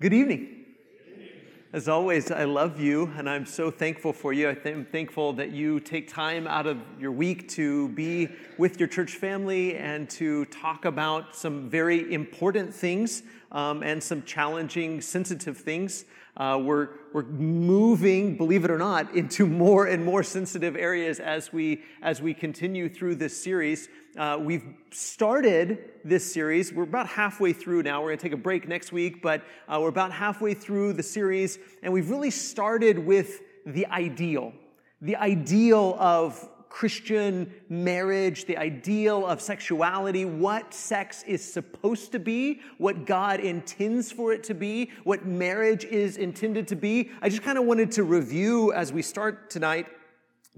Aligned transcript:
Good 0.00 0.14
evening. 0.14 0.64
As 1.74 1.86
always, 1.86 2.30
I 2.30 2.44
love 2.44 2.80
you 2.80 3.12
and 3.18 3.28
I'm 3.28 3.44
so 3.44 3.70
thankful 3.70 4.14
for 4.14 4.32
you. 4.32 4.48
I'm 4.48 4.86
thankful 4.86 5.34
that 5.34 5.50
you 5.50 5.78
take 5.78 6.08
time 6.08 6.46
out 6.46 6.66
of 6.66 6.78
your 6.98 7.12
week 7.12 7.50
to 7.50 7.90
be 7.90 8.30
with 8.56 8.80
your 8.80 8.88
church 8.88 9.16
family 9.16 9.76
and 9.76 10.08
to 10.08 10.46
talk 10.46 10.86
about 10.86 11.36
some 11.36 11.68
very 11.68 12.14
important 12.14 12.72
things 12.72 13.24
um, 13.52 13.82
and 13.82 14.02
some 14.02 14.22
challenging, 14.22 15.00
sensitive 15.00 15.56
things. 15.56 16.04
Uh, 16.36 16.58
we're, 16.62 16.88
we're 17.12 17.24
moving, 17.24 18.36
believe 18.36 18.64
it 18.64 18.70
or 18.70 18.78
not, 18.78 19.14
into 19.14 19.46
more 19.46 19.86
and 19.86 20.04
more 20.04 20.22
sensitive 20.22 20.76
areas 20.76 21.20
as 21.20 21.52
we, 21.52 21.82
as 22.02 22.22
we 22.22 22.32
continue 22.32 22.88
through 22.88 23.14
this 23.14 23.42
series. 23.42 23.88
Uh, 24.16 24.38
we've 24.40 24.64
started 24.90 25.78
this 26.04 26.32
series. 26.32 26.72
We're 26.72 26.84
about 26.84 27.06
halfway 27.06 27.52
through 27.52 27.82
now. 27.82 28.00
We're 28.00 28.08
going 28.08 28.18
to 28.18 28.22
take 28.22 28.32
a 28.32 28.36
break 28.36 28.66
next 28.66 28.92
week, 28.92 29.22
but 29.22 29.42
uh, 29.68 29.78
we're 29.80 29.88
about 29.88 30.12
halfway 30.12 30.54
through 30.54 30.94
the 30.94 31.02
series, 31.02 31.58
and 31.82 31.92
we've 31.92 32.10
really 32.10 32.30
started 32.30 32.98
with 32.98 33.40
the 33.66 33.86
ideal. 33.86 34.52
The 35.00 35.16
ideal 35.16 35.96
of 35.98 36.48
Christian 36.70 37.52
marriage, 37.68 38.46
the 38.46 38.56
ideal 38.56 39.26
of 39.26 39.42
sexuality, 39.42 40.24
what 40.24 40.72
sex 40.72 41.22
is 41.26 41.44
supposed 41.52 42.12
to 42.12 42.18
be, 42.18 42.60
what 42.78 43.04
God 43.04 43.40
intends 43.40 44.10
for 44.10 44.32
it 44.32 44.44
to 44.44 44.54
be, 44.54 44.90
what 45.04 45.26
marriage 45.26 45.84
is 45.84 46.16
intended 46.16 46.68
to 46.68 46.76
be. 46.76 47.10
I 47.20 47.28
just 47.28 47.42
kind 47.42 47.58
of 47.58 47.64
wanted 47.64 47.92
to 47.92 48.04
review 48.04 48.72
as 48.72 48.92
we 48.92 49.02
start 49.02 49.50
tonight 49.50 49.86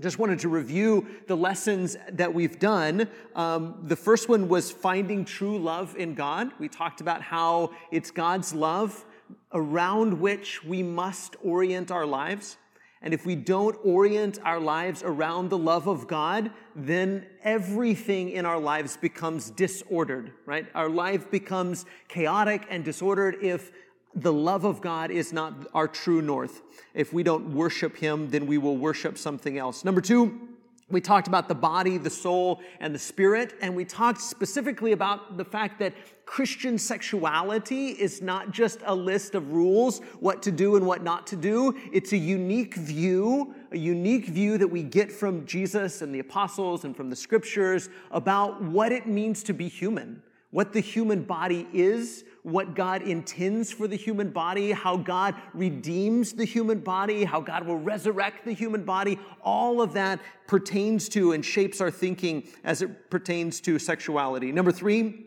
just 0.01 0.19
wanted 0.19 0.39
to 0.41 0.49
review 0.49 1.07
the 1.27 1.37
lessons 1.37 1.97
that 2.13 2.33
we've 2.33 2.59
done. 2.59 3.09
Um, 3.37 3.83
the 3.85 3.95
first 3.95 4.29
one 4.29 4.49
was 4.49 4.71
finding 4.71 5.25
true 5.25 5.59
love 5.59 5.95
in 5.97 6.15
God. 6.15 6.51
We 6.59 6.69
talked 6.69 7.03
about 7.03 7.21
how 7.21 7.73
it's 7.91 8.11
God's 8.11 8.55
love 8.55 9.05
around 9.53 10.19
which 10.19 10.65
we 10.65 10.83
must 10.83 11.37
orient 11.43 11.91
our 11.91 12.07
lives. 12.07 12.57
And 13.03 13.13
if 13.13 13.27
we 13.27 13.35
don't 13.35 13.77
orient 13.85 14.39
our 14.45 14.61
lives 14.61 15.03
around 15.03 15.51
the 15.51 15.59
love 15.59 15.89
of 15.89 16.07
God, 16.07 16.51
then 16.77 17.27
everything 17.43 18.31
in 18.31 18.47
our 18.47 18.61
lives 18.61 18.97
becomes 18.97 19.51
disordered, 19.51 20.33
right? 20.47 20.67
Our 20.75 20.89
life 20.89 21.31
becomes 21.31 21.85
chaotic 22.09 22.67
and 22.71 22.85
disordered 22.85 23.39
if 23.43 23.73
the 24.15 24.33
love 24.33 24.65
of 24.65 24.81
God 24.81 25.11
is 25.11 25.33
not 25.33 25.55
our 25.75 25.89
true 25.89 26.23
north. 26.23 26.63
If 26.95 27.13
we 27.13 27.23
don't 27.23 27.55
worship 27.55 27.97
Him, 27.97 28.31
then 28.31 28.47
we 28.47 28.59
will 28.59 28.77
worship 28.77 29.19
something 29.19 29.59
else. 29.59 29.85
Number 29.85 30.01
two, 30.01 30.52
we 30.91 31.01
talked 31.01 31.27
about 31.27 31.49
the 31.49 31.55
body, 31.55 31.97
the 31.97 32.11
soul, 32.11 32.61
and 32.81 32.95
the 32.95 32.99
spirit, 32.99 33.55
and 33.63 33.75
we 33.75 33.85
talked 33.85 34.21
specifically 34.21 34.93
about 34.93 35.37
the 35.39 35.45
fact 35.45 35.79
that 35.79 35.95
Christian 36.27 36.79
sexuality 36.79 37.89
is 37.89 38.23
not 38.23 38.53
just 38.53 38.81
a 38.85 38.95
list 38.95 39.35
of 39.35 39.53
rules, 39.53 40.01
what 40.21 40.43
to 40.43 40.53
do 40.53 40.77
and 40.77 40.87
what 40.87 41.03
not 41.03 41.27
to 41.29 41.37
do. 41.37 41.79
It's 41.93 42.13
a 42.13 42.17
unique 42.17 42.75
view, 42.75 43.55
a 43.71 43.79
unique 43.79 44.27
view 44.27 44.59
that 44.59 44.69
we 44.69 44.83
get 44.83 45.11
from 45.11 45.47
Jesus 45.47 46.03
and 46.03 46.15
the 46.15 46.21
apostles 46.21 46.85
and 46.85 46.97
from 46.97 47.11
the 47.11 47.17
scriptures 47.17 47.89
about 48.11 48.63
what 48.63 48.93
it 48.93 49.07
means 49.07 49.43
to 49.45 49.53
be 49.53 49.69
human, 49.69 50.23
what 50.51 50.73
the 50.73 50.81
human 50.81 51.23
body 51.23 51.67
is, 51.73 52.25
what 52.43 52.75
God 52.75 53.03
intends 53.03 53.71
for 53.71 53.87
the 53.87 53.97
human 53.97 54.31
body, 54.31 54.73
how 54.73 54.97
God 54.97 55.37
redeems 55.55 56.33
the 56.33 56.45
human 56.45 56.81
body, 56.81 57.25
how 57.25 57.41
God 57.41 57.67
will 57.67 57.79
resurrect 57.79 58.45
the 58.45 58.53
human 58.53 58.85
body. 58.85 59.19
All 59.43 59.81
of 59.81 59.93
that 59.93 60.19
pertains 60.49 61.09
to 61.11 61.33
and 61.33 61.45
shapes 61.45 61.81
our 61.81 61.91
thinking 61.91 62.49
as 62.65 62.83
it 62.83 63.11
pertains 63.11 63.61
to 63.63 63.79
sexuality. 63.79 64.51
Number 64.51 64.73
three, 64.73 65.27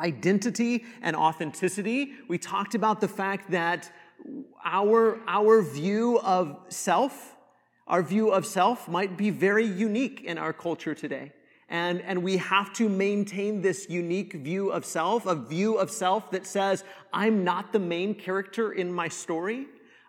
identity 0.00 0.84
and 1.02 1.14
authenticity. 1.14 2.14
We 2.28 2.38
talked 2.38 2.74
about 2.74 3.00
the 3.02 3.08
fact 3.08 3.50
that 3.50 3.92
our, 4.64 5.20
our 5.26 5.60
view 5.60 6.18
of 6.20 6.56
self, 6.68 7.36
our 7.86 8.02
view 8.02 8.30
of 8.30 8.46
self 8.46 8.88
might 8.88 9.18
be 9.18 9.28
very 9.28 9.66
unique 9.66 10.22
in 10.24 10.38
our 10.38 10.54
culture 10.54 10.94
today. 10.94 11.32
And, 11.68 12.02
and 12.02 12.22
we 12.22 12.36
have 12.36 12.72
to 12.74 12.88
maintain 12.88 13.62
this 13.62 13.88
unique 13.88 14.34
view 14.34 14.70
of 14.70 14.84
self, 14.84 15.26
a 15.26 15.34
view 15.34 15.76
of 15.76 15.90
self 15.90 16.30
that 16.30 16.46
says, 16.46 16.84
I'm 17.12 17.44
not 17.44 17.72
the 17.72 17.78
main 17.78 18.14
character 18.14 18.72
in 18.72 18.92
my 18.92 19.08
story. 19.08 19.66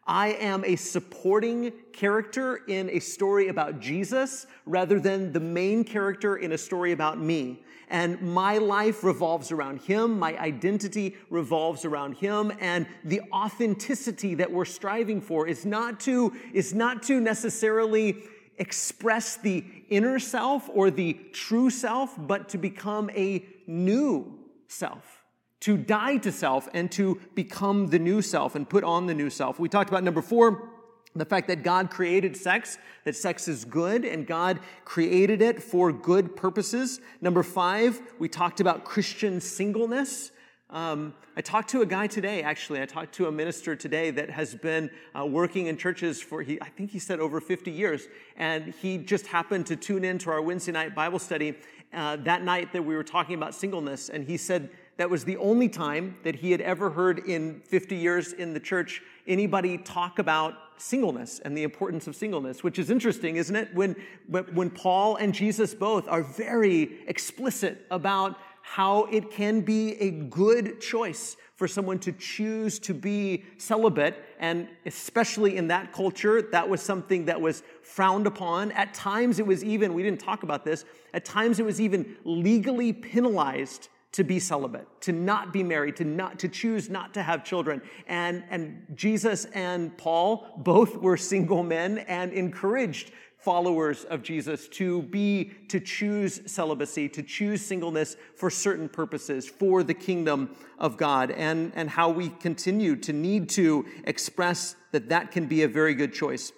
I 0.08 0.34
am 0.34 0.64
a 0.66 0.76
supporting 0.76 1.72
character 1.92 2.62
in 2.68 2.90
a 2.92 3.00
story 3.00 3.48
about 3.48 3.80
Jesus 3.80 4.46
rather 4.66 5.00
than 5.00 5.32
the 5.32 5.40
main 5.40 5.84
character 5.84 6.36
in 6.36 6.52
a 6.52 6.58
story 6.58 6.92
about 6.92 7.20
me. 7.20 7.64
And 7.90 8.22
my 8.22 8.58
life 8.58 9.04
revolves 9.04 9.52
around 9.52 9.82
him. 9.82 10.20
My 10.20 10.38
identity 10.40 11.16
revolves 11.30 11.86
around 11.86 12.18
him. 12.18 12.52
And 12.60 12.88
the 13.04 13.22
authenticity 13.32 14.36
that 14.36 14.52
we're 14.52 14.66
striving 14.66 15.22
for 15.22 15.48
is 15.48 15.66
not 15.66 16.00
to, 16.02 16.34
is 16.54 16.74
not 16.74 17.04
to 17.04 17.20
necessarily 17.20 18.24
express 18.58 19.38
the 19.38 19.64
inner 19.90 20.20
self 20.20 20.70
or 20.74 20.90
the 20.92 21.14
true 21.34 21.70
self, 21.70 22.16
but 22.18 22.50
to 22.50 22.58
become 22.58 23.10
a 23.12 23.46
new 23.68 24.40
self, 24.68 25.24
to 25.62 25.78
die 25.78 26.18
to 26.18 26.32
self 26.32 26.68
and 26.74 26.92
to 26.92 27.20
become 27.34 27.88
the 27.88 28.00
new 28.00 28.22
self 28.22 28.56
and 28.56 28.70
put 28.70 28.84
on 28.84 29.08
the 29.08 29.14
new 29.14 29.30
self. 29.30 29.60
We 29.60 29.70
talked 29.70 29.90
about 29.90 30.04
number 30.04 30.22
four. 30.22 30.72
The 31.18 31.24
fact 31.24 31.48
that 31.48 31.64
God 31.64 31.90
created 31.90 32.36
sex, 32.36 32.78
that 33.06 33.16
sex 33.16 33.48
is 33.48 33.64
good, 33.64 34.04
and 34.04 34.28
God 34.28 34.60
created 34.84 35.42
it 35.42 35.64
for 35.64 35.94
good 35.94 36.36
purposes. 36.36 37.00
Number 37.22 37.42
five, 37.42 38.02
we 38.20 38.28
talked 38.28 38.60
about 38.60 38.84
Christian 38.84 39.40
singleness. 39.40 40.32
Um, 40.70 41.14
I 41.38 41.42
talked 41.42 41.70
to 41.72 41.82
a 41.82 41.86
guy 41.86 42.08
today, 42.08 42.42
actually. 42.42 42.82
I 42.82 42.86
talked 42.86 43.14
to 43.16 43.28
a 43.28 43.32
minister 43.32 43.76
today 43.76 44.10
that 44.12 44.32
has 44.32 44.56
been 44.56 44.90
uh, 45.18 45.26
working 45.26 45.68
in 45.68 45.78
churches 45.78 46.22
for, 46.22 46.42
he, 46.42 46.60
I 46.60 46.70
think 46.70 46.90
he 46.90 46.98
said 46.98 47.20
over 47.20 47.40
50 47.40 47.70
years. 47.70 48.08
And 48.36 48.74
he 48.82 48.98
just 48.98 49.28
happened 49.28 49.68
to 49.68 49.76
tune 49.76 50.04
in 50.04 50.18
to 50.20 50.32
our 50.32 50.42
Wednesday 50.42 50.72
night 50.72 50.96
Bible 50.96 51.20
study 51.20 51.56
uh, 51.94 52.18
that 52.18 52.44
night 52.44 52.74
that 52.74 52.84
we 52.84 52.96
were 52.96 53.04
talking 53.04 53.36
about 53.36 53.54
singleness. 53.54 54.10
And 54.10 54.26
he 54.26 54.38
said 54.38 54.70
that 54.98 55.10
was 55.10 55.24
the 55.24 55.38
only 55.38 55.70
time 55.70 56.18
that 56.24 56.36
he 56.36 56.52
had 56.52 56.62
ever 56.62 56.90
heard 56.90 57.20
in 57.20 57.62
50 57.62 57.96
years 57.96 58.34
in 58.34 58.54
the 58.54 58.60
church 58.60 59.02
anybody 59.28 59.78
talk 59.78 60.20
about 60.20 60.56
singleness 60.78 61.40
and 61.40 61.56
the 61.56 61.64
importance 61.64 62.08
of 62.08 62.16
singleness, 62.16 62.64
which 62.64 62.80
is 62.80 62.90
interesting, 62.90 63.36
isn't 63.38 63.56
it? 63.56 63.74
When, 63.74 63.96
when 64.28 64.70
Paul 64.70 65.16
and 65.18 65.34
Jesus 65.34 65.74
both 65.74 66.08
are 66.08 66.24
very 66.24 67.00
explicit 67.08 67.86
about 67.92 68.38
how 68.68 69.04
it 69.06 69.30
can 69.30 69.62
be 69.62 69.94
a 70.02 70.10
good 70.10 70.82
choice 70.82 71.38
for 71.54 71.68
someone 71.68 72.00
to 72.00 72.12
choose 72.12 72.80
to 72.80 72.96
be 72.96 73.46
celibate. 73.58 74.16
And 74.40 74.68
especially 74.88 75.56
in 75.56 75.68
that 75.68 75.94
culture, 75.94 76.42
that 76.42 76.68
was 76.68 76.82
something 76.82 77.26
that 77.26 77.40
was 77.40 77.62
frowned 77.84 78.26
upon. 78.26 78.72
At 78.72 78.94
times, 78.96 79.38
it 79.38 79.46
was 79.46 79.64
even, 79.64 79.94
we 79.94 80.02
didn't 80.02 80.20
talk 80.20 80.42
about 80.42 80.66
this, 80.66 80.84
at 81.14 81.24
times, 81.24 81.60
it 81.60 81.66
was 81.66 81.80
even 81.80 82.18
legally 82.26 82.92
penalized 82.92 83.90
to 84.14 84.24
be 84.24 84.40
celibate, 84.40 84.88
to 85.02 85.12
not 85.12 85.54
be 85.54 85.62
married, 85.62 85.96
to 85.98 86.04
not 86.04 86.40
to 86.40 86.50
choose 86.50 86.90
not 86.90 87.14
to 87.14 87.22
have 87.22 87.44
children. 87.44 87.82
And 88.08 88.44
and 88.50 88.86
Jesus 88.96 89.46
and 89.54 89.96
Paul 89.98 90.48
both 90.58 90.96
were 90.98 91.18
single 91.18 91.64
men 91.64 92.00
and 92.00 92.34
encouraged 92.34 93.12
followers 93.46 94.06
of 94.06 94.24
Jesus 94.24 94.68
to 94.68 95.04
be, 95.04 95.52
to 95.68 95.80
choose 95.80 96.42
celibacy, 96.48 97.08
to 97.10 97.22
choose 97.22 97.64
singleness 97.64 98.18
for 98.36 98.50
certain 98.50 98.90
purposes, 98.90 99.48
for 99.48 99.84
the 99.84 99.94
kingdom 99.94 100.50
of 100.80 100.98
God, 100.98 101.30
and, 101.30 101.72
and 101.76 101.88
how 101.88 102.10
we 102.10 102.30
continue 102.30 102.96
to 102.96 103.14
need 103.14 103.48
to 103.50 103.86
express 104.06 104.76
that 104.92 105.10
that 105.10 105.32
can 105.32 105.46
be 105.46 105.62
a 105.62 105.68
very 105.68 105.94
good 105.94 106.12
choice. 106.12 106.52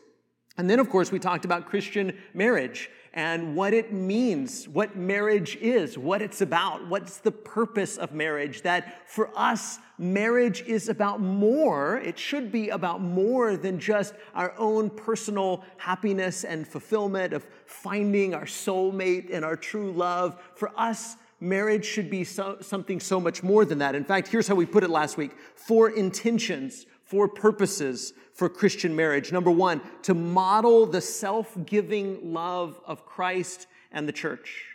And 0.57 0.69
then, 0.69 0.79
of 0.79 0.89
course, 0.89 1.11
we 1.11 1.19
talked 1.19 1.43
about 1.43 1.65
Christian 1.65 2.17
marriage 2.33 2.89
and 3.17 3.55
what 3.55 3.73
it 3.73 3.91
means, 3.91 4.67
what 4.67 4.95
marriage 4.95 5.55
is, 5.55 5.97
what 5.97 6.21
it's 6.21 6.41
about, 6.41 6.87
what's 6.87 7.17
the 7.17 7.31
purpose 7.31 7.97
of 7.97 8.13
marriage. 8.13 8.61
That 8.61 9.09
for 9.09 9.31
us, 9.35 9.79
marriage 9.97 10.61
is 10.67 10.87
about 10.87 11.19
more. 11.19 11.97
It 11.97 12.19
should 12.19 12.51
be 12.51 12.69
about 12.69 13.01
more 13.01 13.57
than 13.57 13.79
just 13.79 14.13
our 14.35 14.53
own 14.59 14.91
personal 14.91 15.63
happiness 15.77 16.43
and 16.43 16.67
fulfillment 16.67 17.33
of 17.33 17.47
finding 17.65 18.35
our 18.35 18.45
soulmate 18.45 19.33
and 19.33 19.43
our 19.43 19.55
true 19.55 19.91
love. 19.91 20.39
For 20.53 20.71
us, 20.79 21.15
marriage 21.39 21.85
should 21.85 22.11
be 22.11 22.23
so, 22.23 22.57
something 22.61 22.99
so 22.99 23.19
much 23.19 23.41
more 23.41 23.65
than 23.65 23.79
that. 23.79 23.95
In 23.95 24.03
fact, 24.03 24.27
here's 24.27 24.47
how 24.47 24.53
we 24.53 24.67
put 24.67 24.83
it 24.83 24.91
last 24.91 25.17
week 25.17 25.31
four 25.55 25.89
intentions, 25.89 26.85
four 27.07 27.27
purposes 27.27 28.13
for 28.33 28.49
Christian 28.49 28.95
marriage. 28.95 29.31
Number 29.31 29.51
one, 29.51 29.81
to 30.03 30.13
model 30.13 30.85
the 30.85 31.01
self 31.01 31.57
giving 31.65 32.33
love 32.33 32.79
of 32.85 33.05
Christ 33.05 33.67
and 33.91 34.07
the 34.07 34.13
church. 34.13 34.65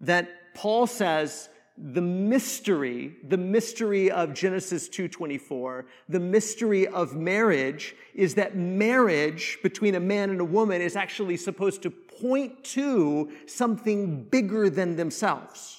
That 0.00 0.54
Paul 0.54 0.86
says, 0.86 1.48
the 1.76 2.00
mystery, 2.00 3.14
the 3.28 3.36
mystery 3.36 4.10
of 4.10 4.34
Genesis 4.34 4.88
2:24, 4.88 5.84
the 6.08 6.18
mystery 6.18 6.88
of 6.88 7.14
marriage 7.14 7.94
is 8.14 8.34
that 8.34 8.56
marriage 8.56 9.58
between 9.62 9.94
a 9.94 10.00
man 10.00 10.30
and 10.30 10.40
a 10.40 10.44
woman 10.44 10.82
is 10.82 10.96
actually 10.96 11.36
supposed 11.36 11.82
to 11.82 11.90
point 11.90 12.64
to 12.64 13.30
something 13.46 14.24
bigger 14.24 14.68
than 14.68 14.96
themselves. 14.96 15.77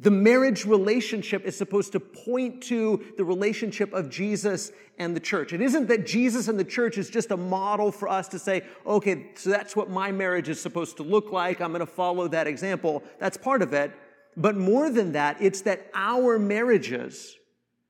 The 0.00 0.10
marriage 0.12 0.64
relationship 0.64 1.44
is 1.44 1.56
supposed 1.56 1.92
to 1.92 2.00
point 2.00 2.62
to 2.64 3.04
the 3.16 3.24
relationship 3.24 3.92
of 3.92 4.08
Jesus 4.08 4.70
and 4.96 5.14
the 5.14 5.20
church. 5.20 5.52
It 5.52 5.60
isn't 5.60 5.88
that 5.88 6.06
Jesus 6.06 6.46
and 6.46 6.58
the 6.58 6.64
church 6.64 6.98
is 6.98 7.10
just 7.10 7.32
a 7.32 7.36
model 7.36 7.90
for 7.90 8.08
us 8.08 8.28
to 8.28 8.38
say, 8.38 8.62
okay, 8.86 9.30
so 9.34 9.50
that's 9.50 9.74
what 9.74 9.90
my 9.90 10.12
marriage 10.12 10.48
is 10.48 10.60
supposed 10.60 10.98
to 10.98 11.02
look 11.02 11.32
like. 11.32 11.60
I'm 11.60 11.72
going 11.72 11.80
to 11.80 11.86
follow 11.86 12.28
that 12.28 12.46
example. 12.46 13.02
That's 13.18 13.36
part 13.36 13.60
of 13.60 13.72
it. 13.72 13.92
But 14.36 14.56
more 14.56 14.88
than 14.88 15.12
that, 15.12 15.38
it's 15.40 15.62
that 15.62 15.90
our 15.94 16.38
marriages 16.38 17.36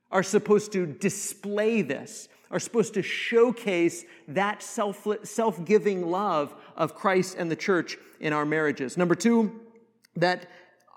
are 0.09 0.23
supposed 0.23 0.71
to 0.71 0.87
display 0.87 1.83
this, 1.83 2.27
are 2.49 2.59
supposed 2.59 2.95
to 2.95 3.03
showcase 3.03 4.03
that 4.27 4.63
self, 4.63 5.05
self-giving 5.23 6.09
love 6.09 6.55
of 6.75 6.95
Christ 6.95 7.35
and 7.37 7.51
the 7.51 7.55
church 7.55 7.99
in 8.19 8.33
our 8.33 8.45
marriages. 8.45 8.97
Number 8.97 9.13
two, 9.13 9.59
that 10.15 10.49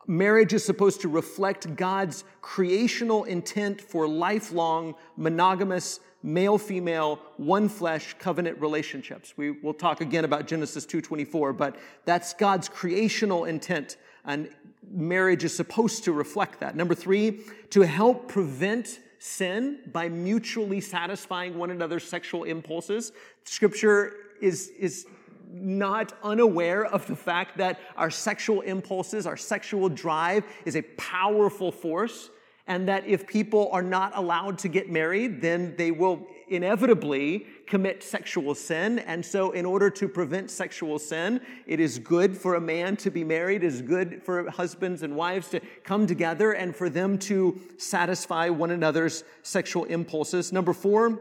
marriage 0.07 0.53
is 0.53 0.65
supposed 0.65 1.01
to 1.03 1.09
reflect 1.09 1.77
God's 1.77 2.25
creational 2.41 3.25
intent 3.25 3.81
for 3.81 4.09
lifelong 4.09 4.95
monogamous 5.17 6.01
male 6.23 6.59
female 6.59 7.19
one 7.37 7.69
flesh 7.69 8.15
covenant 8.19 8.61
relationships. 8.61 9.35
We 9.37 9.51
will 9.51 9.75
talk 9.75 10.01
again 10.01 10.25
about 10.25 10.47
Genesis 10.47 10.87
2:24, 10.87 11.53
but 11.53 11.77
that's 12.05 12.35
God's 12.35 12.69
creational 12.69 13.45
intent 13.45 13.97
and 14.25 14.49
marriage 14.91 15.45
is 15.45 15.55
supposed 15.55 16.05
to 16.05 16.13
reflect 16.13 16.61
that. 16.61 16.77
Number 16.77 16.95
3, 16.95 17.41
to 17.71 17.83
help 17.83 18.29
prevent 18.29 19.01
sin 19.19 19.79
by 19.93 20.09
mutually 20.09 20.81
satisfying 20.81 21.57
one 21.57 21.71
another's 21.71 22.05
sexual 22.05 22.45
impulses. 22.45 23.13
Scripture 23.45 24.15
is 24.41 24.69
is 24.79 25.07
not 25.53 26.13
unaware 26.23 26.85
of 26.85 27.07
the 27.07 27.17
fact 27.17 27.59
that 27.59 27.79
our 27.97 28.11
sexual 28.11 28.61
impulses, 28.63 29.27
our 29.27 29.37
sexual 29.37 29.89
drive 29.89 30.45
is 30.65 30.77
a 30.77 30.83
powerful 30.83 31.71
force, 31.71 32.31
and 32.67 32.89
that 32.89 33.05
if 33.07 33.27
people 33.27 33.69
are 33.73 33.83
not 33.83 34.17
allowed 34.17 34.57
to 34.59 34.69
get 34.69 34.89
married, 34.89 35.43
then 35.43 35.75
they 35.77 35.91
will 35.91 36.27
inevitably 36.49 37.47
commit 37.67 38.03
sexual 38.03 38.55
sin. 38.55 39.01
And 39.01 39.25
so, 39.25 39.51
in 39.51 39.65
order 39.65 39.91
to 39.91 40.09
prevent 40.09 40.51
sexual 40.51 40.99
sin, 40.99 41.41
it 41.67 41.81
is 41.81 41.99
good 41.99 42.37
for 42.37 42.55
a 42.55 42.61
man 42.61 42.97
to 42.99 43.11
be 43.11 43.25
married, 43.25 43.65
it 43.65 43.67
is 43.67 43.83
good 43.83 44.23
for 44.23 44.49
husbands 44.51 45.03
and 45.03 45.17
wives 45.17 45.49
to 45.49 45.61
come 45.83 46.07
together 46.07 46.53
and 46.53 46.75
for 46.75 46.89
them 46.89 47.19
to 47.19 47.61
satisfy 47.79 48.49
one 48.49 48.71
another's 48.71 49.25
sexual 49.43 49.85
impulses. 49.85 50.53
Number 50.53 50.73
four, 50.73 51.21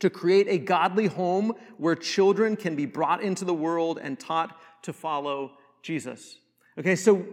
to 0.00 0.10
create 0.10 0.46
a 0.48 0.58
godly 0.58 1.06
home 1.06 1.52
where 1.78 1.94
children 1.94 2.56
can 2.56 2.76
be 2.76 2.86
brought 2.86 3.22
into 3.22 3.44
the 3.44 3.54
world 3.54 3.98
and 4.02 4.18
taught 4.18 4.56
to 4.82 4.92
follow 4.92 5.52
Jesus. 5.82 6.38
Okay, 6.78 6.96
so 6.96 7.24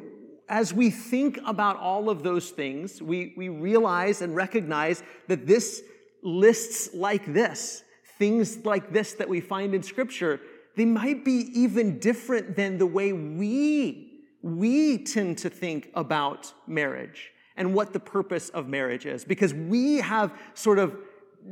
as 0.47 0.73
we 0.73 0.89
think 0.89 1.39
about 1.45 1.77
all 1.77 2.09
of 2.09 2.23
those 2.23 2.51
things, 2.51 3.01
we, 3.01 3.33
we 3.37 3.49
realize 3.49 4.21
and 4.21 4.35
recognize 4.35 5.01
that 5.27 5.47
this 5.47 5.81
lists 6.21 6.93
like 6.93 7.33
this, 7.33 7.83
things 8.19 8.65
like 8.65 8.91
this 8.91 9.13
that 9.13 9.27
we 9.27 9.39
find 9.41 9.73
in 9.73 9.81
Scripture, 9.81 10.39
they 10.75 10.85
might 10.85 11.25
be 11.25 11.49
even 11.53 11.99
different 11.99 12.55
than 12.55 12.77
the 12.77 12.85
way 12.85 13.13
we, 13.13 14.23
we 14.41 15.03
tend 15.03 15.37
to 15.39 15.49
think 15.49 15.89
about 15.95 16.53
marriage 16.67 17.31
and 17.55 17.73
what 17.73 17.93
the 17.93 17.99
purpose 17.99 18.49
of 18.49 18.67
marriage 18.67 19.05
is. 19.05 19.25
Because 19.25 19.53
we 19.53 19.97
have 19.97 20.33
sort 20.53 20.79
of 20.79 20.95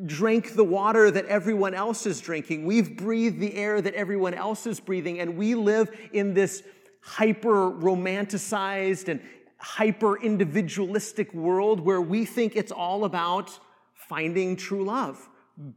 drank 0.05 0.55
the 0.55 0.63
water 0.63 1.11
that 1.11 1.25
everyone 1.25 1.73
else 1.73 2.05
is 2.05 2.21
drinking. 2.21 2.65
We've 2.65 2.95
breathed 2.95 3.39
the 3.39 3.55
air 3.55 3.81
that 3.81 3.93
everyone 3.93 4.33
else 4.33 4.65
is 4.67 4.79
breathing. 4.79 5.19
And 5.19 5.37
we 5.37 5.55
live 5.55 5.89
in 6.13 6.33
this 6.33 6.63
hyper 7.01 7.71
romanticized 7.71 9.07
and 9.07 9.21
hyper 9.57 10.21
individualistic 10.21 11.33
world 11.33 11.79
where 11.79 12.01
we 12.01 12.25
think 12.25 12.55
it's 12.55 12.71
all 12.71 13.03
about 13.05 13.59
finding 13.93 14.55
true 14.55 14.85
love, 14.85 15.29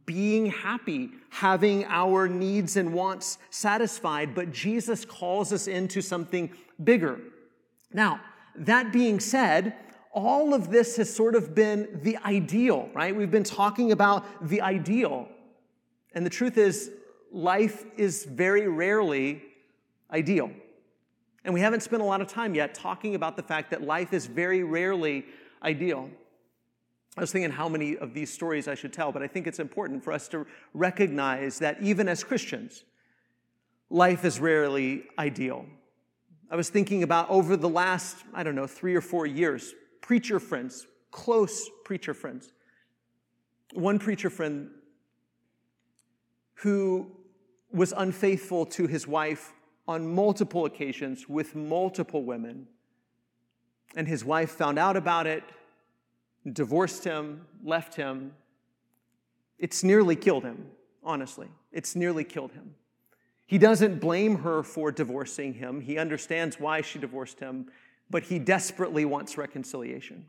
being 0.05 0.47
happy, 0.47 1.11
having 1.29 1.85
our 1.85 2.27
needs 2.27 2.77
and 2.77 2.93
wants 2.93 3.37
satisfied. 3.49 4.33
But 4.33 4.51
Jesus 4.51 5.05
calls 5.05 5.51
us 5.51 5.67
into 5.67 6.01
something 6.01 6.51
bigger. 6.83 7.19
Now, 7.91 8.21
that 8.55 8.93
being 8.93 9.19
said, 9.19 9.75
all 10.13 10.53
of 10.53 10.69
this 10.69 10.95
has 10.97 11.13
sort 11.13 11.35
of 11.35 11.55
been 11.55 11.99
the 12.03 12.17
ideal, 12.17 12.89
right? 12.93 13.15
We've 13.15 13.31
been 13.31 13.43
talking 13.43 13.91
about 13.91 14.47
the 14.47 14.61
ideal. 14.61 15.27
And 16.13 16.25
the 16.25 16.29
truth 16.29 16.57
is, 16.57 16.91
life 17.31 17.83
is 17.97 18.25
very 18.25 18.67
rarely 18.67 19.41
ideal. 20.11 20.51
And 21.43 21.53
we 21.53 21.59
haven't 21.59 21.81
spent 21.81 22.03
a 22.03 22.05
lot 22.05 22.21
of 22.21 22.27
time 22.27 22.53
yet 22.53 22.75
talking 22.75 23.15
about 23.15 23.35
the 23.35 23.43
fact 23.43 23.71
that 23.71 23.81
life 23.81 24.13
is 24.13 24.27
very 24.27 24.63
rarely 24.63 25.25
ideal. 25.63 26.09
I 27.17 27.21
was 27.21 27.31
thinking 27.31 27.51
how 27.51 27.67
many 27.67 27.97
of 27.97 28.13
these 28.13 28.31
stories 28.31 28.67
I 28.67 28.75
should 28.75 28.93
tell, 28.93 29.11
but 29.11 29.23
I 29.23 29.27
think 29.27 29.47
it's 29.47 29.59
important 29.59 30.03
for 30.03 30.13
us 30.13 30.27
to 30.29 30.45
recognize 30.73 31.59
that 31.59 31.81
even 31.81 32.07
as 32.07 32.23
Christians, 32.23 32.83
life 33.89 34.25
is 34.25 34.39
rarely 34.39 35.03
ideal. 35.17 35.65
I 36.51 36.55
was 36.55 36.69
thinking 36.69 37.01
about 37.01 37.29
over 37.29 37.57
the 37.57 37.69
last, 37.69 38.17
I 38.33 38.43
don't 38.43 38.55
know, 38.55 38.67
three 38.67 38.95
or 38.95 39.01
four 39.01 39.25
years, 39.25 39.73
preacher 40.03 40.37
friends, 40.37 40.85
close 41.11 41.69
preacher 41.85 42.13
friends. 42.13 42.51
One 43.73 43.97
preacher 43.97 44.29
friend 44.29 44.69
who 46.55 47.09
was 47.71 47.93
unfaithful 47.95 48.65
to 48.67 48.85
his 48.85 49.07
wife 49.07 49.53
on 49.87 50.13
multiple 50.13 50.65
occasions 50.65 51.27
with 51.27 51.55
multiple 51.55 52.23
women. 52.23 52.67
And 53.95 54.07
his 54.07 54.23
wife 54.23 54.51
found 54.51 54.77
out 54.77 54.97
about 54.97 55.25
it, 55.25 55.43
divorced 56.51 57.03
him, 57.03 57.47
left 57.63 57.95
him. 57.95 58.33
It's 59.57 59.83
nearly 59.83 60.15
killed 60.15 60.43
him, 60.43 60.67
honestly. 61.03 61.47
It's 61.71 61.95
nearly 61.95 62.25
killed 62.25 62.51
him. 62.51 62.75
He 63.45 63.57
doesn't 63.57 63.99
blame 63.99 64.39
her 64.39 64.63
for 64.63 64.91
divorcing 64.91 65.53
him. 65.53 65.81
He 65.81 65.97
understands 65.97 66.59
why 66.59 66.81
she 66.81 66.99
divorced 66.99 67.39
him 67.39 67.67
but 68.09 68.23
he 68.23 68.39
desperately 68.39 69.05
wants 69.05 69.37
reconciliation. 69.37 70.25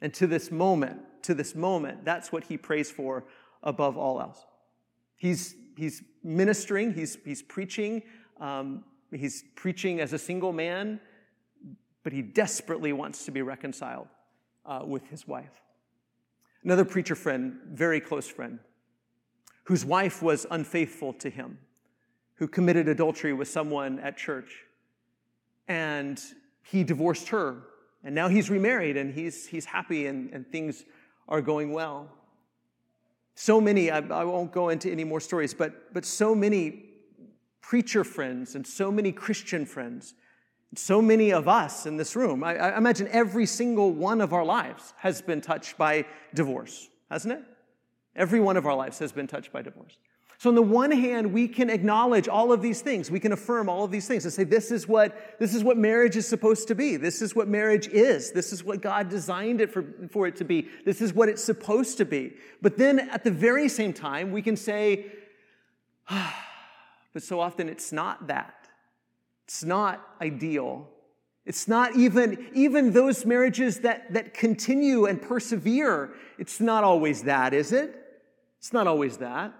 And 0.00 0.14
to 0.14 0.26
this 0.26 0.50
moment, 0.50 1.00
to 1.22 1.34
this 1.34 1.54
moment, 1.54 2.04
that's 2.04 2.30
what 2.30 2.44
he 2.44 2.56
prays 2.56 2.90
for 2.90 3.24
above 3.62 3.96
all 3.96 4.20
else. 4.20 4.44
He's, 5.16 5.56
he's 5.76 6.02
ministering, 6.22 6.94
he's, 6.94 7.18
he's 7.24 7.42
preaching, 7.42 8.02
um, 8.40 8.84
he's 9.10 9.44
preaching 9.56 10.00
as 10.00 10.12
a 10.12 10.18
single 10.18 10.52
man, 10.52 11.00
but 12.04 12.12
he 12.12 12.22
desperately 12.22 12.92
wants 12.92 13.24
to 13.24 13.30
be 13.30 13.42
reconciled 13.42 14.06
uh, 14.64 14.82
with 14.84 15.08
his 15.08 15.26
wife. 15.26 15.62
Another 16.62 16.84
preacher 16.84 17.14
friend, 17.14 17.58
very 17.72 18.00
close 18.00 18.28
friend, 18.28 18.58
whose 19.64 19.84
wife 19.84 20.22
was 20.22 20.46
unfaithful 20.50 21.12
to 21.14 21.30
him, 21.30 21.58
who 22.34 22.46
committed 22.46 22.88
adultery 22.88 23.32
with 23.32 23.48
someone 23.48 23.98
at 23.98 24.16
church. 24.16 24.64
And 25.66 26.22
he 26.62 26.84
divorced 26.84 27.28
her. 27.28 27.62
And 28.04 28.14
now 28.14 28.28
he's 28.28 28.48
remarried 28.48 28.96
and 28.96 29.12
he's, 29.12 29.46
he's 29.46 29.64
happy 29.64 30.06
and, 30.06 30.32
and 30.32 30.46
things 30.50 30.84
are 31.28 31.42
going 31.42 31.72
well. 31.72 32.10
So 33.34 33.60
many, 33.60 33.90
I, 33.90 33.98
I 33.98 34.24
won't 34.24 34.52
go 34.52 34.68
into 34.68 34.90
any 34.90 35.04
more 35.04 35.20
stories, 35.20 35.54
but, 35.54 35.92
but 35.94 36.04
so 36.04 36.34
many 36.34 36.86
preacher 37.60 38.02
friends 38.02 38.54
and 38.54 38.66
so 38.66 38.90
many 38.90 39.12
Christian 39.12 39.66
friends, 39.66 40.14
so 40.74 41.02
many 41.02 41.32
of 41.32 41.48
us 41.48 41.86
in 41.86 41.96
this 41.96 42.16
room, 42.16 42.42
I, 42.42 42.56
I 42.56 42.78
imagine 42.78 43.08
every 43.08 43.46
single 43.46 43.92
one 43.92 44.20
of 44.20 44.32
our 44.32 44.44
lives 44.44 44.94
has 44.98 45.22
been 45.22 45.40
touched 45.40 45.76
by 45.78 46.04
divorce, 46.34 46.88
hasn't 47.10 47.34
it? 47.34 47.44
Every 48.16 48.40
one 48.40 48.56
of 48.56 48.66
our 48.66 48.74
lives 48.74 48.98
has 48.98 49.12
been 49.12 49.26
touched 49.26 49.52
by 49.52 49.62
divorce. 49.62 49.98
So 50.38 50.48
on 50.48 50.54
the 50.54 50.62
one 50.62 50.92
hand, 50.92 51.32
we 51.32 51.48
can 51.48 51.68
acknowledge 51.68 52.28
all 52.28 52.52
of 52.52 52.62
these 52.62 52.80
things. 52.80 53.10
We 53.10 53.18
can 53.18 53.32
affirm 53.32 53.68
all 53.68 53.82
of 53.82 53.90
these 53.90 54.06
things 54.06 54.24
and 54.24 54.32
say, 54.32 54.44
this 54.44 54.70
is 54.70 54.86
what, 54.86 55.36
this 55.40 55.52
is 55.52 55.64
what 55.64 55.76
marriage 55.76 56.16
is 56.16 56.28
supposed 56.28 56.68
to 56.68 56.76
be. 56.76 56.96
This 56.96 57.20
is 57.22 57.34
what 57.34 57.48
marriage 57.48 57.88
is. 57.88 58.30
This 58.30 58.52
is 58.52 58.62
what 58.62 58.80
God 58.80 59.08
designed 59.08 59.60
it 59.60 59.72
for, 59.72 59.84
for 60.12 60.28
it 60.28 60.36
to 60.36 60.44
be. 60.44 60.68
This 60.84 61.00
is 61.00 61.12
what 61.12 61.28
it's 61.28 61.42
supposed 61.42 61.98
to 61.98 62.04
be. 62.04 62.34
But 62.62 62.78
then 62.78 63.00
at 63.00 63.24
the 63.24 63.32
very 63.32 63.68
same 63.68 63.92
time, 63.92 64.30
we 64.30 64.40
can 64.40 64.56
say, 64.56 65.06
ah, 66.08 66.46
but 67.12 67.24
so 67.24 67.40
often 67.40 67.68
it's 67.68 67.90
not 67.90 68.28
that. 68.28 68.68
It's 69.44 69.64
not 69.64 70.06
ideal. 70.22 70.88
It's 71.46 71.66
not 71.66 71.96
even, 71.96 72.46
even 72.54 72.92
those 72.92 73.26
marriages 73.26 73.80
that, 73.80 74.12
that 74.12 74.34
continue 74.34 75.06
and 75.06 75.20
persevere. 75.20 76.14
It's 76.38 76.60
not 76.60 76.84
always 76.84 77.24
that, 77.24 77.54
is 77.54 77.72
it? 77.72 77.96
It's 78.58 78.72
not 78.72 78.86
always 78.86 79.16
that. 79.16 79.52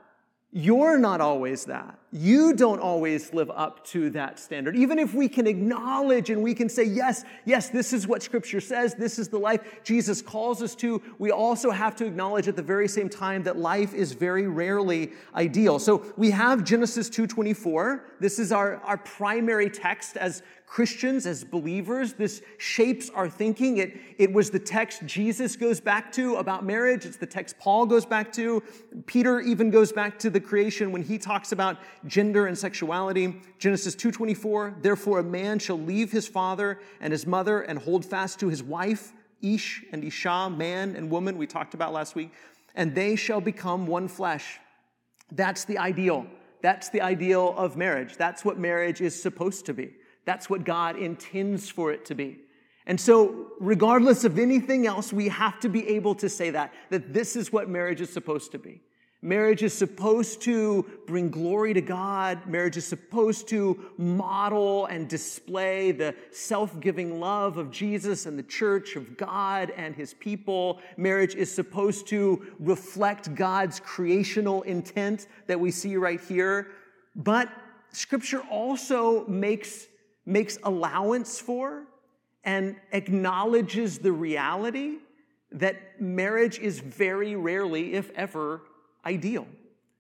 You're 0.61 0.99
not 0.99 1.21
always 1.21 1.67
that. 1.67 2.01
You 2.11 2.53
don't 2.53 2.81
always 2.81 3.33
live 3.33 3.49
up 3.49 3.85
to 3.89 4.11
that 4.11 4.41
standard. 4.41 4.75
Even 4.75 4.99
if 4.99 5.15
we 5.15 5.29
can 5.29 5.47
acknowledge 5.47 6.31
and 6.31 6.43
we 6.43 6.53
can 6.53 6.69
say, 6.69 6.83
yes, 6.83 7.25
yes, 7.45 7.69
this 7.69 7.93
is 7.93 8.09
what 8.09 8.25
scripture 8.25 8.61
says, 8.61 8.97
this 8.97 9.21
is 9.21 9.29
the 9.29 9.39
life 9.39 9.85
Jesus 9.85 10.21
calls 10.21 10.61
us 10.61 10.75
to, 10.77 11.01
we 11.21 11.31
also 11.31 11.71
have 11.71 11.95
to 11.95 12.07
acknowledge 12.07 12.49
at 12.49 12.57
the 12.57 12.63
very 12.63 12.89
same 12.89 13.09
time 13.09 13.45
that 13.45 13.57
life 13.57 13.95
is 13.95 14.15
very 14.15 14.49
rarely 14.49 15.13
ideal. 15.37 15.79
So 15.79 16.13
we 16.17 16.33
have 16.33 16.65
Genesis 16.65 17.09
2.24. 17.09 18.01
This 18.19 18.41
is 18.41 18.51
our, 18.51 18.79
our 18.79 18.99
primary 18.99 19.71
text 19.71 20.17
as 20.17 20.43
Christians, 20.69 21.27
as 21.27 21.45
believers. 21.45 22.13
This 22.13 22.43
shapes 22.59 23.09
our 23.11 23.29
thinking. 23.29 23.79
It, 23.79 23.99
it 24.19 24.33
was 24.33 24.51
the 24.51 24.59
text 24.59 25.05
Jesus 25.07 25.57
goes 25.57 25.81
back 25.81 26.13
to 26.13 26.37
about 26.37 26.65
marriage. 26.65 27.07
It's 27.07 27.17
the 27.17 27.27
text 27.27 27.59
Paul 27.59 27.87
goes 27.87 28.05
back 28.05 28.31
to. 28.35 28.63
Peter 29.07 29.41
even 29.41 29.71
goes 29.71 29.93
back 29.93 30.19
to 30.21 30.31
the 30.31 30.41
creation 30.41 30.93
when 30.93 31.03
he 31.03 31.17
talks 31.17 31.53
about 31.53 31.79
gender 32.07 32.47
and 32.47 32.57
sexuality. 32.57 33.41
Genesis 33.59 33.97
2.24, 33.97 34.83
therefore 34.83 35.21
a 35.21 35.25
man 35.25 35.59
shall 35.59 35.79
leave 35.79 36.13
his 36.13 36.29
father 36.29 36.81
and 37.01 37.13
his 37.13 37.27
mother 37.27 37.63
and 37.63 37.79
hold 37.79 38.05
fast 38.05 38.39
to 38.41 38.49
his 38.49 38.63
wife, 38.63 39.15
Ish 39.41 39.85
and 39.93 40.05
Isha, 40.05 40.51
man 40.51 40.97
and 40.97 41.11
woman, 41.11 41.39
we 41.39 41.47
talked 41.47 41.73
about 41.73 41.95
last 41.95 42.15
week, 42.15 42.31
and 42.75 42.95
they 42.95 43.17
shall 43.17 43.41
become 43.41 43.87
one 43.87 44.07
flesh. 44.07 44.59
That's 45.33 45.65
the 45.65 45.79
ideal. 45.79 46.27
That's 46.61 46.91
the 46.91 47.01
ideal 47.01 47.55
of 47.57 47.77
marriage. 47.77 48.17
That's 48.17 48.45
what 48.45 48.59
marriage 48.59 49.01
is 49.01 49.21
supposed 49.21 49.65
to 49.67 49.75
be. 49.75 49.95
That's 50.29 50.51
what 50.51 50.63
God 50.63 50.99
intends 50.99 51.71
for 51.71 51.91
it 51.91 52.05
to 52.05 52.15
be. 52.15 52.41
And 52.85 53.01
so, 53.01 53.47
regardless 53.61 54.25
of 54.25 54.39
anything 54.39 54.87
else, 54.87 55.11
we 55.11 55.29
have 55.29 55.59
to 55.61 55.71
be 55.71 55.89
able 55.89 56.15
to 56.17 56.29
say 56.29 56.51
that, 56.51 56.75
that 56.91 57.15
this 57.15 57.35
is 57.35 57.51
what 57.51 57.71
marriage 57.71 58.03
is 58.03 58.13
supposed 58.13 58.53
to 58.53 58.59
be. 58.59 58.83
Marriage 59.23 59.63
is 59.63 59.73
supposed 59.73 60.43
to 60.43 60.85
bring 61.07 61.31
glory 61.31 61.73
to 61.73 61.81
God. 61.81 62.47
Marriage 62.47 62.77
is 62.77 62.87
supposed 62.87 63.49
to 63.49 63.91
model 63.97 64.85
and 64.85 65.09
display 65.09 65.93
the 65.93 66.15
self 66.31 66.79
giving 66.79 67.21
love 67.21 67.57
of 67.57 67.71
Jesus 67.71 68.27
and 68.27 68.39
the 68.39 68.43
church 68.43 68.97
of 68.97 69.17
God 69.17 69.73
and 69.79 69.97
his 69.97 70.13
people. 70.13 70.83
Marriage 70.99 71.37
is 71.37 71.51
supposed 71.51 72.07
to 72.09 72.47
reflect 72.61 73.35
God's 73.35 73.81
creational 73.81 74.61
intent 74.65 75.27
that 75.47 75.59
we 75.59 75.71
see 75.71 75.97
right 75.97 76.21
here. 76.21 76.69
But 77.17 77.49
scripture 77.93 78.43
also 78.51 79.27
makes, 79.27 79.87
makes 80.29 80.59
allowance 80.63 81.41
for 81.41 81.85
and 82.45 82.77
acknowledges 82.93 83.99
the 83.99 84.13
reality 84.13 84.97
that 85.51 86.01
marriage 86.01 86.59
is 86.59 86.81
very 86.81 87.35
rarely, 87.35 87.95
if 87.95 88.11
ever, 88.15 88.61
ideal. 89.07 89.47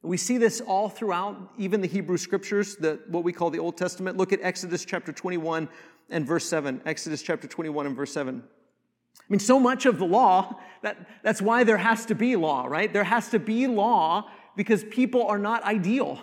We 0.03 0.19
see 0.19 0.39
this 0.39 0.61
all 0.61 0.89
throughout 0.89 1.53
even 1.57 1.81
the 1.81 1.89
Hebrew 1.89 2.19
scriptures, 2.19 2.77
the, 2.77 3.01
what 3.09 3.25
we 3.25 3.33
call 3.33 3.51
the 3.51 3.59
Old 3.59 3.77
Testament. 3.77 4.17
Look 4.19 4.33
at 4.33 4.41
Exodus 4.43 4.85
chapter 4.85 5.13
21 5.13 5.69
and 6.11 6.27
verse 6.27 6.49
7. 6.49 6.83
Exodus 6.85 7.23
chapter 7.23 7.49
21 7.49 7.87
and 7.87 7.97
verse 7.97 8.13
7. 8.13 8.43
I 8.45 9.25
mean, 9.29 9.41
so 9.41 9.59
much 9.59 9.87
of 9.87 9.99
the 9.99 10.05
law, 10.05 10.57
that, 10.83 10.97
that's 11.25 11.43
why 11.43 11.65
there 11.65 11.79
has 11.79 12.07
to 12.07 12.15
be 12.15 12.37
law, 12.37 12.67
right? 12.67 12.93
There 12.93 13.05
has 13.05 13.31
to 13.31 13.39
be 13.39 13.67
law 13.67 14.31
because 14.57 14.85
people 14.85 15.27
are 15.27 15.39
not 15.39 15.65
ideal. 15.65 16.21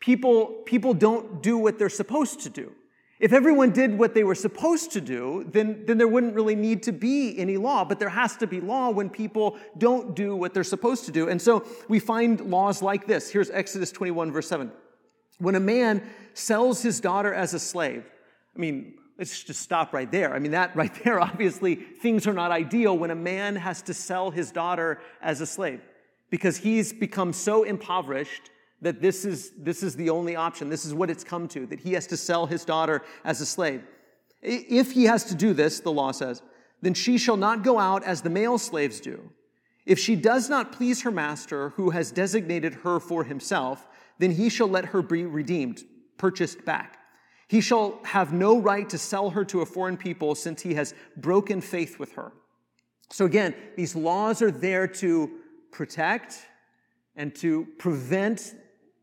People, 0.00 0.46
people 0.64 0.94
don't 0.94 1.42
do 1.42 1.58
what 1.58 1.78
they're 1.78 1.88
supposed 1.88 2.40
to 2.40 2.50
do. 2.50 2.72
If 3.22 3.32
everyone 3.32 3.70
did 3.70 3.96
what 3.96 4.14
they 4.14 4.24
were 4.24 4.34
supposed 4.34 4.90
to 4.92 5.00
do, 5.00 5.48
then, 5.48 5.84
then 5.86 5.96
there 5.96 6.08
wouldn't 6.08 6.34
really 6.34 6.56
need 6.56 6.82
to 6.82 6.92
be 6.92 7.38
any 7.38 7.56
law. 7.56 7.84
But 7.84 8.00
there 8.00 8.08
has 8.08 8.36
to 8.38 8.48
be 8.48 8.60
law 8.60 8.90
when 8.90 9.08
people 9.08 9.58
don't 9.78 10.16
do 10.16 10.34
what 10.34 10.52
they're 10.52 10.64
supposed 10.64 11.04
to 11.04 11.12
do. 11.12 11.28
And 11.28 11.40
so 11.40 11.64
we 11.88 12.00
find 12.00 12.40
laws 12.40 12.82
like 12.82 13.06
this. 13.06 13.30
Here's 13.30 13.48
Exodus 13.48 13.92
21, 13.92 14.32
verse 14.32 14.48
7. 14.48 14.72
When 15.38 15.54
a 15.54 15.60
man 15.60 16.02
sells 16.34 16.82
his 16.82 16.98
daughter 16.98 17.32
as 17.32 17.54
a 17.54 17.60
slave, 17.60 18.04
I 18.56 18.58
mean, 18.58 18.94
let's 19.16 19.44
just 19.44 19.60
stop 19.60 19.92
right 19.92 20.10
there. 20.10 20.34
I 20.34 20.40
mean, 20.40 20.50
that 20.50 20.74
right 20.82 20.92
there, 21.04 21.20
obviously, 21.20 21.76
things 21.76 22.26
are 22.26 22.32
not 22.32 22.50
ideal 22.50 22.98
when 22.98 23.12
a 23.12 23.14
man 23.14 23.54
has 23.54 23.82
to 23.82 23.94
sell 23.94 24.32
his 24.32 24.50
daughter 24.50 25.00
as 25.22 25.40
a 25.40 25.46
slave 25.46 25.80
because 26.28 26.56
he's 26.56 26.92
become 26.92 27.32
so 27.32 27.62
impoverished 27.62 28.50
that 28.82 29.00
this 29.00 29.24
is, 29.24 29.52
this 29.56 29.82
is 29.82 29.96
the 29.96 30.10
only 30.10 30.36
option. 30.36 30.68
This 30.68 30.84
is 30.84 30.92
what 30.92 31.08
it's 31.08 31.24
come 31.24 31.48
to, 31.48 31.66
that 31.66 31.80
he 31.80 31.94
has 31.94 32.06
to 32.08 32.16
sell 32.16 32.46
his 32.46 32.64
daughter 32.64 33.02
as 33.24 33.40
a 33.40 33.46
slave. 33.46 33.82
If 34.42 34.92
he 34.92 35.04
has 35.04 35.24
to 35.24 35.34
do 35.34 35.54
this, 35.54 35.80
the 35.80 35.92
law 35.92 36.10
says, 36.10 36.42
then 36.82 36.94
she 36.94 37.16
shall 37.16 37.36
not 37.36 37.62
go 37.62 37.78
out 37.78 38.02
as 38.02 38.22
the 38.22 38.30
male 38.30 38.58
slaves 38.58 39.00
do. 39.00 39.30
If 39.86 39.98
she 39.98 40.16
does 40.16 40.50
not 40.50 40.72
please 40.72 41.02
her 41.02 41.12
master, 41.12 41.70
who 41.70 41.90
has 41.90 42.10
designated 42.10 42.74
her 42.74 42.98
for 43.00 43.24
himself, 43.24 43.86
then 44.18 44.32
he 44.32 44.48
shall 44.48 44.68
let 44.68 44.86
her 44.86 45.00
be 45.00 45.24
redeemed, 45.24 45.84
purchased 46.18 46.64
back. 46.64 46.98
He 47.46 47.60
shall 47.60 48.00
have 48.04 48.32
no 48.32 48.58
right 48.58 48.88
to 48.88 48.98
sell 48.98 49.30
her 49.30 49.44
to 49.46 49.60
a 49.60 49.66
foreign 49.66 49.96
people 49.96 50.34
since 50.34 50.62
he 50.62 50.74
has 50.74 50.94
broken 51.16 51.60
faith 51.60 51.98
with 51.98 52.12
her. 52.12 52.32
So 53.10 53.26
again, 53.26 53.54
these 53.76 53.94
laws 53.94 54.42
are 54.42 54.50
there 54.50 54.86
to 54.88 55.30
protect 55.70 56.46
and 57.14 57.34
to 57.36 57.66
prevent 57.78 58.54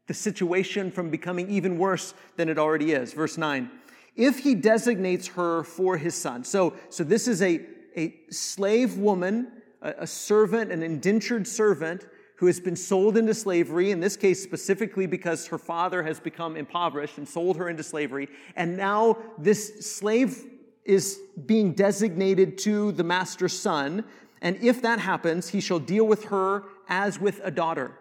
the 0.10 0.14
situation 0.16 0.90
from 0.90 1.12
becoming 1.12 1.48
even 1.52 1.78
worse 1.78 2.16
than 2.36 2.50
it 2.50 2.58
already 2.58 2.94
is. 2.94 3.14
Verse 3.14 3.38
9. 3.38 3.70
If 4.16 4.40
he 4.40 4.56
designates 4.56 5.28
her 5.28 5.64
for 5.64 5.98
his 5.98 6.16
son. 6.16 6.44
So, 6.44 6.74
so 6.90 7.04
this 7.04 7.28
is 7.28 7.44
a, 7.44 7.62
a 7.96 8.16
slave 8.32 8.98
woman, 8.98 9.52
a, 9.84 9.94
a 10.00 10.08
servant, 10.08 10.72
an 10.72 10.82
indentured 10.82 11.48
servant 11.48 12.08
who 12.38 12.48
has 12.48 12.60
been 12.60 12.76
sold 12.76 13.18
into 13.18 13.36
slavery, 13.36 13.92
in 13.92 14.00
this 14.00 14.18
case 14.18 14.42
specifically 14.42 15.06
because 15.06 15.46
her 15.46 15.60
father 15.60 16.02
has 16.02 16.20
become 16.20 16.58
impoverished 16.58 17.20
and 17.20 17.30
sold 17.30 17.56
her 17.58 17.70
into 17.70 17.84
slavery. 17.84 18.30
And 18.56 18.76
now 18.76 19.16
this 19.38 19.92
slave 19.96 20.44
is 20.86 21.20
being 21.46 21.74
designated 21.74 22.58
to 22.60 22.94
the 22.94 23.04
master's 23.04 23.54
son. 23.54 24.06
And 24.42 24.56
if 24.56 24.82
that 24.82 24.98
happens, 24.98 25.50
he 25.50 25.62
shall 25.62 25.80
deal 25.80 26.08
with 26.08 26.26
her 26.26 26.64
as 26.88 27.20
with 27.20 27.42
a 27.44 27.52
daughter 27.52 27.92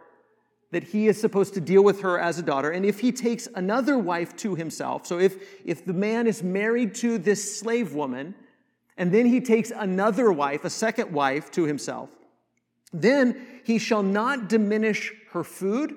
that 0.71 0.85
he 0.85 1.09
is 1.09 1.21
supposed 1.21 1.55
to 1.55 1.61
deal 1.61 1.83
with 1.83 2.03
her 2.03 2.19
as 2.19 2.39
a 2.39 2.43
daughter. 2.43 2.71
And 2.71 2.85
if 2.85 3.01
he 3.01 3.11
takes 3.11 3.49
another 3.55 3.99
wife 3.99 4.37
to 4.37 4.55
himself, 4.55 5.07
so 5.07 5.19
if, 5.19 5.37
if 5.65 5.85
the 5.85 5.95
man 5.95 6.27
is 6.27 6.43
married 6.43 6.95
to 6.97 7.19
this 7.19 7.59
slave 7.59 7.95
woman, 7.95 8.35
and 8.97 9.13
then 9.13 9.27
he 9.27 9.41
takes 9.41 9.71
another 9.71 10.31
wife, 10.31 10.65
a 10.65 10.71
second 10.71 11.13
wife, 11.13 11.51
to 11.53 11.65
himself, 11.65 12.11
then 12.93 13.47
he 13.65 13.79
shall 13.79 14.03
not 14.03 14.49
diminish 14.49 15.13
her 15.31 15.45
food, 15.45 15.97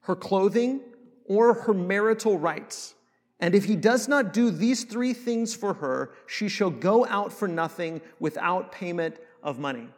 her 0.00 0.16
clothing, 0.16 0.80
or 1.26 1.54
her 1.54 1.74
marital 1.74 2.38
rights. 2.38 2.94
And 3.40 3.54
if 3.54 3.64
he 3.64 3.76
does 3.76 4.08
not 4.08 4.32
do 4.32 4.50
these 4.50 4.84
three 4.84 5.12
things 5.12 5.54
for 5.54 5.74
her, 5.74 6.12
she 6.26 6.48
shall 6.48 6.70
go 6.70 7.06
out 7.06 7.32
for 7.32 7.48
nothing 7.48 8.00
without 8.18 8.72
payment 8.72 9.16
of 9.42 9.58
money. 9.58 9.88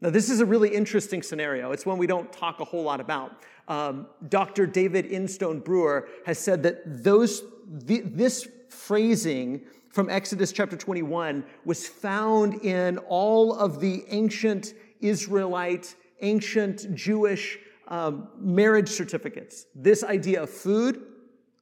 Now, 0.00 0.08
this 0.10 0.30
is 0.30 0.40
a 0.40 0.46
really 0.46 0.70
interesting 0.70 1.22
scenario. 1.22 1.72
It's 1.72 1.84
one 1.84 1.98
we 1.98 2.06
don't 2.06 2.32
talk 2.32 2.60
a 2.60 2.64
whole 2.64 2.82
lot 2.82 3.00
about. 3.00 3.44
Um, 3.68 4.06
Dr. 4.28 4.66
David 4.66 5.06
Instone 5.06 5.60
Brewer 5.60 6.08
has 6.24 6.38
said 6.38 6.62
that 6.62 7.04
those, 7.04 7.42
this 7.66 8.48
phrasing 8.68 9.62
from 9.90 10.08
Exodus 10.08 10.52
chapter 10.52 10.76
21 10.76 11.44
was 11.64 11.86
found 11.86 12.64
in 12.64 12.98
all 13.08 13.54
of 13.54 13.80
the 13.80 14.04
ancient 14.08 14.74
Israelite, 15.00 15.94
ancient 16.22 16.94
Jewish 16.94 17.58
um, 17.88 18.28
marriage 18.38 18.88
certificates. 18.88 19.66
This 19.74 20.02
idea 20.02 20.42
of 20.44 20.50
food, 20.50 21.02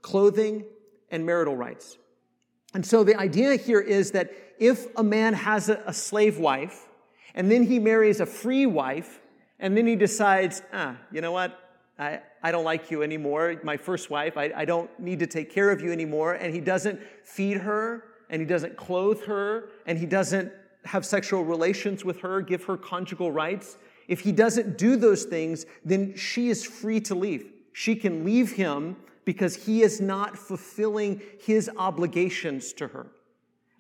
clothing, 0.02 0.64
and 1.11 1.25
marital 1.26 1.57
rights. 1.57 1.99
And 2.75 2.85
so 2.85 3.02
the 3.02 3.16
idea 3.16 3.57
here 3.57 3.80
is 3.80 4.12
that 4.12 4.30
if 4.59 4.87
a 4.97 5.02
man 5.02 5.35
has 5.35 5.71
a, 5.71 5.83
a 5.87 5.92
slave 5.92 6.38
wife, 6.38 6.88
and 7.35 7.50
then 7.50 7.64
he 7.64 7.78
marries 7.78 8.20
a 8.20 8.26
free 8.26 8.66
wife, 8.66 9.20
and 9.58 9.76
then 9.76 9.87
he 9.87 9.97
decides, 9.97 10.62
ah, 10.73 10.97
you 11.11 11.20
know 11.20 11.32
what? 11.32 11.58
I, 11.99 12.20
I 12.42 12.52
don't 12.52 12.64
like 12.64 12.90
you 12.90 13.02
anymore, 13.02 13.61
my 13.64 13.76
first 13.76 14.08
wife. 14.08 14.37
I, 14.37 14.52
I 14.54 14.64
don't 14.64 14.88
need 15.00 15.18
to 15.18 15.26
take 15.26 15.50
care 15.50 15.70
of 15.70 15.80
you 15.80 15.90
anymore. 15.90 16.35
And 16.35 16.54
he 16.54 16.61
doesn't 16.61 17.00
feed 17.25 17.58
her, 17.58 18.04
and 18.30 18.40
he 18.40 18.47
doesn't 18.47 18.76
clothe 18.76 19.25
her, 19.25 19.70
and 19.87 19.99
he 19.99 20.06
doesn't 20.06 20.52
have 20.85 21.04
sexual 21.04 21.44
relations 21.44 22.04
with 22.04 22.20
her, 22.20 22.40
give 22.40 22.64
her 22.64 22.76
conjugal 22.76 23.32
rights. 23.32 23.76
If 24.06 24.20
he 24.20 24.32
doesn't 24.32 24.78
do 24.78 24.97
those 24.97 25.25
things, 25.25 25.66
then 25.85 26.16
she 26.16 26.49
is 26.49 26.64
free 26.64 27.00
to 27.00 27.14
leave. 27.14 27.52
She 27.73 27.97
can 27.97 28.25
leave 28.25 28.52
him 28.52 28.97
because 29.25 29.66
he 29.66 29.82
is 29.82 30.00
not 30.00 30.38
fulfilling 30.38 31.20
his 31.40 31.68
obligations 31.76 32.73
to 32.75 32.88
her. 32.88 33.08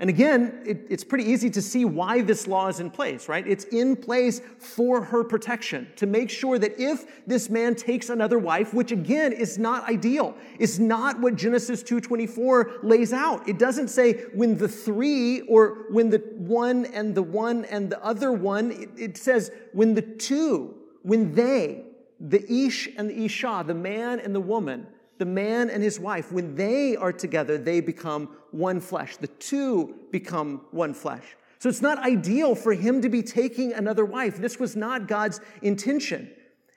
And 0.00 0.08
again, 0.08 0.62
it, 0.64 0.86
it's 0.88 1.02
pretty 1.02 1.24
easy 1.24 1.50
to 1.50 1.60
see 1.60 1.84
why 1.84 2.20
this 2.20 2.46
law 2.46 2.68
is 2.68 2.78
in 2.78 2.88
place, 2.88 3.28
right? 3.28 3.44
It's 3.44 3.64
in 3.64 3.96
place 3.96 4.40
for 4.58 5.02
her 5.02 5.24
protection, 5.24 5.88
to 5.96 6.06
make 6.06 6.30
sure 6.30 6.56
that 6.56 6.78
if 6.78 7.26
this 7.26 7.50
man 7.50 7.74
takes 7.74 8.08
another 8.08 8.38
wife, 8.38 8.72
which 8.72 8.92
again 8.92 9.32
is 9.32 9.58
not 9.58 9.88
ideal, 9.88 10.36
is 10.60 10.78
not 10.78 11.20
what 11.20 11.34
Genesis 11.34 11.82
2.24 11.82 12.84
lays 12.84 13.12
out. 13.12 13.48
It 13.48 13.58
doesn't 13.58 13.88
say 13.88 14.24
when 14.34 14.56
the 14.56 14.68
three 14.68 15.40
or 15.42 15.86
when 15.90 16.10
the 16.10 16.18
one 16.36 16.86
and 16.86 17.12
the 17.12 17.22
one 17.22 17.64
and 17.64 17.90
the 17.90 18.02
other 18.04 18.30
one. 18.30 18.70
It, 18.70 18.90
it 18.96 19.16
says 19.16 19.50
when 19.72 19.94
the 19.94 20.02
two, 20.02 20.76
when 21.02 21.34
they, 21.34 21.86
the 22.20 22.44
Ish 22.52 22.88
and 22.96 23.10
the 23.10 23.24
Isha, 23.24 23.64
the 23.66 23.74
man 23.74 24.20
and 24.20 24.32
the 24.32 24.40
woman, 24.40 24.86
the 25.18 25.26
man 25.26 25.68
and 25.68 25.82
his 25.82 25.98
wife, 25.98 26.32
when 26.32 26.54
they 26.54 26.96
are 26.96 27.12
together, 27.12 27.58
they 27.58 27.80
become 27.80 28.28
one 28.50 28.80
flesh. 28.80 29.16
The 29.16 29.26
two 29.26 29.96
become 30.10 30.62
one 30.70 30.94
flesh. 30.94 31.36
So 31.58 31.68
it's 31.68 31.82
not 31.82 31.98
ideal 31.98 32.54
for 32.54 32.72
him 32.72 33.02
to 33.02 33.08
be 33.08 33.22
taking 33.22 33.72
another 33.72 34.04
wife. 34.04 34.36
This 34.36 34.58
was 34.58 34.76
not 34.76 35.08
God's 35.08 35.40
intention. 35.60 36.30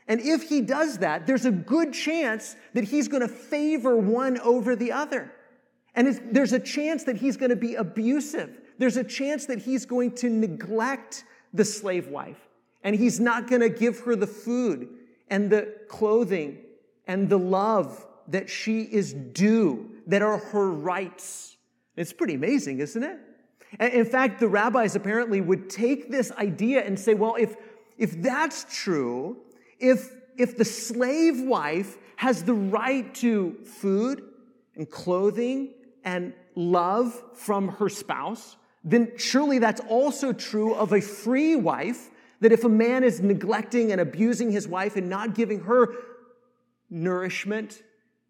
And 0.07 0.19
if 0.19 0.49
he 0.49 0.61
does 0.61 0.97
that, 0.97 1.27
there's 1.27 1.45
a 1.45 1.51
good 1.51 1.93
chance 1.93 2.55
that 2.73 2.85
he's 2.85 3.07
going 3.07 3.21
to 3.21 3.27
favor 3.27 3.95
one 3.95 4.39
over 4.39 4.75
the 4.75 4.91
other. 4.91 5.31
And 5.93 6.19
there's 6.31 6.53
a 6.53 6.59
chance 6.59 7.03
that 7.03 7.17
he's 7.17 7.37
going 7.37 7.51
to 7.51 7.55
be 7.55 7.75
abusive. 7.75 8.59
There's 8.79 8.97
a 8.97 9.03
chance 9.03 9.45
that 9.45 9.59
he's 9.59 9.85
going 9.85 10.13
to 10.15 10.29
neglect 10.29 11.25
the 11.53 11.65
slave 11.65 12.07
wife. 12.07 12.39
And 12.83 12.95
he's 12.95 13.19
not 13.19 13.47
going 13.47 13.61
to 13.61 13.69
give 13.69 13.99
her 13.99 14.15
the 14.15 14.27
food 14.27 14.89
and 15.29 15.49
the 15.49 15.75
clothing 15.87 16.57
and 17.05 17.29
the 17.29 17.37
love 17.37 18.05
that 18.31 18.49
she 18.49 18.81
is 18.81 19.13
due, 19.13 19.89
that 20.07 20.21
are 20.21 20.37
her 20.37 20.71
rights. 20.71 21.57
It's 21.95 22.13
pretty 22.13 22.35
amazing, 22.35 22.79
isn't 22.79 23.03
it? 23.03 23.19
In 23.79 24.05
fact, 24.05 24.39
the 24.39 24.47
rabbis 24.47 24.95
apparently 24.95 25.39
would 25.39 25.69
take 25.69 26.09
this 26.09 26.31
idea 26.33 26.85
and 26.85 26.99
say, 26.99 27.13
well, 27.13 27.35
if, 27.39 27.55
if 27.97 28.21
that's 28.21 28.65
true, 28.69 29.37
if, 29.79 30.09
if 30.37 30.57
the 30.57 30.65
slave 30.65 31.41
wife 31.41 31.97
has 32.17 32.43
the 32.43 32.53
right 32.53 33.13
to 33.15 33.57
food 33.63 34.23
and 34.75 34.89
clothing 34.89 35.73
and 36.03 36.33
love 36.55 37.21
from 37.33 37.69
her 37.69 37.89
spouse, 37.89 38.57
then 38.83 39.11
surely 39.17 39.59
that's 39.59 39.81
also 39.81 40.33
true 40.33 40.73
of 40.73 40.91
a 40.91 41.01
free 41.01 41.55
wife. 41.55 42.09
That 42.41 42.51
if 42.51 42.63
a 42.63 42.69
man 42.69 43.03
is 43.03 43.21
neglecting 43.21 43.91
and 43.91 44.01
abusing 44.01 44.51
his 44.51 44.67
wife 44.67 44.95
and 44.95 45.09
not 45.09 45.35
giving 45.35 45.61
her 45.61 45.93
nourishment 46.89 47.83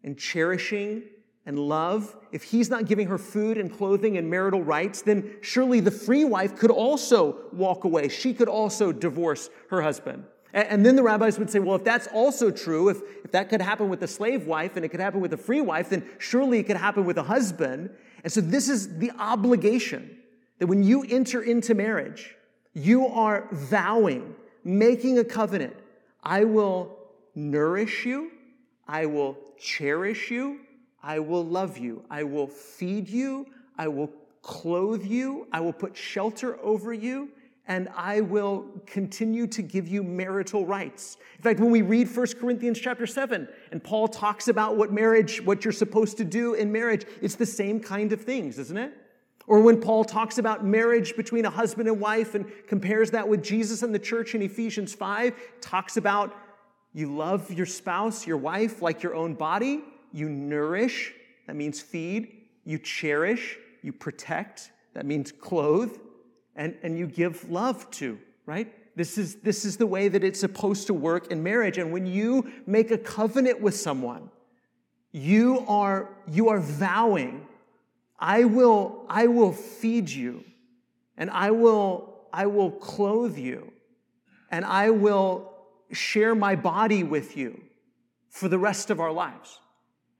and 0.04 0.18
cherishing 0.18 1.02
and 1.44 1.58
love, 1.58 2.16
if 2.30 2.44
he's 2.44 2.70
not 2.70 2.86
giving 2.86 3.08
her 3.08 3.18
food 3.18 3.58
and 3.58 3.76
clothing 3.76 4.16
and 4.16 4.30
marital 4.30 4.62
rights, 4.62 5.02
then 5.02 5.36
surely 5.40 5.80
the 5.80 5.90
free 5.90 6.24
wife 6.24 6.56
could 6.56 6.70
also 6.70 7.36
walk 7.52 7.84
away. 7.84 8.08
She 8.08 8.32
could 8.32 8.48
also 8.48 8.92
divorce 8.92 9.50
her 9.70 9.82
husband. 9.82 10.24
And 10.54 10.84
then 10.84 10.96
the 10.96 11.02
rabbis 11.02 11.38
would 11.38 11.50
say, 11.50 11.60
well, 11.60 11.76
if 11.76 11.84
that's 11.84 12.06
also 12.08 12.50
true, 12.50 12.90
if, 12.90 13.00
if 13.24 13.32
that 13.32 13.48
could 13.48 13.62
happen 13.62 13.88
with 13.88 14.02
a 14.02 14.06
slave 14.06 14.46
wife 14.46 14.76
and 14.76 14.84
it 14.84 14.90
could 14.90 15.00
happen 15.00 15.20
with 15.20 15.32
a 15.32 15.38
free 15.38 15.62
wife, 15.62 15.88
then 15.88 16.04
surely 16.18 16.58
it 16.58 16.64
could 16.64 16.76
happen 16.76 17.06
with 17.06 17.16
a 17.16 17.22
husband. 17.22 17.90
And 18.22 18.30
so 18.30 18.42
this 18.42 18.68
is 18.68 18.98
the 18.98 19.10
obligation 19.18 20.18
that 20.58 20.66
when 20.66 20.82
you 20.82 21.04
enter 21.04 21.42
into 21.42 21.74
marriage, 21.74 22.36
you 22.74 23.06
are 23.06 23.48
vowing, 23.50 24.34
making 24.62 25.18
a 25.18 25.24
covenant. 25.24 25.74
I 26.22 26.44
will 26.44 26.98
nourish 27.34 28.04
you. 28.04 28.30
I 28.86 29.06
will 29.06 29.38
cherish 29.62 30.30
you. 30.30 30.60
I 31.02 31.20
will 31.20 31.44
love 31.44 31.78
you. 31.78 32.04
I 32.10 32.24
will 32.24 32.48
feed 32.48 33.08
you. 33.08 33.46
I 33.78 33.88
will 33.88 34.10
clothe 34.42 35.04
you. 35.04 35.46
I 35.52 35.60
will 35.60 35.72
put 35.72 35.96
shelter 35.96 36.60
over 36.60 36.92
you 36.92 37.30
and 37.68 37.88
I 37.96 38.20
will 38.22 38.66
continue 38.86 39.46
to 39.46 39.62
give 39.62 39.86
you 39.86 40.02
marital 40.02 40.66
rights. 40.66 41.16
In 41.36 41.42
fact, 41.42 41.60
when 41.60 41.70
we 41.70 41.82
read 41.82 42.14
1 42.14 42.26
Corinthians 42.40 42.80
chapter 42.80 43.06
7 43.06 43.48
and 43.70 43.82
Paul 43.82 44.08
talks 44.08 44.48
about 44.48 44.76
what 44.76 44.92
marriage, 44.92 45.40
what 45.42 45.64
you're 45.64 45.72
supposed 45.72 46.16
to 46.16 46.24
do 46.24 46.54
in 46.54 46.72
marriage, 46.72 47.06
it's 47.20 47.36
the 47.36 47.46
same 47.46 47.78
kind 47.78 48.12
of 48.12 48.20
things, 48.20 48.58
isn't 48.58 48.76
it? 48.76 48.92
Or 49.46 49.60
when 49.60 49.80
Paul 49.80 50.04
talks 50.04 50.38
about 50.38 50.64
marriage 50.64 51.16
between 51.16 51.44
a 51.44 51.50
husband 51.50 51.88
and 51.88 52.00
wife 52.00 52.34
and 52.34 52.50
compares 52.66 53.10
that 53.12 53.26
with 53.26 53.42
Jesus 53.42 53.82
and 53.82 53.94
the 53.94 53.98
church 53.98 54.34
in 54.34 54.42
Ephesians 54.42 54.94
5, 54.94 55.34
talks 55.60 55.96
about 55.96 56.34
you 56.92 57.14
love 57.14 57.50
your 57.50 57.66
spouse, 57.66 58.26
your 58.26 58.36
wife, 58.36 58.82
like 58.82 59.02
your 59.02 59.14
own 59.14 59.34
body, 59.34 59.82
you 60.12 60.28
nourish, 60.28 61.12
that 61.46 61.56
means 61.56 61.80
feed, 61.80 62.42
you 62.64 62.78
cherish, 62.78 63.58
you 63.82 63.92
protect, 63.92 64.70
that 64.94 65.06
means 65.06 65.32
clothe 65.32 65.96
and, 66.54 66.76
and 66.82 66.98
you 66.98 67.06
give 67.06 67.48
love 67.50 67.90
to, 67.92 68.18
right? 68.46 68.72
This 68.94 69.16
is, 69.16 69.36
this 69.36 69.64
is 69.64 69.78
the 69.78 69.86
way 69.86 70.08
that 70.08 70.22
it's 70.22 70.38
supposed 70.38 70.86
to 70.88 70.94
work 70.94 71.30
in 71.30 71.42
marriage. 71.42 71.78
And 71.78 71.92
when 71.92 72.06
you 72.06 72.52
make 72.66 72.90
a 72.90 72.98
covenant 72.98 73.60
with 73.60 73.74
someone, 73.74 74.30
you 75.12 75.64
are, 75.66 76.10
you 76.28 76.50
are 76.50 76.60
vowing, 76.60 77.46
I 78.18 78.44
will, 78.44 79.06
I 79.08 79.26
will 79.26 79.52
feed 79.52 80.10
you, 80.10 80.44
and 81.16 81.30
I 81.30 81.50
will, 81.50 82.26
I 82.32 82.46
will 82.46 82.70
clothe 82.70 83.38
you, 83.38 83.72
and 84.50 84.64
I 84.64 84.90
will 84.90 85.51
share 85.92 86.34
my 86.34 86.56
body 86.56 87.02
with 87.02 87.36
you 87.36 87.60
for 88.30 88.48
the 88.48 88.58
rest 88.58 88.90
of 88.90 89.00
our 89.00 89.12
lives. 89.12 89.60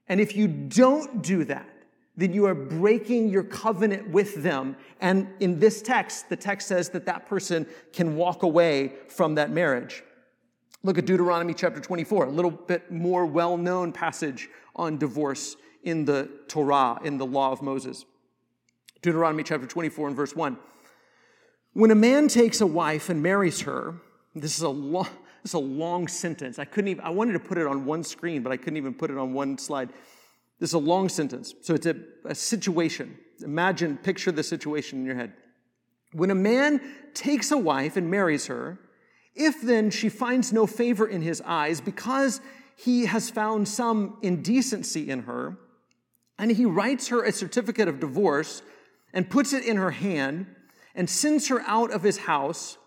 And 0.07 0.19
if 0.19 0.35
you 0.35 0.47
don't 0.47 1.21
do 1.21 1.43
that, 1.45 1.69
then 2.15 2.31
you 2.31 2.45
are 2.45 2.53
breaking 2.53 3.29
your 3.29 3.43
covenant 3.43 4.09
with 4.09 4.43
them. 4.43 4.75
And 5.01 5.27
in 5.39 5.59
this 5.59 5.81
text, 5.81 6.29
the 6.29 6.35
text 6.35 6.67
says 6.67 6.89
that 6.89 7.05
that 7.07 7.27
person 7.27 7.65
can 7.91 8.15
walk 8.15 8.43
away 8.43 8.93
from 9.07 9.35
that 9.35 9.49
marriage. 9.49 10.03
Look 10.83 10.97
at 10.97 11.05
Deuteronomy 11.05 11.53
chapter 11.53 11.79
24, 11.79 12.25
a 12.25 12.29
little 12.29 12.51
bit 12.51 12.91
more 12.91 13.25
well 13.25 13.57
known 13.57 13.91
passage 13.91 14.49
on 14.75 14.97
divorce 14.97 15.55
in 15.83 16.05
the 16.05 16.29
Torah, 16.47 16.99
in 17.03 17.17
the 17.17 17.25
law 17.25 17.51
of 17.51 17.61
Moses. 17.61 18.05
Deuteronomy 19.01 19.43
chapter 19.43 19.65
24 19.65 20.09
and 20.09 20.15
verse 20.15 20.35
1. 20.35 20.57
When 21.73 21.89
a 21.89 21.95
man 21.95 22.27
takes 22.27 22.61
a 22.61 22.67
wife 22.67 23.09
and 23.09 23.23
marries 23.23 23.61
her, 23.61 23.95
this 24.35 24.57
is 24.57 24.63
a 24.63 24.69
long, 24.69 25.07
this 25.43 25.51
is 25.51 25.55
a 25.55 25.59
long 25.59 26.07
sentence. 26.07 26.57
I 26.57 26.65
couldn't 26.65 26.87
even, 26.87 27.03
I 27.03 27.09
wanted 27.09 27.33
to 27.33 27.39
put 27.39 27.57
it 27.57 27.67
on 27.67 27.85
one 27.85 28.03
screen, 28.03 28.41
but 28.43 28.53
I 28.53 28.57
couldn't 28.57 28.77
even 28.77 28.93
put 28.93 29.11
it 29.11 29.17
on 29.17 29.33
one 29.33 29.57
slide. 29.57 29.89
This 30.59 30.69
is 30.69 30.73
a 30.73 30.79
long 30.79 31.09
sentence. 31.09 31.53
So 31.61 31.73
it's 31.73 31.85
a, 31.85 31.95
a 32.23 32.33
situation. 32.33 33.17
Imagine, 33.43 33.97
picture 33.97 34.31
the 34.31 34.41
situation 34.41 34.99
in 34.99 35.05
your 35.05 35.15
head. 35.15 35.33
When 36.13 36.31
a 36.31 36.35
man 36.35 36.79
takes 37.13 37.51
a 37.51 37.57
wife 37.57 37.97
and 37.97 38.09
marries 38.09 38.45
her, 38.45 38.79
if 39.35 39.61
then 39.61 39.89
she 39.89 40.07
finds 40.07 40.53
no 40.53 40.65
favor 40.65 41.07
in 41.07 41.21
his 41.21 41.41
eyes 41.41 41.81
because 41.81 42.39
he 42.77 43.05
has 43.07 43.29
found 43.29 43.67
some 43.67 44.17
indecency 44.21 45.09
in 45.09 45.23
her, 45.23 45.57
and 46.39 46.51
he 46.51 46.65
writes 46.65 47.09
her 47.09 47.23
a 47.23 47.31
certificate 47.31 47.89
of 47.89 47.99
divorce 47.99 48.61
and 49.13 49.29
puts 49.29 49.51
it 49.51 49.65
in 49.65 49.75
her 49.77 49.91
hand 49.91 50.45
and 50.95 51.09
sends 51.09 51.49
her 51.49 51.61
out 51.67 51.91
of 51.91 52.03
his 52.03 52.19
house, 52.19 52.77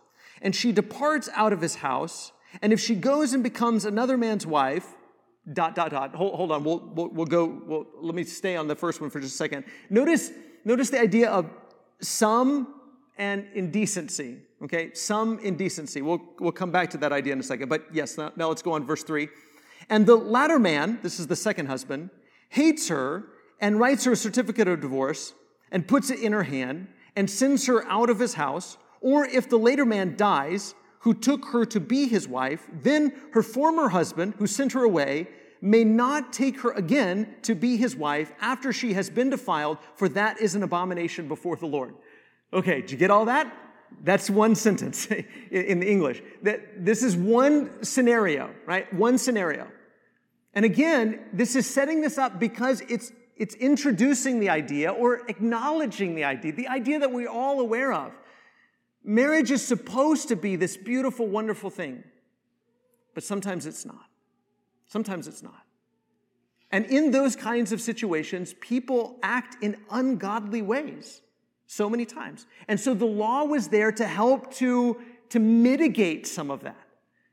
and 0.41 0.55
she 0.55 0.73
departs 0.73 1.29
out 1.35 1.53
of 1.53 1.61
his 1.61 1.77
house, 1.77 2.33
and 2.63 2.73
if 2.73 2.81
she 2.81 2.95
goes 2.95 3.33
and 3.33 3.43
becomes 3.43 3.85
another 3.85 4.17
man's 4.17 4.47
wife, 4.47 4.87
dot, 5.53 5.75
dot, 5.75 5.91
dot. 5.91 6.15
Hold, 6.15 6.35
hold 6.35 6.53
on, 6.53 6.65
we'll, 6.65 6.79
we'll, 6.95 7.09
we'll 7.09 7.27
go, 7.27 7.45
we'll, 7.67 7.87
let 8.01 8.15
me 8.15 8.25
stay 8.25 8.57
on 8.57 8.67
the 8.67 8.75
first 8.75 9.01
one 9.01 9.11
for 9.11 9.21
just 9.21 9.35
a 9.35 9.37
second. 9.37 9.65
Notice, 9.91 10.33
notice 10.65 10.91
the 10.91 11.01
idea 11.01 11.31
of 11.31 11.49
some 12.01 12.75
and 13.19 13.47
indecency, 13.55 14.39
okay? 14.63 14.93
Some 14.93 15.39
indecency. 15.39 16.03
We'll, 16.03 16.21
we'll 16.39 16.53
come 16.53 16.71
back 16.71 16.91
to 16.91 16.99
that 16.99 17.13
idea 17.13 17.33
in 17.33 17.41
a 17.41 17.45
second, 17.45 17.69
but 17.69 17.85
yes, 17.93 18.19
now, 18.19 18.33
now 18.37 18.49
let's 18.49 18.63
go 18.63 18.73
on 18.73 18.85
verse 18.85 19.03
three. 19.03 19.29
And 19.89 20.05
the 20.05 20.17
latter 20.17 20.59
man, 20.59 20.99
this 21.03 21.21
is 21.21 21.27
the 21.27 21.37
second 21.37 21.67
husband, 21.67 22.11
hates 22.49 22.89
her 22.89 23.25
and 23.61 23.79
writes 23.79 24.05
her 24.05 24.13
a 24.13 24.17
certificate 24.17 24.69
of 24.69 24.81
divorce 24.81 25.33
and 25.71 25.87
puts 25.87 26.11
it 26.11 26.21
in 26.21 26.33
her 26.33 26.43
hand 26.43 26.89
and 27.15 27.31
sends 27.31 27.67
her 27.67 27.87
out 27.87 28.11
of 28.11 28.19
his 28.19 28.35
house. 28.35 28.77
Or 29.01 29.25
if 29.25 29.49
the 29.49 29.59
later 29.59 29.85
man 29.85 30.17
dies, 30.17 30.75
who 31.07 31.15
took 31.15 31.45
her 31.53 31.65
to 31.65 31.79
be 31.79 32.09
his 32.09 32.27
wife, 32.27 32.69
then 32.83 33.13
her 33.31 33.41
former 33.41 33.91
husband, 33.91 34.35
who 34.39 34.47
sent 34.49 34.73
her 34.73 34.83
away, 34.83 35.29
may 35.61 35.85
not 35.85 36.33
take 36.33 36.59
her 36.63 36.73
again 36.73 37.33
to 37.43 37.55
be 37.55 37.77
his 37.77 37.95
wife 37.95 38.33
after 38.41 38.73
she 38.73 38.93
has 38.95 39.09
been 39.09 39.31
defiled, 39.31 39.79
for 39.95 40.09
that 40.09 40.41
is 40.41 40.57
an 40.57 40.65
abomination 40.65 41.29
before 41.29 41.55
the 41.55 41.67
Lord. 41.67 41.95
Okay, 42.53 42.81
did 42.81 42.91
you 42.91 42.97
get 42.97 43.13
all 43.13 43.27
that? 43.27 43.57
That's 44.03 44.29
one 44.29 44.57
sentence 44.57 45.07
in 45.53 45.79
the 45.79 45.89
English. 45.89 46.25
That 46.43 46.85
this 46.85 47.05
is 47.05 47.17
one 47.17 47.85
scenario, 47.85 48.53
right? 48.67 48.93
One 48.93 49.17
scenario. 49.17 49.69
And 50.55 50.65
again, 50.65 51.21
this 51.33 51.55
is 51.55 51.73
setting 51.73 52.01
this 52.01 52.19
up 52.19 52.41
because 52.41 52.81
it's 52.89 53.13
it's 53.37 53.55
introducing 53.55 54.41
the 54.41 54.49
idea 54.49 54.91
or 54.91 55.21
acknowledging 55.29 56.17
the 56.17 56.25
idea, 56.25 56.51
the 56.51 56.67
idea 56.67 56.99
that 56.99 57.13
we're 57.13 57.29
all 57.29 57.61
aware 57.61 57.93
of 57.93 58.13
Marriage 59.07 59.53
is 59.53 59.65
supposed 59.65 60.27
to 60.29 60.37
be 60.37 60.57
this 60.57 60.77
beautiful, 60.77 61.29
wonderful 61.29 61.71
thing, 61.71 62.03
but 63.15 63.23
sometimes 63.23 63.65
it's 63.65 63.87
not. 63.87 64.07
Sometimes 64.89 65.29
it's 65.29 65.45
not. 65.45 65.63
And 66.73 66.85
in 66.87 67.13
those 67.13 67.37
kinds 67.37 67.71
of 67.71 67.81
situations, 67.81 68.55
people 68.61 69.17
act 69.23 69.63
in 69.63 69.77
ungodly 69.91 70.61
ways 70.61 71.23
so 71.69 71.89
many 71.89 72.05
times. 72.05 72.47
And 72.67 72.79
so 72.79 72.95
the 72.95 73.07
law 73.07 73.45
was 73.45 73.69
there 73.69 73.93
to 73.93 74.07
help 74.07 74.53
to, 74.55 75.01
to 75.31 75.39
mitigate 75.39 76.27
some 76.27 76.51
of 76.51 76.65
that, 76.65 76.77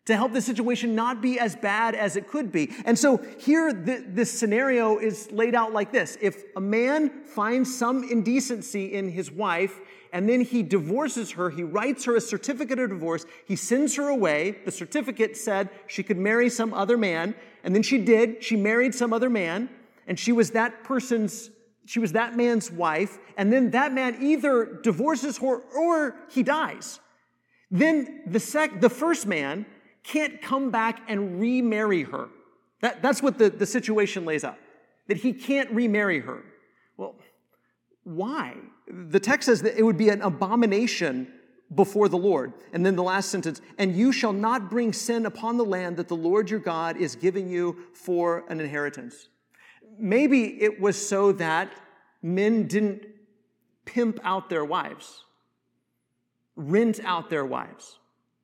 to 0.05 0.15
help 0.15 0.33
the 0.33 0.41
situation 0.41 0.93
not 0.93 1.21
be 1.21 1.39
as 1.39 1.55
bad 1.55 1.95
as 1.95 2.15
it 2.15 2.27
could 2.27 2.51
be. 2.51 2.71
And 2.85 2.97
so 2.97 3.17
here, 3.39 3.73
the, 3.73 4.05
this 4.07 4.31
scenario 4.31 4.99
is 4.99 5.31
laid 5.31 5.55
out 5.55 5.73
like 5.73 5.91
this 5.91 6.19
If 6.21 6.43
a 6.55 6.61
man 6.61 7.23
finds 7.25 7.75
some 7.75 8.03
indecency 8.03 8.93
in 8.93 9.09
his 9.09 9.31
wife, 9.31 9.79
and 10.13 10.29
then 10.29 10.41
he 10.41 10.61
divorces 10.61 11.31
her. 11.31 11.49
He 11.49 11.63
writes 11.63 12.05
her 12.05 12.15
a 12.15 12.21
certificate 12.21 12.77
of 12.77 12.91
divorce. 12.91 13.25
He 13.47 13.55
sends 13.55 13.95
her 13.95 14.09
away. 14.09 14.59
The 14.63 14.71
certificate 14.71 15.35
said 15.35 15.69
she 15.87 16.03
could 16.03 16.17
marry 16.17 16.49
some 16.49 16.71
other 16.71 16.97
man, 16.97 17.33
and 17.63 17.73
then 17.73 17.81
she 17.81 17.97
did. 17.97 18.43
She 18.43 18.55
married 18.55 18.93
some 18.93 19.11
other 19.11 19.29
man, 19.29 19.69
and 20.07 20.17
she 20.17 20.31
was 20.31 20.51
that 20.51 20.83
person's, 20.83 21.49
she 21.87 21.99
was 21.99 22.11
that 22.11 22.37
man's 22.37 22.71
wife, 22.71 23.17
and 23.37 23.51
then 23.51 23.71
that 23.71 23.91
man 23.91 24.17
either 24.21 24.79
divorces 24.83 25.39
her 25.39 25.57
or 25.75 26.15
he 26.29 26.43
dies. 26.43 26.99
Then 27.71 28.21
the 28.27 28.39
sec, 28.39 28.81
the 28.81 28.91
first 28.91 29.25
man 29.25 29.65
can't 30.03 30.43
come 30.43 30.69
back 30.69 31.01
and 31.07 31.41
remarry 31.41 32.03
her. 32.03 32.29
That, 32.81 33.01
that's 33.01 33.23
what 33.23 33.39
the, 33.39 33.49
the 33.49 33.65
situation 33.65 34.25
lays 34.25 34.43
out. 34.43 34.59
That 35.07 35.17
he 35.17 35.33
can't 35.33 35.71
remarry 35.71 36.19
her. 36.19 36.43
Well, 36.97 37.15
why? 38.03 38.57
The 38.87 39.19
text 39.19 39.47
says 39.47 39.61
that 39.61 39.77
it 39.77 39.83
would 39.83 39.97
be 39.97 40.09
an 40.09 40.21
abomination 40.21 41.31
before 41.73 42.09
the 42.09 42.17
Lord. 42.17 42.53
And 42.71 42.85
then 42.85 42.95
the 42.95 43.03
last 43.03 43.29
sentence, 43.29 43.61
and 43.77 43.95
you 43.95 44.11
shall 44.11 44.33
not 44.33 44.69
bring 44.69 44.93
sin 44.93 45.25
upon 45.25 45.57
the 45.57 45.65
land 45.65 45.97
that 45.97 46.07
the 46.07 46.15
Lord 46.15 46.49
your 46.49 46.59
God 46.59 46.97
is 46.97 47.15
giving 47.15 47.49
you 47.49 47.77
for 47.93 48.43
an 48.49 48.59
inheritance. 48.59 49.29
Maybe 49.97 50.61
it 50.61 50.79
was 50.79 51.07
so 51.07 51.31
that 51.33 51.71
men 52.21 52.67
didn't 52.67 53.05
pimp 53.85 54.19
out 54.23 54.49
their 54.49 54.65
wives, 54.65 55.23
rent 56.55 56.99
out 57.03 57.29
their 57.29 57.45
wives. 57.45 57.99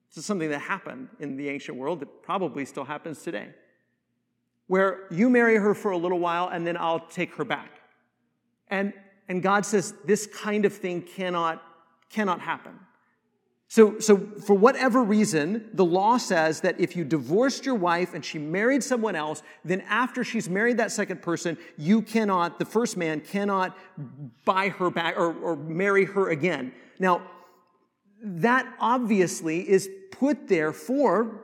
This 0.10 0.18
is 0.18 0.26
something 0.26 0.50
that 0.50 0.60
happened 0.60 1.10
in 1.20 1.38
the 1.38 1.50
ancient 1.50 1.78
world 1.78 2.00
that 2.00 2.24
probably 2.24 2.66
still 2.66 2.84
happens 2.84 3.22
today. 3.22 3.50
Where 4.68 5.08
you 5.12 5.30
marry 5.30 5.56
her 5.58 5.74
for 5.74 5.92
a 5.92 5.98
little 5.98 6.20
while 6.20 6.50
and 6.50 6.66
then 6.66 6.78
I'll 6.78 7.00
take 7.00 7.36
her 7.36 7.46
back. 7.46 7.82
And, 8.68 8.94
and 9.30 9.44
God 9.44 9.66
says 9.66 9.94
this 10.04 10.28
kind 10.28 10.66
of 10.66 10.74
thing 10.74 11.04
cannot, 11.04 11.64
cannot 12.10 12.42
happen. 12.42 12.74
So, 13.72 14.00
so, 14.00 14.18
for 14.18 14.56
whatever 14.56 15.04
reason, 15.04 15.70
the 15.74 15.86
law 15.86 16.18
says 16.18 16.62
that 16.62 16.80
if 16.80 16.96
you 16.96 17.06
divorced 17.06 17.68
your 17.68 17.76
wife 17.76 18.16
and 18.16 18.26
she 18.26 18.40
married 18.40 18.84
someone 18.84 19.16
else, 19.16 19.44
then 19.64 19.82
after 19.82 20.24
she's 20.24 20.50
married 20.50 20.78
that 20.78 20.92
second 20.92 21.22
person, 21.22 21.56
you 21.78 22.02
cannot, 22.02 22.58
the 22.58 22.66
first 22.66 22.98
man 22.98 23.22
cannot 23.22 23.78
buy 24.44 24.70
her 24.70 24.90
back 24.90 25.16
or, 25.16 25.36
or 25.36 25.56
marry 25.56 26.06
her 26.06 26.30
again. 26.30 26.74
Now, 26.98 27.22
that 28.24 28.66
obviously 28.80 29.70
is 29.70 29.88
put 30.12 30.48
there 30.48 30.74
for 30.74 31.42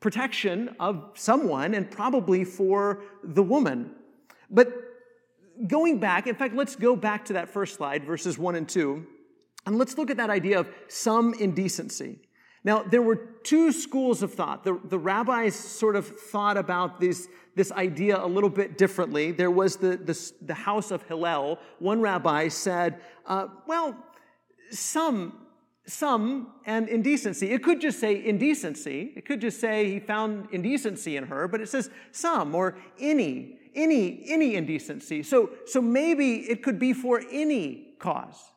protection 0.00 0.76
of 0.78 1.12
someone 1.14 1.72
and 1.72 1.90
probably 1.90 2.44
for 2.44 3.00
the 3.22 3.42
woman. 3.42 3.90
But 4.50 4.83
going 5.66 5.98
back, 5.98 6.26
in 6.26 6.34
fact, 6.34 6.54
let's 6.54 6.76
go 6.76 6.96
back 6.96 7.24
to 7.26 7.34
that 7.34 7.48
first 7.48 7.76
slide, 7.76 8.04
verses 8.04 8.38
one 8.38 8.54
and 8.54 8.68
two. 8.68 9.06
And 9.66 9.78
let's 9.78 9.96
look 9.96 10.10
at 10.10 10.18
that 10.18 10.30
idea 10.30 10.60
of 10.60 10.68
some 10.88 11.34
indecency. 11.34 12.18
Now, 12.64 12.82
there 12.82 13.02
were 13.02 13.16
two 13.42 13.72
schools 13.72 14.22
of 14.22 14.32
thought. 14.32 14.64
The, 14.64 14.80
the 14.84 14.98
rabbis 14.98 15.54
sort 15.54 15.96
of 15.96 16.06
thought 16.06 16.56
about 16.56 16.98
this, 16.98 17.28
this 17.54 17.70
idea 17.72 18.22
a 18.22 18.26
little 18.26 18.48
bit 18.50 18.78
differently. 18.78 19.32
There 19.32 19.50
was 19.50 19.76
the, 19.76 19.96
the, 19.96 20.32
the 20.40 20.54
house 20.54 20.90
of 20.90 21.02
Hillel. 21.02 21.58
One 21.78 22.00
rabbi 22.00 22.48
said, 22.48 23.00
uh, 23.26 23.48
well, 23.66 23.96
some, 24.70 25.46
some 25.86 26.54
and 26.64 26.88
indecency. 26.88 27.50
It 27.50 27.62
could 27.62 27.82
just 27.82 28.00
say 28.00 28.24
indecency. 28.24 29.12
It 29.14 29.26
could 29.26 29.42
just 29.42 29.60
say 29.60 29.90
he 29.90 30.00
found 30.00 30.48
indecency 30.50 31.18
in 31.18 31.24
her, 31.24 31.46
but 31.48 31.60
it 31.60 31.68
says 31.68 31.90
some 32.12 32.54
or 32.54 32.76
any, 32.98 33.58
any, 33.74 34.22
any 34.26 34.54
indecency. 34.54 35.22
So, 35.22 35.50
so 35.66 35.80
maybe 35.80 36.36
it 36.50 36.62
could 36.62 36.78
be 36.78 36.92
for 36.92 37.22
any 37.30 37.94
cause. 37.98 38.52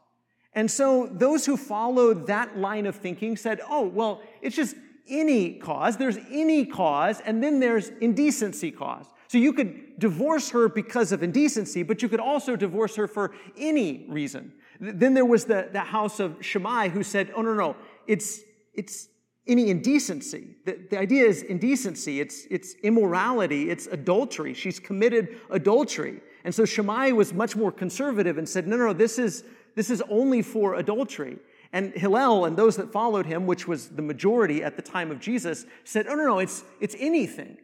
And 0.53 0.69
so 0.69 1.07
those 1.11 1.45
who 1.45 1.55
followed 1.55 2.27
that 2.27 2.57
line 2.57 2.85
of 2.85 2.95
thinking 2.95 3.37
said, 3.37 3.61
oh, 3.69 3.87
well, 3.87 4.21
it's 4.41 4.55
just 4.55 4.75
any 5.07 5.53
cause. 5.53 5.97
There's 5.97 6.17
any 6.31 6.65
cause, 6.65 7.21
and 7.21 7.43
then 7.43 7.59
there's 7.59 7.89
indecency 8.01 8.71
cause. 8.71 9.05
So 9.27 9.37
you 9.37 9.53
could 9.53 9.99
divorce 9.99 10.49
her 10.51 10.69
because 10.69 11.11
of 11.11 11.21
indecency, 11.21 11.83
but 11.83 12.01
you 12.01 12.09
could 12.09 12.19
also 12.19 12.55
divorce 12.55 12.95
her 12.95 13.07
for 13.07 13.33
any 13.57 14.05
reason. 14.09 14.53
Then 14.79 15.13
there 15.13 15.25
was 15.25 15.45
the, 15.45 15.69
the 15.71 15.81
house 15.81 16.19
of 16.19 16.37
Shammai 16.39 16.89
who 16.89 17.03
said, 17.03 17.31
oh, 17.35 17.41
no, 17.41 17.53
no, 17.53 17.75
it's, 18.05 18.41
it's 18.73 19.09
any 19.47 19.69
indecency. 19.69 20.55
The, 20.65 20.79
the 20.89 20.99
idea 20.99 21.25
is 21.25 21.43
indecency, 21.43 22.19
it's, 22.19 22.45
it's 22.49 22.75
immorality, 22.83 23.69
it's 23.69 23.87
adultery. 23.87 24.53
She's 24.53 24.79
committed 24.79 25.39
adultery. 25.49 26.21
And 26.43 26.53
so 26.53 26.65
Shammai 26.65 27.11
was 27.11 27.33
much 27.33 27.55
more 27.55 27.71
conservative 27.71 28.37
and 28.37 28.47
said, 28.47 28.67
no, 28.67 28.77
no, 28.77 28.87
no, 28.87 28.93
this 28.93 29.19
is, 29.19 29.43
this 29.75 29.89
is 29.89 30.01
only 30.09 30.41
for 30.41 30.75
adultery. 30.75 31.37
And 31.73 31.93
Hillel 31.93 32.45
and 32.45 32.55
those 32.55 32.77
that 32.77 32.91
followed 32.91 33.25
him, 33.25 33.45
which 33.45 33.67
was 33.67 33.89
the 33.89 34.01
majority 34.01 34.63
at 34.63 34.75
the 34.75 34.81
time 34.81 35.11
of 35.11 35.19
Jesus, 35.19 35.65
said, 35.83 36.07
oh, 36.07 36.15
no, 36.15 36.25
no, 36.25 36.39
it's, 36.39 36.63
it's 36.79 36.95
anything. 36.99 37.57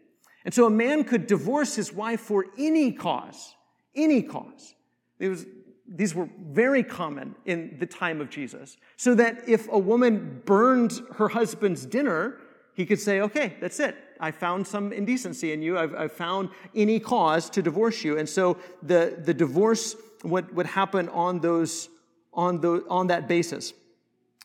And 0.45 0.53
so 0.53 0.65
a 0.65 0.69
man 0.69 1.05
could 1.05 1.27
divorce 1.27 1.75
his 1.75 1.93
wife 1.93 2.19
for 2.19 2.47
any 2.57 2.91
cause, 2.91 3.55
any 3.95 4.21
cause. 4.21 4.75
It 5.19 5.29
was, 5.29 5.45
these 5.87 6.15
were 6.15 6.29
very 6.39 6.83
common 6.83 7.35
in 7.45 7.77
the 7.79 7.85
time 7.85 8.21
of 8.21 8.29
Jesus. 8.29 8.77
So 8.97 9.15
that 9.15 9.47
if 9.47 9.67
a 9.71 9.77
woman 9.77 10.41
burned 10.45 11.01
her 11.15 11.29
husband's 11.29 11.85
dinner, 11.85 12.37
he 12.73 12.85
could 12.85 12.99
say, 12.99 13.21
okay, 13.21 13.55
that's 13.59 13.79
it. 13.79 13.95
I 14.19 14.31
found 14.31 14.65
some 14.65 14.93
indecency 14.93 15.51
in 15.51 15.61
you. 15.61 15.77
I've, 15.77 15.93
I've 15.95 16.13
found 16.13 16.49
any 16.73 16.99
cause 16.99 17.49
to 17.51 17.61
divorce 17.61 18.03
you. 18.03 18.17
And 18.17 18.27
so 18.27 18.57
the, 18.81 19.19
the 19.21 19.33
divorce 19.33 19.95
would, 20.23 20.55
would 20.55 20.65
happen 20.65 21.09
on 21.09 21.39
those 21.39 21.89
on, 22.33 22.61
the, 22.61 22.83
on 22.89 23.07
that 23.07 23.27
basis. 23.27 23.73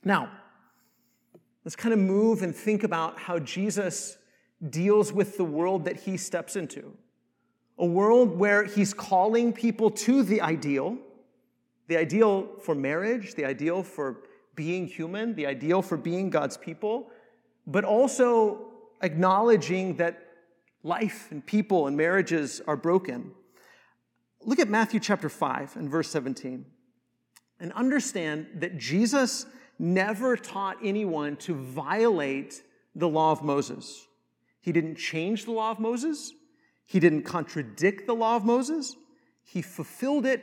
Now, 0.05 0.31
let's 1.65 1.77
kind 1.77 1.93
of 1.93 1.99
move 1.99 2.43
and 2.43 2.55
think 2.55 2.85
about 2.85 3.19
how 3.19 3.39
Jesus 3.39 4.19
deals 4.71 5.13
with 5.13 5.37
the 5.37 5.45
world 5.45 5.85
that 5.85 5.97
he 5.97 6.17
steps 6.17 6.57
into. 6.57 6.93
A 7.79 7.87
world 7.87 8.37
where 8.37 8.65
he's 8.65 8.93
calling 8.93 9.53
people 9.53 9.91
to 9.91 10.23
the 10.23 10.41
ideal, 10.41 10.99
the 11.89 11.97
ideal 11.97 12.49
for 12.63 12.75
marriage, 12.75 13.35
the 13.35 13.45
ideal 13.45 13.83
for 13.83 14.19
being 14.55 14.87
human, 14.87 15.35
the 15.35 15.47
ideal 15.47 15.83
for 15.83 15.97
being 15.97 16.31
God's 16.31 16.57
people, 16.57 17.11
but 17.67 17.85
also 17.85 18.67
acknowledging 19.03 19.97
that 19.97 20.23
life 20.83 21.29
and 21.31 21.45
people 21.45 21.87
and 21.87 21.97
marriages 21.97 22.61
are 22.67 22.77
broken. 22.77 23.33
Look 24.45 24.59
at 24.59 24.69
Matthew 24.69 25.01
chapter 25.01 25.29
5 25.29 25.77
and 25.77 25.91
verse 25.91 26.11
17 26.11 26.65
and 27.61 27.73
understand 27.73 28.47
that 28.57 28.79
Jesus 28.79 29.47
never 29.79 30.37
taught 30.37 30.77
anyone 30.83 31.37
to 31.37 31.55
violate 31.55 32.63
the 32.95 33.09
law 33.09 33.33
of 33.33 33.43
Moses. 33.43 34.07
He 34.61 34.73
didn't 34.73 34.97
change 34.97 35.45
the 35.45 35.53
law 35.53 35.71
of 35.71 35.79
Moses. 35.79 36.33
He 36.85 37.01
didn't 37.01 37.23
contradict 37.23 38.07
the 38.07 38.15
law 38.15 38.37
of 38.37 38.45
Moses. 38.45 38.97
He 39.45 39.63
fulfilled 39.63 40.27
it 40.27 40.43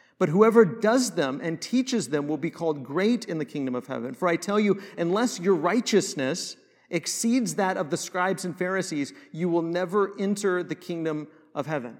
But 0.21 0.29
whoever 0.29 0.65
does 0.65 1.09
them 1.09 1.41
and 1.41 1.59
teaches 1.59 2.09
them 2.09 2.27
will 2.27 2.37
be 2.37 2.51
called 2.51 2.83
great 2.83 3.25
in 3.25 3.39
the 3.39 3.43
kingdom 3.43 3.73
of 3.73 3.87
heaven. 3.87 4.13
For 4.13 4.27
I 4.27 4.35
tell 4.35 4.59
you, 4.59 4.79
unless 4.95 5.39
your 5.39 5.55
righteousness 5.55 6.57
exceeds 6.91 7.55
that 7.55 7.75
of 7.75 7.89
the 7.89 7.97
scribes 7.97 8.45
and 8.45 8.55
Pharisees, 8.55 9.13
you 9.31 9.49
will 9.49 9.63
never 9.63 10.11
enter 10.19 10.61
the 10.61 10.75
kingdom 10.75 11.27
of 11.55 11.65
heaven. 11.65 11.97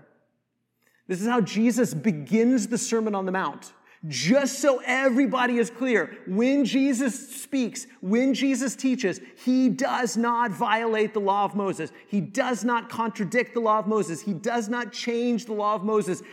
This 1.08 1.20
is 1.20 1.28
how 1.28 1.42
Jesus 1.42 1.96
begins 1.96 2.68
the 2.68 2.78
Sermon 2.78 3.16
on 3.16 3.26
the 3.26 3.32
Mount. 3.32 3.74
Just 4.08 4.60
so 4.60 4.82
everybody 4.86 5.58
is 5.58 5.72
clear, 5.72 6.18
when 6.28 6.66
Jesus 6.66 7.42
speaks, 7.42 7.86
when 8.02 8.36
Jesus 8.36 8.76
teaches, 8.76 9.20
he 9.44 9.70
does 9.70 10.18
not 10.18 10.52
violate 10.52 11.14
the 11.14 11.20
law 11.20 11.46
of 11.46 11.56
Moses. 11.56 11.92
He 12.08 12.20
does 12.20 12.64
not 12.64 12.90
contradict 12.90 13.56
the 13.56 13.60
law 13.60 13.80
of 13.80 13.86
Moses. 13.88 14.22
He 14.22 14.34
does 14.34 14.70
not 14.70 14.92
change 14.92 15.46
the 15.46 15.54
law 15.54 15.76
of 15.76 15.84
Moses. 15.84 16.24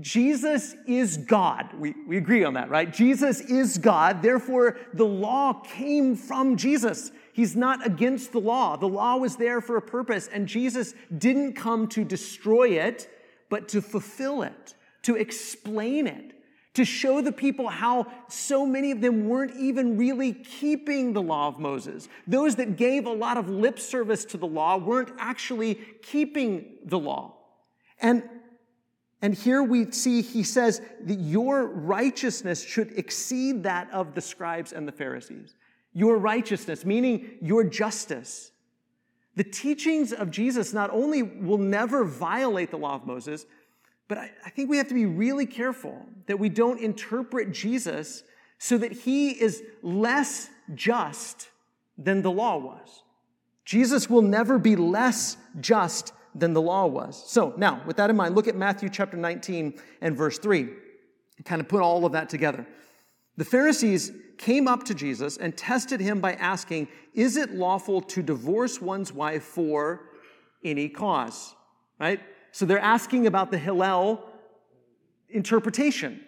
Jesus 0.00 0.74
is 0.86 1.16
God. 1.18 1.72
We, 1.78 1.94
we 2.06 2.16
agree 2.16 2.42
on 2.42 2.54
that, 2.54 2.68
right? 2.68 2.92
Jesus 2.92 3.40
is 3.40 3.78
God. 3.78 4.22
Therefore, 4.22 4.76
the 4.92 5.04
law 5.04 5.52
came 5.52 6.16
from 6.16 6.56
Jesus. 6.56 7.12
He's 7.32 7.54
not 7.54 7.86
against 7.86 8.32
the 8.32 8.40
law. 8.40 8.76
The 8.76 8.88
law 8.88 9.16
was 9.16 9.36
there 9.36 9.60
for 9.60 9.76
a 9.76 9.82
purpose, 9.82 10.28
and 10.32 10.48
Jesus 10.48 10.94
didn't 11.16 11.52
come 11.52 11.86
to 11.88 12.04
destroy 12.04 12.70
it 12.70 13.08
but 13.48 13.68
to 13.68 13.80
fulfill 13.80 14.42
it, 14.42 14.74
to 15.02 15.14
explain 15.14 16.08
it, 16.08 16.32
to 16.74 16.84
show 16.84 17.20
the 17.20 17.30
people 17.30 17.68
how 17.68 18.06
so 18.28 18.66
many 18.66 18.90
of 18.90 19.00
them 19.00 19.28
weren't 19.28 19.54
even 19.56 19.96
really 19.96 20.32
keeping 20.32 21.12
the 21.12 21.22
law 21.22 21.46
of 21.46 21.60
Moses. 21.60 22.08
Those 22.26 22.56
that 22.56 22.76
gave 22.76 23.06
a 23.06 23.12
lot 23.12 23.36
of 23.36 23.48
lip 23.48 23.78
service 23.78 24.24
to 24.26 24.36
the 24.36 24.46
law 24.46 24.76
weren't 24.76 25.12
actually 25.18 25.76
keeping 26.02 26.78
the 26.84 26.98
law. 26.98 27.36
And 28.00 28.24
and 29.22 29.34
here 29.34 29.62
we 29.62 29.90
see 29.90 30.22
he 30.22 30.42
says 30.42 30.80
that 31.04 31.18
your 31.18 31.66
righteousness 31.66 32.62
should 32.62 32.92
exceed 32.98 33.62
that 33.62 33.90
of 33.90 34.14
the 34.14 34.20
scribes 34.20 34.72
and 34.72 34.86
the 34.86 34.92
Pharisees. 34.92 35.54
Your 35.92 36.18
righteousness, 36.18 36.84
meaning 36.84 37.38
your 37.40 37.64
justice. 37.64 38.50
The 39.36 39.44
teachings 39.44 40.12
of 40.12 40.30
Jesus 40.30 40.72
not 40.72 40.90
only 40.90 41.22
will 41.22 41.58
never 41.58 42.04
violate 42.04 42.70
the 42.70 42.76
law 42.76 42.94
of 42.96 43.06
Moses, 43.06 43.46
but 44.08 44.18
I, 44.18 44.30
I, 44.44 44.50
think 44.50 44.68
we 44.68 44.76
have 44.76 44.88
to 44.88 44.94
be 44.94 45.06
really 45.06 45.46
careful 45.46 46.06
that 46.26 46.38
we 46.38 46.48
don't 46.48 46.78
interpret 46.78 47.52
Jesus 47.52 48.22
so 48.58 48.76
that 48.78 48.92
he 48.92 49.30
is 49.30 49.62
less 49.82 50.50
just 50.74 51.48
than 51.96 52.22
the 52.22 52.30
law 52.30 52.58
was. 52.58 53.02
Jesus 53.64 54.10
will 54.10 54.22
never 54.22 54.58
be 54.58 54.76
less 54.76 55.36
just 55.60 56.12
than 56.34 56.52
the 56.52 56.62
law 56.62 56.86
was. 56.86 57.22
So 57.26 57.54
now, 57.56 57.82
with 57.86 57.96
that 57.96 58.10
in 58.10 58.16
mind, 58.16 58.34
look 58.34 58.48
at 58.48 58.56
Matthew 58.56 58.88
chapter 58.88 59.16
19 59.16 59.74
and 60.00 60.16
verse 60.16 60.38
3. 60.38 60.68
Kind 61.44 61.60
of 61.60 61.68
put 61.68 61.80
all 61.80 62.04
of 62.04 62.12
that 62.12 62.28
together. 62.28 62.66
The 63.36 63.44
Pharisees 63.44 64.12
came 64.38 64.68
up 64.68 64.84
to 64.84 64.94
Jesus 64.94 65.36
and 65.36 65.56
tested 65.56 66.00
him 66.00 66.20
by 66.20 66.34
asking, 66.34 66.88
Is 67.12 67.36
it 67.36 67.52
lawful 67.52 68.00
to 68.02 68.22
divorce 68.22 68.80
one's 68.80 69.12
wife 69.12 69.42
for 69.42 70.10
any 70.62 70.88
cause? 70.88 71.54
Right? 71.98 72.20
So 72.52 72.66
they're 72.66 72.78
asking 72.78 73.26
about 73.26 73.50
the 73.50 73.58
Hillel 73.58 74.24
interpretation, 75.28 76.20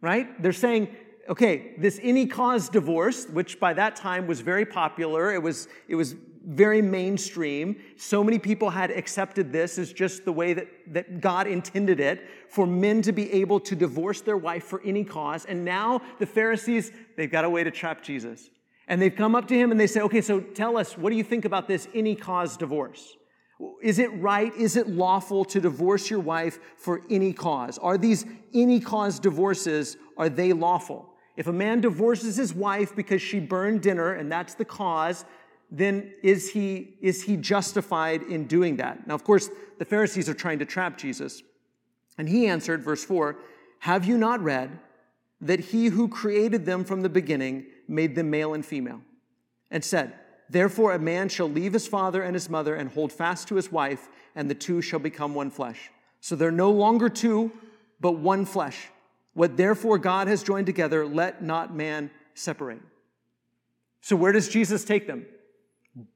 right? 0.00 0.40
They're 0.40 0.52
saying, 0.52 0.88
okay, 1.28 1.74
this 1.78 1.98
any 2.02 2.26
cause 2.26 2.68
divorce, 2.68 3.26
which 3.26 3.58
by 3.58 3.72
that 3.74 3.96
time 3.96 4.26
was 4.26 4.40
very 4.40 4.64
popular, 4.64 5.32
it 5.32 5.42
was, 5.42 5.68
it 5.88 5.94
was 5.94 6.14
very 6.46 6.82
mainstream. 6.82 7.76
So 7.96 8.22
many 8.22 8.38
people 8.38 8.70
had 8.70 8.90
accepted 8.90 9.52
this 9.52 9.78
as 9.78 9.92
just 9.92 10.24
the 10.24 10.32
way 10.32 10.52
that, 10.52 10.68
that 10.88 11.20
God 11.20 11.46
intended 11.46 12.00
it 12.00 12.28
for 12.48 12.66
men 12.66 13.02
to 13.02 13.12
be 13.12 13.32
able 13.32 13.60
to 13.60 13.74
divorce 13.74 14.20
their 14.20 14.36
wife 14.36 14.64
for 14.64 14.82
any 14.84 15.04
cause. 15.04 15.44
And 15.44 15.64
now 15.64 16.02
the 16.18 16.26
Pharisees, 16.26 16.92
they've 17.16 17.30
got 17.30 17.44
a 17.44 17.50
way 17.50 17.64
to 17.64 17.70
trap 17.70 18.02
Jesus. 18.02 18.50
And 18.86 19.00
they've 19.00 19.14
come 19.14 19.34
up 19.34 19.48
to 19.48 19.54
him 19.54 19.70
and 19.70 19.80
they 19.80 19.86
say, 19.86 20.00
okay, 20.02 20.20
so 20.20 20.40
tell 20.40 20.76
us, 20.76 20.98
what 20.98 21.10
do 21.10 21.16
you 21.16 21.24
think 21.24 21.44
about 21.44 21.66
this 21.66 21.88
any 21.94 22.14
cause 22.14 22.56
divorce? 22.56 23.16
Is 23.82 23.98
it 23.98 24.12
right? 24.20 24.54
Is 24.56 24.76
it 24.76 24.88
lawful 24.88 25.44
to 25.46 25.60
divorce 25.60 26.10
your 26.10 26.20
wife 26.20 26.58
for 26.76 27.00
any 27.08 27.32
cause? 27.32 27.78
Are 27.78 27.96
these 27.96 28.26
any 28.52 28.80
cause 28.80 29.18
divorces, 29.18 29.96
are 30.18 30.28
they 30.28 30.52
lawful? 30.52 31.08
If 31.36 31.46
a 31.46 31.52
man 31.52 31.80
divorces 31.80 32.36
his 32.36 32.54
wife 32.54 32.94
because 32.94 33.22
she 33.22 33.40
burned 33.40 33.80
dinner 33.80 34.12
and 34.12 34.30
that's 34.30 34.54
the 34.54 34.64
cause, 34.64 35.24
then 35.70 36.12
is 36.22 36.50
he, 36.50 36.94
is 37.00 37.22
he 37.22 37.36
justified 37.36 38.22
in 38.22 38.46
doing 38.46 38.76
that? 38.76 39.06
Now, 39.06 39.14
of 39.14 39.24
course, 39.24 39.50
the 39.78 39.84
Pharisees 39.84 40.28
are 40.28 40.34
trying 40.34 40.58
to 40.60 40.64
trap 40.64 40.98
Jesus. 40.98 41.42
And 42.18 42.28
he 42.28 42.46
answered, 42.46 42.82
verse 42.82 43.04
4 43.04 43.36
Have 43.80 44.04
you 44.04 44.16
not 44.16 44.40
read 44.42 44.78
that 45.40 45.60
he 45.60 45.86
who 45.86 46.08
created 46.08 46.64
them 46.64 46.84
from 46.84 47.02
the 47.02 47.08
beginning 47.08 47.66
made 47.88 48.14
them 48.14 48.30
male 48.30 48.54
and 48.54 48.64
female? 48.64 49.00
And 49.70 49.84
said, 49.84 50.14
Therefore, 50.48 50.92
a 50.92 50.98
man 50.98 51.28
shall 51.28 51.48
leave 51.48 51.72
his 51.72 51.88
father 51.88 52.22
and 52.22 52.34
his 52.34 52.50
mother 52.50 52.74
and 52.74 52.90
hold 52.90 53.12
fast 53.12 53.48
to 53.48 53.56
his 53.56 53.72
wife, 53.72 54.08
and 54.34 54.48
the 54.48 54.54
two 54.54 54.82
shall 54.82 55.00
become 55.00 55.34
one 55.34 55.50
flesh. 55.50 55.90
So 56.20 56.36
they're 56.36 56.50
no 56.50 56.70
longer 56.70 57.08
two, 57.08 57.50
but 58.00 58.12
one 58.12 58.44
flesh. 58.44 58.88
What 59.32 59.56
therefore 59.56 59.98
God 59.98 60.28
has 60.28 60.42
joined 60.42 60.66
together, 60.66 61.06
let 61.06 61.42
not 61.42 61.74
man 61.74 62.10
separate. 62.34 62.80
So, 64.00 64.16
where 64.16 64.32
does 64.32 64.48
Jesus 64.48 64.84
take 64.84 65.06
them? 65.06 65.26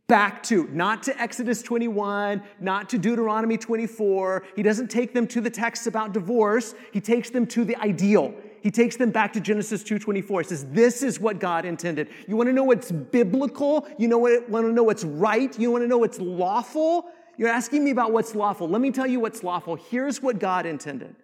Back 0.09 0.43
to, 0.43 0.67
not 0.73 1.03
to 1.03 1.21
Exodus 1.21 1.63
21, 1.63 2.43
not 2.61 2.89
to 2.89 2.99
Deuteronomy 2.99 3.59
24. 3.59 4.43
He 4.57 4.63
doesn't 4.63 4.91
take 4.91 5.13
them 5.13 5.27
to 5.29 5.43
the 5.43 5.51
texts 5.51 5.87
about 5.87 6.15
divorce. 6.15 6.75
He 6.93 7.01
takes 7.01 7.29
them 7.29 7.47
to 7.49 7.63
the 7.63 7.77
ideal. 7.77 8.35
He 8.63 8.71
takes 8.71 8.97
them 8.97 9.11
back 9.11 9.35
to 9.35 9.41
Genesis 9.41 9.85
2:24. 9.85 10.41
He 10.41 10.49
says, 10.49 10.65
"This 10.73 11.03
is 11.03 11.21
what 11.21 11.39
God 11.39 11.65
intended. 11.65 12.09
You 12.27 12.37
want 12.37 12.49
to 12.49 12.53
know 12.53 12.65
what's 12.65 12.91
biblical? 12.91 13.87
You 13.99 14.09
know 14.09 14.19
what, 14.19 14.49
want 14.49 14.67
to 14.67 14.73
know 14.73 14.83
what's 14.83 15.05
right? 15.05 15.57
You 15.59 15.71
want 15.71 15.85
to 15.85 15.89
know 15.89 15.99
what's 15.99 16.19
lawful? 16.19 17.11
You're 17.37 17.51
asking 17.51 17.85
me 17.85 17.91
about 17.91 18.11
what's 18.11 18.35
lawful. 18.35 18.69
Let 18.69 18.81
me 18.81 18.91
tell 18.91 19.07
you 19.07 19.21
what's 19.21 19.45
lawful. 19.45 19.77
Here's 19.77 20.23
what 20.23 20.41
God 20.41 20.67
intended. 20.67 21.15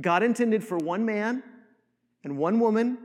God 0.00 0.22
intended 0.22 0.64
for 0.64 0.78
one 0.78 1.04
man 1.04 1.42
and 2.24 2.38
one 2.38 2.60
woman 2.60 2.98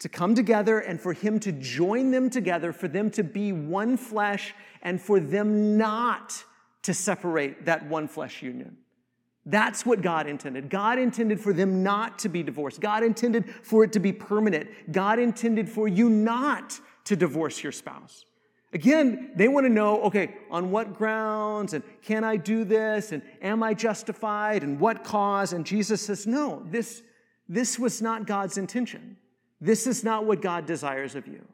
to 0.00 0.08
come 0.08 0.34
together 0.34 0.78
and 0.78 1.00
for 1.00 1.12
him 1.12 1.40
to 1.40 1.52
join 1.52 2.10
them 2.10 2.30
together, 2.30 2.72
for 2.72 2.88
them 2.88 3.10
to 3.10 3.24
be 3.24 3.52
one 3.52 3.96
flesh, 3.96 4.54
and 4.82 5.00
for 5.00 5.18
them 5.18 5.76
not 5.76 6.44
to 6.82 6.94
separate 6.94 7.64
that 7.64 7.86
one 7.86 8.06
flesh 8.06 8.42
union. 8.42 8.76
That's 9.44 9.86
what 9.86 10.02
God 10.02 10.26
intended. 10.26 10.68
God 10.68 10.98
intended 10.98 11.40
for 11.40 11.52
them 11.52 11.82
not 11.82 12.18
to 12.20 12.28
be 12.28 12.42
divorced. 12.42 12.80
God 12.80 13.02
intended 13.02 13.48
for 13.62 13.82
it 13.82 13.92
to 13.92 14.00
be 14.00 14.12
permanent. 14.12 14.68
God 14.92 15.18
intended 15.18 15.68
for 15.68 15.88
you 15.88 16.10
not 16.10 16.78
to 17.04 17.16
divorce 17.16 17.62
your 17.62 17.72
spouse. 17.72 18.26
Again, 18.74 19.30
they 19.34 19.48
want 19.48 19.64
to 19.64 19.72
know 19.72 20.02
okay, 20.02 20.34
on 20.50 20.70
what 20.70 20.94
grounds, 20.94 21.72
and 21.72 21.82
can 22.02 22.22
I 22.22 22.36
do 22.36 22.64
this, 22.64 23.12
and 23.12 23.22
am 23.40 23.62
I 23.62 23.72
justified, 23.72 24.62
and 24.62 24.78
what 24.78 25.02
cause? 25.02 25.54
And 25.54 25.64
Jesus 25.64 26.02
says, 26.02 26.26
no, 26.26 26.62
this, 26.70 27.02
this 27.48 27.78
was 27.78 28.02
not 28.02 28.26
God's 28.26 28.58
intention. 28.58 29.16
This 29.60 29.86
is 29.86 30.04
not 30.04 30.24
what 30.24 30.40
God 30.40 30.66
desires 30.66 31.14
of 31.14 31.26
you. 31.26 31.44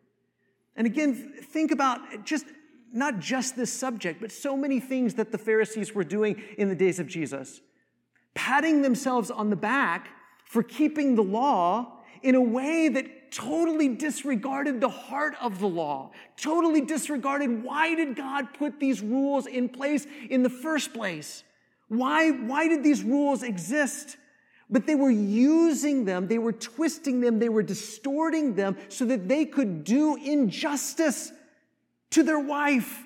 And 0.77 0.87
again, 0.87 1.35
think 1.51 1.71
about 1.71 2.25
just 2.25 2.47
not 2.93 3.19
just 3.19 3.57
this 3.57 3.73
subject, 3.73 4.21
but 4.21 4.31
so 4.31 4.57
many 4.57 4.79
things 4.79 5.14
that 5.14 5.33
the 5.33 5.38
Pharisees 5.38 5.95
were 5.95 6.05
doing 6.05 6.40
in 6.57 6.69
the 6.69 6.75
days 6.75 7.01
of 7.01 7.09
Jesus, 7.09 7.61
patting 8.35 8.83
themselves 8.83 9.31
on 9.31 9.51
the 9.51 9.57
back 9.57 10.09
for 10.45 10.62
keeping 10.62 11.17
the 11.17 11.23
law 11.23 11.99
in 12.23 12.35
a 12.37 12.40
way 12.40 12.88
that 12.88 13.33
totally 13.33 13.88
disregarded 13.88 14.81
the 14.81 14.88
heart 14.88 15.35
of 15.40 15.59
the 15.59 15.67
law, 15.67 16.12
totally 16.37 16.81
disregarded 16.81 17.64
why 17.64 17.95
did 17.95 18.14
God 18.14 18.55
put 18.55 18.79
these 18.79 19.01
rules 19.01 19.47
in 19.47 19.69
place 19.69 20.07
in 20.31 20.43
the 20.45 20.51
first 20.51 20.95
place? 20.95 21.43
Why, 21.88 22.31
why 22.31 22.69
did 22.69 22.85
these 22.85 23.03
rules 23.03 23.43
exist? 23.43 24.17
But 24.70 24.87
they 24.87 24.94
were 24.94 25.11
using 25.11 26.05
them, 26.05 26.27
they 26.27 26.38
were 26.38 26.53
twisting 26.53 27.20
them, 27.20 27.38
they 27.38 27.48
were 27.48 27.62
distorting 27.62 28.55
them 28.55 28.77
so 28.88 29.05
that 29.07 29.29
they 29.29 29.44
could 29.44 29.85
do 29.85 30.16
injustice 30.16 31.33
to 32.11 32.22
their 32.22 32.38
wife. 32.38 33.05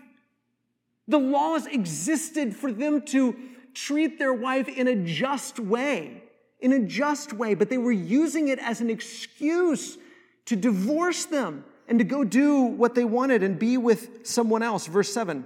The 1.09 1.19
laws 1.19 1.67
existed 1.67 2.55
for 2.55 2.71
them 2.71 3.03
to 3.07 3.35
treat 3.75 4.19
their 4.19 4.35
wife 4.35 4.69
in 4.69 4.87
a 4.87 4.95
just 4.95 5.59
way, 5.59 6.23
in 6.61 6.73
a 6.73 6.81
just 6.81 7.33
way, 7.33 7.55
but 7.55 7.71
they 7.71 7.79
were 7.79 7.93
using 7.93 8.49
it 8.49 8.59
as 8.59 8.81
an 8.81 8.91
excuse 8.91 9.99
to 10.45 10.57
divorce 10.57 11.25
them 11.25 11.65
and 11.89 11.99
to 11.99 12.05
go 12.05 12.25
do 12.25 12.63
what 12.63 12.95
they 12.95 13.05
wanted 13.05 13.43
and 13.43 13.59
be 13.59 13.77
with 13.77 14.27
someone 14.27 14.63
else. 14.63 14.87
Verse 14.87 15.13
7 15.13 15.45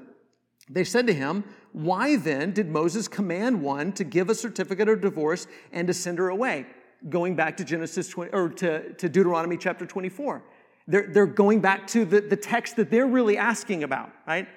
They 0.68 0.85
said 0.85 1.07
to 1.07 1.14
him, 1.14 1.44
why 1.73 2.17
then 2.17 2.53
did 2.53 2.69
Moses 2.69 3.09
command 3.09 3.63
one 3.63 3.93
to 3.93 4.05
give 4.05 4.29
a 4.29 4.35
certificate 4.35 4.89
of 4.89 5.01
divorce 5.01 5.47
and 5.73 5.87
to 5.87 5.95
send 5.95 6.19
her 6.19 6.29
away? 6.29 6.67
Going 7.09 7.35
back 7.35 7.57
to 7.57 7.65
Genesis 7.65 8.09
20, 8.09 8.31
or 8.33 8.49
to, 8.51 8.93
to 8.95 9.09
Deuteronomy 9.09 9.57
chapter 9.57 9.87
24. 9.87 10.43
They're, 10.87 11.09
they're 11.09 11.27
going 11.27 11.61
back 11.61 11.87
to 11.89 12.05
the, 12.05 12.21
the 12.21 12.37
text 12.37 12.77
that 12.77 12.91
they're 12.91 13.07
really 13.07 13.39
asking 13.39 13.85
about, 13.85 14.11
right? 14.27 14.49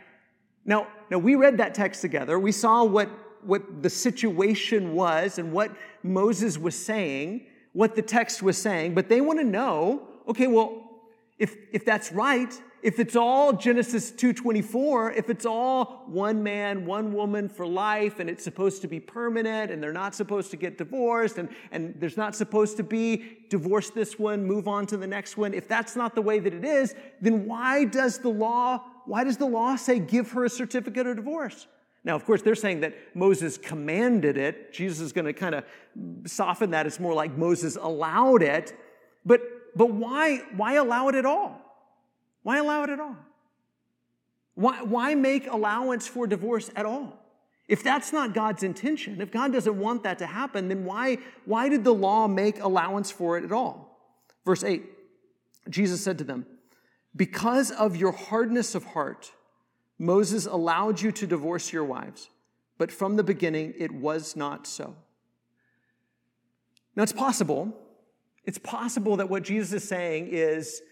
Now, 0.65 0.87
now 1.09 1.19
we 1.19 1.35
read 1.35 1.57
that 1.57 1.73
text 1.73 2.01
together. 2.01 2.39
We 2.39 2.51
saw 2.51 2.83
what, 2.83 3.09
what 3.43 3.81
the 3.83 3.89
situation 3.89 4.93
was 4.93 5.37
and 5.37 5.51
what 5.51 5.71
Moses 6.03 6.57
was 6.57 6.75
saying, 6.75 7.45
what 7.73 7.95
the 7.95 8.01
text 8.01 8.41
was 8.41 8.57
saying, 8.57 8.95
but 8.95 9.07
they 9.07 9.21
want 9.21 9.39
to 9.39 9.45
know, 9.45 10.07
okay, 10.27 10.47
well, 10.47 10.81
if, 11.37 11.55
if 11.71 11.85
that's 11.85 12.11
right, 12.11 12.53
if 12.85 12.99
it's 12.99 13.15
all 13.15 13.51
Genesis 13.51 14.11
2:24, 14.11 15.17
if 15.17 15.27
it's 15.31 15.43
all 15.43 16.03
one 16.05 16.43
man, 16.43 16.85
one 16.85 17.13
woman 17.13 17.49
for 17.49 17.65
life 17.65 18.19
and 18.19 18.29
it's 18.29 18.43
supposed 18.43 18.83
to 18.83 18.87
be 18.87 18.99
permanent 18.99 19.71
and 19.71 19.81
they're 19.81 19.91
not 19.91 20.13
supposed 20.13 20.51
to 20.51 20.55
get 20.55 20.77
divorced 20.77 21.39
and, 21.39 21.49
and 21.71 21.95
there's 21.99 22.15
not 22.15 22.35
supposed 22.35 22.77
to 22.77 22.83
be 22.83 23.39
divorce 23.49 23.89
this 23.89 24.19
one, 24.19 24.45
move 24.45 24.67
on 24.67 24.85
to 24.85 24.97
the 24.97 25.07
next 25.07 25.35
one, 25.35 25.51
if 25.51 25.67
that's 25.67 25.95
not 25.95 26.13
the 26.13 26.21
way 26.21 26.37
that 26.37 26.53
it 26.53 26.63
is, 26.63 26.93
then 27.21 27.47
why 27.47 27.85
does 27.85 28.19
the 28.19 28.29
law, 28.29 28.83
why 29.05 29.23
does 29.23 29.37
the 29.37 29.47
law 29.47 29.75
say 29.75 29.97
give 29.97 30.31
her 30.33 30.45
a 30.45 30.49
certificate 30.49 31.07
of 31.07 31.15
divorce? 31.15 31.65
Now, 32.03 32.15
of 32.15 32.23
course, 32.23 32.43
they're 32.43 32.53
saying 32.53 32.81
that 32.81 32.95
Moses 33.15 33.57
commanded 33.57 34.37
it. 34.37 34.71
Jesus 34.71 34.99
is 34.99 35.11
going 35.11 35.25
to 35.25 35.33
kind 35.33 35.55
of 35.55 35.63
soften 36.27 36.69
that. 36.69 36.85
It's 36.85 36.99
more 36.99 37.15
like 37.15 37.35
Moses 37.35 37.77
allowed 37.77 38.43
it. 38.43 38.79
But, 39.25 39.41
but 39.75 39.91
why, 39.91 40.43
why 40.55 40.75
allow 40.75 41.07
it 41.07 41.15
at 41.15 41.25
all? 41.25 41.64
Why 42.45 42.59
allow 42.59 42.83
it 42.83 42.91
at 42.91 42.99
all? 42.99 43.15
Why, 44.53 44.83
why 44.83 45.15
make 45.15 45.47
allowance 45.47 46.07
for 46.07 46.27
divorce 46.27 46.69
at 46.75 46.85
all? 46.85 47.19
If 47.67 47.81
that's 47.81 48.13
not 48.13 48.35
God's 48.35 48.61
intention, 48.61 49.19
if 49.19 49.31
God 49.31 49.51
doesn't 49.51 49.79
want 49.79 50.03
that 50.03 50.19
to 50.19 50.27
happen, 50.27 50.67
then 50.67 50.85
why, 50.85 51.17
why 51.45 51.69
did 51.69 51.83
the 51.83 51.91
law 51.91 52.27
make 52.27 52.61
allowance 52.61 53.09
for 53.09 53.39
it 53.39 53.43
at 53.43 53.51
all? 53.51 53.99
Verse 54.45 54.63
8 54.63 54.83
Jesus 55.71 56.03
said 56.03 56.19
to 56.19 56.23
them, 56.23 56.45
Because 57.15 57.71
of 57.71 57.95
your 57.95 58.11
hardness 58.11 58.75
of 58.75 58.83
heart, 58.83 59.31
Moses 59.97 60.45
allowed 60.45 61.01
you 61.01 61.11
to 61.13 61.25
divorce 61.25 61.73
your 61.73 61.83
wives, 61.83 62.29
but 62.77 62.91
from 62.91 63.15
the 63.15 63.23
beginning 63.23 63.73
it 63.75 63.89
was 63.91 64.35
not 64.35 64.67
so. 64.67 64.95
Now 66.95 67.01
it's 67.01 67.11
possible, 67.11 67.75
it's 68.43 68.59
possible 68.59 69.17
that 69.17 69.31
what 69.31 69.41
Jesus 69.41 69.81
is 69.81 69.89
saying 69.89 70.27
is 70.27 70.83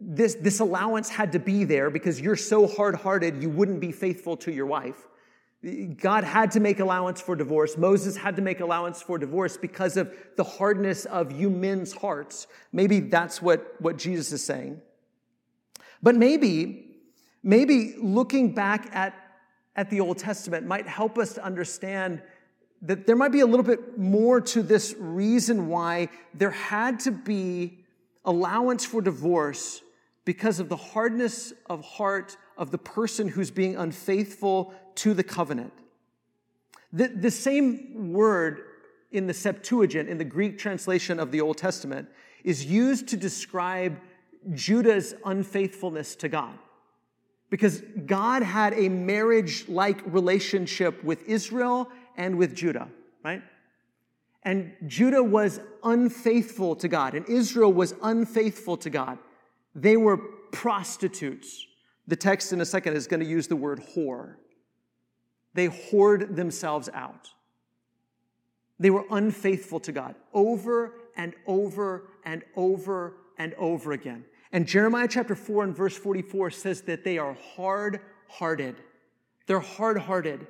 this, 0.00 0.34
this 0.34 0.60
allowance 0.60 1.08
had 1.08 1.32
to 1.32 1.38
be 1.38 1.64
there 1.64 1.90
because 1.90 2.20
you're 2.20 2.36
so 2.36 2.66
hard 2.66 2.94
hearted, 2.94 3.42
you 3.42 3.48
wouldn't 3.48 3.80
be 3.80 3.92
faithful 3.92 4.36
to 4.38 4.52
your 4.52 4.66
wife. 4.66 5.06
God 5.96 6.22
had 6.22 6.50
to 6.52 6.60
make 6.60 6.80
allowance 6.80 7.20
for 7.20 7.34
divorce. 7.34 7.76
Moses 7.76 8.16
had 8.16 8.36
to 8.36 8.42
make 8.42 8.60
allowance 8.60 9.02
for 9.02 9.18
divorce 9.18 9.56
because 9.56 9.96
of 9.96 10.14
the 10.36 10.44
hardness 10.44 11.06
of 11.06 11.32
you 11.32 11.50
men's 11.50 11.92
hearts. 11.92 12.46
Maybe 12.72 13.00
that's 13.00 13.40
what, 13.40 13.74
what 13.80 13.96
Jesus 13.96 14.32
is 14.32 14.44
saying. 14.44 14.80
But 16.02 16.14
maybe, 16.14 16.98
maybe 17.42 17.96
looking 18.00 18.54
back 18.54 18.94
at, 18.94 19.14
at 19.74 19.90
the 19.90 20.00
Old 20.00 20.18
Testament 20.18 20.66
might 20.66 20.86
help 20.86 21.18
us 21.18 21.32
to 21.34 21.44
understand 21.44 22.22
that 22.82 23.06
there 23.06 23.16
might 23.16 23.32
be 23.32 23.40
a 23.40 23.46
little 23.46 23.64
bit 23.64 23.98
more 23.98 24.40
to 24.42 24.62
this 24.62 24.94
reason 24.98 25.68
why 25.68 26.10
there 26.34 26.50
had 26.50 27.00
to 27.00 27.10
be 27.10 27.78
allowance 28.24 28.84
for 28.84 29.00
divorce 29.00 29.80
because 30.26 30.60
of 30.60 30.68
the 30.68 30.76
hardness 30.76 31.54
of 31.66 31.82
heart 31.82 32.36
of 32.58 32.70
the 32.70 32.78
person 32.78 33.28
who's 33.28 33.50
being 33.50 33.76
unfaithful 33.76 34.74
to 34.96 35.14
the 35.14 35.22
covenant. 35.22 35.72
The, 36.92 37.08
the 37.08 37.30
same 37.30 38.12
word 38.12 38.62
in 39.12 39.28
the 39.28 39.32
Septuagint, 39.32 40.08
in 40.08 40.18
the 40.18 40.24
Greek 40.24 40.58
translation 40.58 41.20
of 41.20 41.30
the 41.30 41.40
Old 41.40 41.56
Testament, 41.56 42.08
is 42.44 42.66
used 42.66 43.08
to 43.08 43.16
describe 43.16 43.98
Judah's 44.52 45.14
unfaithfulness 45.24 46.16
to 46.16 46.28
God. 46.28 46.58
Because 47.48 47.82
God 48.04 48.42
had 48.42 48.74
a 48.74 48.88
marriage 48.88 49.68
like 49.68 50.02
relationship 50.06 51.04
with 51.04 51.22
Israel 51.28 51.88
and 52.16 52.36
with 52.36 52.54
Judah, 52.54 52.88
right? 53.24 53.42
And 54.42 54.72
Judah 54.88 55.22
was 55.22 55.60
unfaithful 55.84 56.74
to 56.76 56.88
God, 56.88 57.14
and 57.14 57.28
Israel 57.28 57.72
was 57.72 57.94
unfaithful 58.02 58.76
to 58.78 58.90
God. 58.90 59.18
They 59.76 59.98
were 59.98 60.16
prostitutes. 60.16 61.66
The 62.08 62.16
text 62.16 62.52
in 62.52 62.62
a 62.62 62.64
second 62.64 62.96
is 62.96 63.06
going 63.06 63.20
to 63.20 63.26
use 63.26 63.46
the 63.46 63.56
word 63.56 63.80
whore. 63.94 64.36
They 65.52 65.68
whored 65.68 66.34
themselves 66.34 66.88
out. 66.94 67.28
They 68.78 68.90
were 68.90 69.04
unfaithful 69.10 69.80
to 69.80 69.92
God 69.92 70.14
over 70.32 70.94
and 71.16 71.34
over 71.46 72.08
and 72.24 72.42
over 72.56 73.14
and 73.38 73.54
over 73.54 73.92
again. 73.92 74.24
And 74.50 74.66
Jeremiah 74.66 75.08
chapter 75.08 75.34
4 75.34 75.64
and 75.64 75.76
verse 75.76 75.96
44 75.96 76.50
says 76.50 76.82
that 76.82 77.04
they 77.04 77.18
are 77.18 77.36
hard 77.56 78.00
hearted. 78.28 78.76
They're 79.46 79.60
hard 79.60 79.98
hearted. 79.98 80.46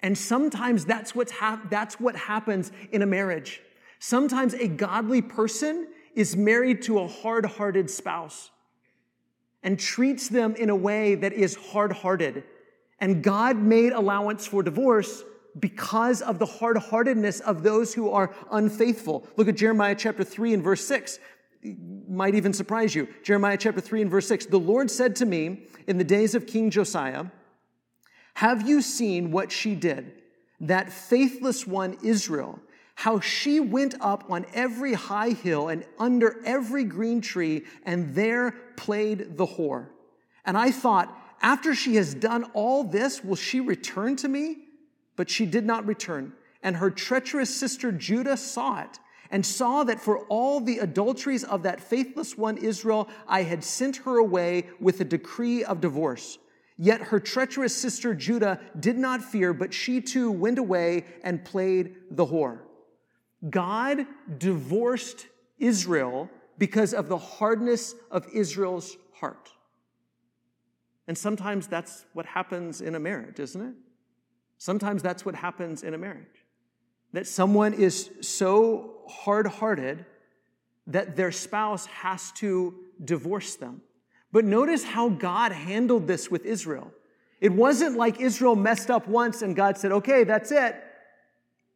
And 0.00 0.16
sometimes 0.16 0.84
that's, 0.84 1.14
what's 1.14 1.32
hap- 1.32 1.70
that's 1.70 2.00
what 2.00 2.16
happens 2.16 2.72
in 2.90 3.02
a 3.02 3.06
marriage. 3.06 3.60
Sometimes 3.98 4.54
a 4.54 4.66
godly 4.66 5.20
person 5.20 5.88
is 6.14 6.36
married 6.36 6.82
to 6.82 7.00
a 7.00 7.08
hard 7.08 7.44
hearted 7.44 7.90
spouse 7.90 8.50
and 9.62 9.78
treats 9.78 10.28
them 10.28 10.54
in 10.56 10.70
a 10.70 10.76
way 10.76 11.14
that 11.14 11.32
is 11.32 11.54
hard 11.54 11.92
hearted. 11.92 12.44
And 13.00 13.22
God 13.22 13.56
made 13.56 13.92
allowance 13.92 14.46
for 14.46 14.62
divorce 14.62 15.24
because 15.58 16.22
of 16.22 16.38
the 16.38 16.46
hard 16.46 16.76
heartedness 16.76 17.40
of 17.40 17.62
those 17.62 17.92
who 17.92 18.10
are 18.10 18.34
unfaithful. 18.50 19.26
Look 19.36 19.48
at 19.48 19.56
Jeremiah 19.56 19.94
chapter 19.94 20.24
3 20.24 20.54
and 20.54 20.62
verse 20.62 20.84
6. 20.86 21.18
It 21.62 21.76
might 22.08 22.34
even 22.34 22.52
surprise 22.52 22.94
you. 22.94 23.08
Jeremiah 23.22 23.56
chapter 23.56 23.80
3 23.80 24.02
and 24.02 24.10
verse 24.10 24.26
6. 24.28 24.46
The 24.46 24.58
Lord 24.58 24.90
said 24.90 25.16
to 25.16 25.26
me 25.26 25.66
in 25.86 25.98
the 25.98 26.04
days 26.04 26.34
of 26.34 26.46
King 26.46 26.70
Josiah, 26.70 27.26
Have 28.34 28.68
you 28.68 28.80
seen 28.82 29.30
what 29.30 29.52
she 29.52 29.74
did? 29.74 30.22
That 30.60 30.92
faithless 30.92 31.66
one, 31.66 31.98
Israel 32.02 32.60
how 33.02 33.18
she 33.18 33.58
went 33.58 33.96
up 34.00 34.30
on 34.30 34.46
every 34.54 34.92
high 34.92 35.30
hill 35.30 35.68
and 35.70 35.84
under 35.98 36.40
every 36.44 36.84
green 36.84 37.20
tree 37.20 37.64
and 37.84 38.14
there 38.14 38.52
played 38.76 39.36
the 39.36 39.44
whore. 39.44 39.88
And 40.44 40.56
I 40.56 40.70
thought, 40.70 41.12
after 41.40 41.74
she 41.74 41.96
has 41.96 42.14
done 42.14 42.44
all 42.54 42.84
this, 42.84 43.24
will 43.24 43.34
she 43.34 43.58
return 43.58 44.14
to 44.16 44.28
me? 44.28 44.58
But 45.16 45.28
she 45.28 45.46
did 45.46 45.66
not 45.66 45.84
return. 45.84 46.32
And 46.62 46.76
her 46.76 46.92
treacherous 46.92 47.52
sister 47.52 47.90
Judah 47.90 48.36
saw 48.36 48.82
it 48.82 49.00
and 49.32 49.44
saw 49.44 49.82
that 49.82 50.00
for 50.00 50.18
all 50.26 50.60
the 50.60 50.78
adulteries 50.78 51.42
of 51.42 51.64
that 51.64 51.80
faithless 51.80 52.38
one 52.38 52.56
Israel, 52.56 53.08
I 53.26 53.42
had 53.42 53.64
sent 53.64 53.96
her 53.96 54.18
away 54.18 54.68
with 54.78 55.00
a 55.00 55.04
decree 55.04 55.64
of 55.64 55.80
divorce. 55.80 56.38
Yet 56.78 57.00
her 57.00 57.18
treacherous 57.18 57.74
sister 57.74 58.14
Judah 58.14 58.60
did 58.78 58.96
not 58.96 59.24
fear, 59.24 59.52
but 59.52 59.74
she 59.74 60.00
too 60.00 60.30
went 60.30 60.60
away 60.60 61.04
and 61.24 61.44
played 61.44 61.96
the 62.08 62.26
whore. 62.26 62.60
God 63.48 64.06
divorced 64.38 65.26
Israel 65.58 66.30
because 66.58 66.94
of 66.94 67.08
the 67.08 67.18
hardness 67.18 67.94
of 68.10 68.26
Israel's 68.32 68.96
heart. 69.14 69.50
And 71.08 71.18
sometimes 71.18 71.66
that's 71.66 72.04
what 72.12 72.26
happens 72.26 72.80
in 72.80 72.94
a 72.94 73.00
marriage, 73.00 73.40
isn't 73.40 73.60
it? 73.60 73.74
Sometimes 74.58 75.02
that's 75.02 75.24
what 75.24 75.34
happens 75.34 75.82
in 75.82 75.94
a 75.94 75.98
marriage. 75.98 76.44
That 77.12 77.26
someone 77.26 77.74
is 77.74 78.10
so 78.20 79.02
hard 79.08 79.46
hearted 79.46 80.06
that 80.86 81.16
their 81.16 81.32
spouse 81.32 81.86
has 81.86 82.32
to 82.32 82.74
divorce 83.04 83.56
them. 83.56 83.82
But 84.30 84.44
notice 84.44 84.84
how 84.84 85.08
God 85.08 85.52
handled 85.52 86.06
this 86.06 86.30
with 86.30 86.46
Israel. 86.46 86.92
It 87.40 87.52
wasn't 87.52 87.96
like 87.96 88.20
Israel 88.20 88.54
messed 88.54 88.90
up 88.90 89.08
once 89.08 89.42
and 89.42 89.54
God 89.56 89.76
said, 89.76 89.92
okay, 89.92 90.24
that's 90.24 90.52
it. 90.52 90.82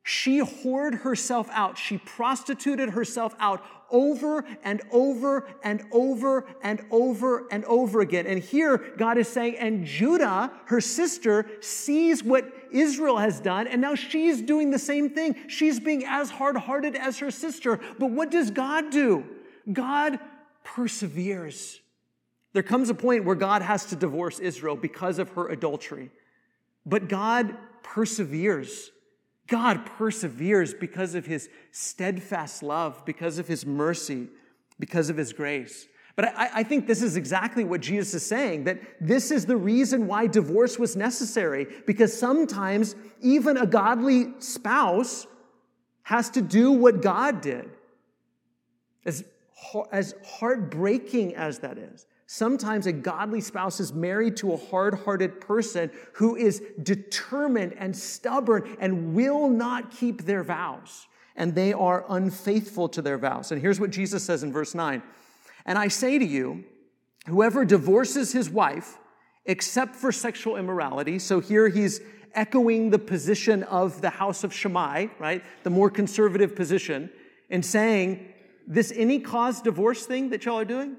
She 0.08 0.40
whored 0.40 1.00
herself 1.00 1.48
out. 1.50 1.76
She 1.76 1.98
prostituted 1.98 2.90
herself 2.90 3.34
out 3.40 3.64
over 3.90 4.44
and 4.62 4.80
over 4.92 5.48
and 5.64 5.82
over 5.90 6.46
and 6.62 6.80
over 6.92 7.48
and 7.50 7.64
over 7.64 8.00
again. 8.02 8.24
And 8.24 8.38
here 8.38 8.78
God 8.96 9.18
is 9.18 9.26
saying, 9.26 9.56
and 9.58 9.84
Judah, 9.84 10.52
her 10.66 10.80
sister, 10.80 11.50
sees 11.60 12.22
what 12.22 12.44
Israel 12.70 13.16
has 13.16 13.40
done, 13.40 13.66
and 13.66 13.80
now 13.80 13.96
she's 13.96 14.40
doing 14.40 14.70
the 14.70 14.78
same 14.78 15.10
thing. 15.10 15.34
She's 15.48 15.80
being 15.80 16.04
as 16.06 16.30
hard 16.30 16.56
hearted 16.56 16.94
as 16.94 17.18
her 17.18 17.32
sister. 17.32 17.80
But 17.98 18.12
what 18.12 18.30
does 18.30 18.52
God 18.52 18.90
do? 18.92 19.24
God 19.72 20.20
perseveres. 20.62 21.80
There 22.52 22.62
comes 22.62 22.90
a 22.90 22.94
point 22.94 23.24
where 23.24 23.34
God 23.34 23.60
has 23.60 23.86
to 23.86 23.96
divorce 23.96 24.38
Israel 24.38 24.76
because 24.76 25.18
of 25.18 25.30
her 25.30 25.48
adultery. 25.48 26.12
But 26.86 27.08
God 27.08 27.56
perseveres. 27.82 28.92
God 29.46 29.86
perseveres 29.86 30.74
because 30.74 31.14
of 31.14 31.26
his 31.26 31.48
steadfast 31.70 32.62
love, 32.62 33.04
because 33.04 33.38
of 33.38 33.46
his 33.46 33.64
mercy, 33.64 34.28
because 34.78 35.08
of 35.10 35.16
his 35.16 35.32
grace. 35.32 35.86
But 36.16 36.26
I, 36.36 36.50
I, 36.54 36.62
think 36.62 36.86
this 36.86 37.02
is 37.02 37.16
exactly 37.16 37.62
what 37.62 37.82
Jesus 37.82 38.14
is 38.14 38.26
saying 38.26 38.64
that 38.64 38.80
this 39.00 39.30
is 39.30 39.44
the 39.44 39.56
reason 39.56 40.06
why 40.06 40.26
divorce 40.26 40.78
was 40.78 40.96
necessary, 40.96 41.66
because 41.86 42.18
sometimes 42.18 42.96
even 43.20 43.58
a 43.58 43.66
godly 43.66 44.32
spouse 44.38 45.26
has 46.04 46.30
to 46.30 46.40
do 46.40 46.72
what 46.72 47.02
God 47.02 47.42
did. 47.42 47.68
As, 49.04 49.24
as 49.92 50.14
heartbreaking 50.24 51.36
as 51.36 51.58
that 51.58 51.76
is, 51.78 52.06
Sometimes 52.26 52.86
a 52.86 52.92
godly 52.92 53.40
spouse 53.40 53.78
is 53.78 53.92
married 53.92 54.36
to 54.38 54.52
a 54.52 54.56
hard 54.56 54.94
hearted 54.94 55.40
person 55.40 55.90
who 56.14 56.34
is 56.34 56.60
determined 56.82 57.74
and 57.78 57.96
stubborn 57.96 58.76
and 58.80 59.14
will 59.14 59.48
not 59.48 59.92
keep 59.92 60.22
their 60.22 60.42
vows. 60.42 61.06
And 61.36 61.54
they 61.54 61.72
are 61.72 62.04
unfaithful 62.08 62.88
to 62.90 63.02
their 63.02 63.18
vows. 63.18 63.52
And 63.52 63.60
here's 63.60 63.78
what 63.78 63.90
Jesus 63.90 64.24
says 64.24 64.42
in 64.42 64.52
verse 64.52 64.74
9 64.74 65.02
And 65.64 65.78
I 65.78 65.88
say 65.88 66.18
to 66.18 66.24
you, 66.24 66.64
whoever 67.26 67.64
divorces 67.64 68.32
his 68.32 68.50
wife, 68.50 68.98
except 69.44 69.94
for 69.94 70.10
sexual 70.10 70.56
immorality, 70.56 71.20
so 71.20 71.38
here 71.38 71.68
he's 71.68 72.00
echoing 72.34 72.90
the 72.90 72.98
position 72.98 73.62
of 73.64 74.00
the 74.00 74.10
house 74.10 74.42
of 74.42 74.52
Shammai, 74.52 75.06
right? 75.20 75.44
The 75.62 75.70
more 75.70 75.90
conservative 75.90 76.56
position, 76.56 77.10
and 77.50 77.64
saying, 77.64 78.32
this 78.66 78.92
any 78.96 79.20
cause 79.20 79.62
divorce 79.62 80.06
thing 80.06 80.30
that 80.30 80.44
y'all 80.44 80.58
are 80.58 80.64
doing, 80.64 80.96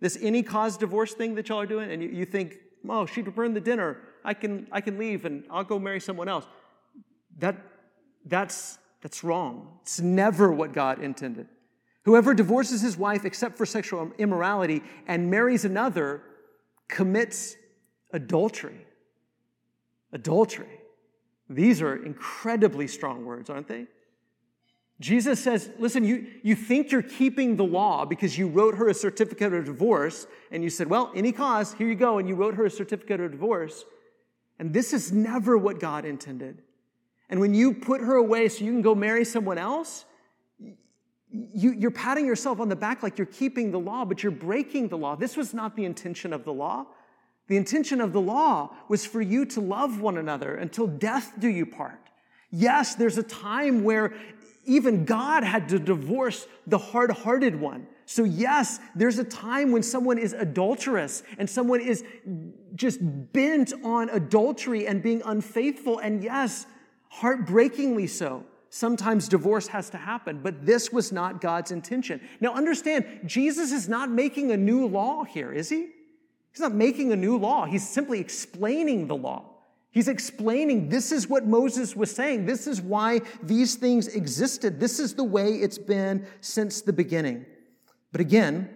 this 0.00 0.18
any 0.20 0.42
cause 0.42 0.76
divorce 0.76 1.14
thing 1.14 1.34
that 1.36 1.48
y'all 1.48 1.60
are 1.60 1.66
doing, 1.66 1.90
and 1.90 2.02
you, 2.02 2.08
you 2.08 2.24
think, 2.24 2.56
oh, 2.88 3.06
she 3.06 3.22
burned 3.22 3.56
the 3.56 3.60
dinner. 3.60 3.98
I 4.24 4.34
can, 4.34 4.66
I 4.72 4.80
can 4.80 4.98
leave 4.98 5.24
and 5.24 5.44
I'll 5.50 5.64
go 5.64 5.78
marry 5.78 6.00
someone 6.00 6.28
else. 6.28 6.46
That, 7.38 7.56
that's, 8.24 8.78
that's 9.02 9.22
wrong. 9.22 9.78
It's 9.82 10.00
never 10.00 10.52
what 10.52 10.72
God 10.72 11.02
intended. 11.02 11.48
Whoever 12.04 12.34
divorces 12.34 12.82
his 12.82 12.96
wife 12.96 13.24
except 13.24 13.56
for 13.56 13.64
sexual 13.66 14.12
immorality 14.18 14.82
and 15.06 15.30
marries 15.30 15.64
another 15.64 16.22
commits 16.88 17.56
adultery. 18.12 18.86
Adultery. 20.12 20.80
These 21.48 21.82
are 21.82 22.04
incredibly 22.04 22.86
strong 22.86 23.24
words, 23.24 23.50
aren't 23.50 23.68
they? 23.68 23.86
Jesus 25.00 25.42
says, 25.42 25.70
listen, 25.78 26.04
you, 26.04 26.26
you 26.42 26.54
think 26.54 26.92
you're 26.92 27.02
keeping 27.02 27.56
the 27.56 27.64
law 27.64 28.04
because 28.04 28.38
you 28.38 28.46
wrote 28.46 28.76
her 28.76 28.88
a 28.88 28.94
certificate 28.94 29.52
of 29.52 29.64
divorce, 29.64 30.26
and 30.52 30.62
you 30.62 30.70
said, 30.70 30.88
well, 30.88 31.10
any 31.16 31.32
cause, 31.32 31.74
here 31.74 31.88
you 31.88 31.96
go, 31.96 32.18
and 32.18 32.28
you 32.28 32.36
wrote 32.36 32.54
her 32.54 32.64
a 32.64 32.70
certificate 32.70 33.20
of 33.20 33.32
divorce. 33.32 33.84
And 34.58 34.72
this 34.72 34.92
is 34.92 35.10
never 35.10 35.58
what 35.58 35.80
God 35.80 36.04
intended. 36.04 36.62
And 37.28 37.40
when 37.40 37.54
you 37.54 37.74
put 37.74 38.00
her 38.00 38.14
away 38.14 38.48
so 38.48 38.64
you 38.64 38.70
can 38.70 38.82
go 38.82 38.94
marry 38.94 39.24
someone 39.24 39.58
else, 39.58 40.04
you, 41.28 41.72
you're 41.72 41.90
patting 41.90 42.26
yourself 42.26 42.60
on 42.60 42.68
the 42.68 42.76
back 42.76 43.02
like 43.02 43.18
you're 43.18 43.26
keeping 43.26 43.72
the 43.72 43.80
law, 43.80 44.04
but 44.04 44.22
you're 44.22 44.30
breaking 44.30 44.88
the 44.88 44.98
law. 44.98 45.16
This 45.16 45.36
was 45.36 45.52
not 45.52 45.74
the 45.74 45.84
intention 45.84 46.32
of 46.32 46.44
the 46.44 46.52
law. 46.52 46.86
The 47.48 47.56
intention 47.56 48.00
of 48.00 48.12
the 48.12 48.20
law 48.20 48.70
was 48.88 49.04
for 49.04 49.20
you 49.20 49.44
to 49.46 49.60
love 49.60 50.00
one 50.00 50.16
another 50.16 50.54
until 50.54 50.86
death 50.86 51.32
do 51.40 51.48
you 51.48 51.66
part. 51.66 51.98
Yes, 52.50 52.94
there's 52.94 53.18
a 53.18 53.22
time 53.24 53.82
where 53.82 54.14
even 54.66 55.04
God 55.04 55.44
had 55.44 55.68
to 55.70 55.78
divorce 55.78 56.46
the 56.66 56.78
hard 56.78 57.10
hearted 57.10 57.60
one. 57.60 57.86
So, 58.06 58.24
yes, 58.24 58.80
there's 58.94 59.18
a 59.18 59.24
time 59.24 59.72
when 59.72 59.82
someone 59.82 60.18
is 60.18 60.34
adulterous 60.34 61.22
and 61.38 61.48
someone 61.48 61.80
is 61.80 62.04
just 62.74 62.98
bent 63.32 63.72
on 63.82 64.10
adultery 64.10 64.86
and 64.86 65.02
being 65.02 65.22
unfaithful. 65.24 65.98
And 65.98 66.22
yes, 66.22 66.66
heartbreakingly 67.08 68.06
so. 68.06 68.44
Sometimes 68.68 69.28
divorce 69.28 69.68
has 69.68 69.88
to 69.90 69.96
happen, 69.96 70.40
but 70.42 70.66
this 70.66 70.92
was 70.92 71.12
not 71.12 71.40
God's 71.40 71.70
intention. 71.70 72.20
Now, 72.40 72.54
understand, 72.54 73.20
Jesus 73.24 73.70
is 73.70 73.88
not 73.88 74.10
making 74.10 74.50
a 74.50 74.56
new 74.56 74.86
law 74.86 75.22
here, 75.22 75.52
is 75.52 75.68
he? 75.68 75.90
He's 76.50 76.60
not 76.60 76.74
making 76.74 77.12
a 77.12 77.16
new 77.16 77.38
law. 77.38 77.66
He's 77.66 77.88
simply 77.88 78.20
explaining 78.20 79.06
the 79.06 79.16
law. 79.16 79.53
He's 79.94 80.08
explaining 80.08 80.88
this 80.88 81.12
is 81.12 81.28
what 81.28 81.46
Moses 81.46 81.94
was 81.94 82.10
saying. 82.10 82.46
This 82.46 82.66
is 82.66 82.82
why 82.82 83.20
these 83.40 83.76
things 83.76 84.08
existed. 84.08 84.80
This 84.80 84.98
is 84.98 85.14
the 85.14 85.22
way 85.22 85.50
it's 85.50 85.78
been 85.78 86.26
since 86.40 86.82
the 86.82 86.92
beginning. 86.92 87.46
But 88.10 88.20
again, 88.20 88.68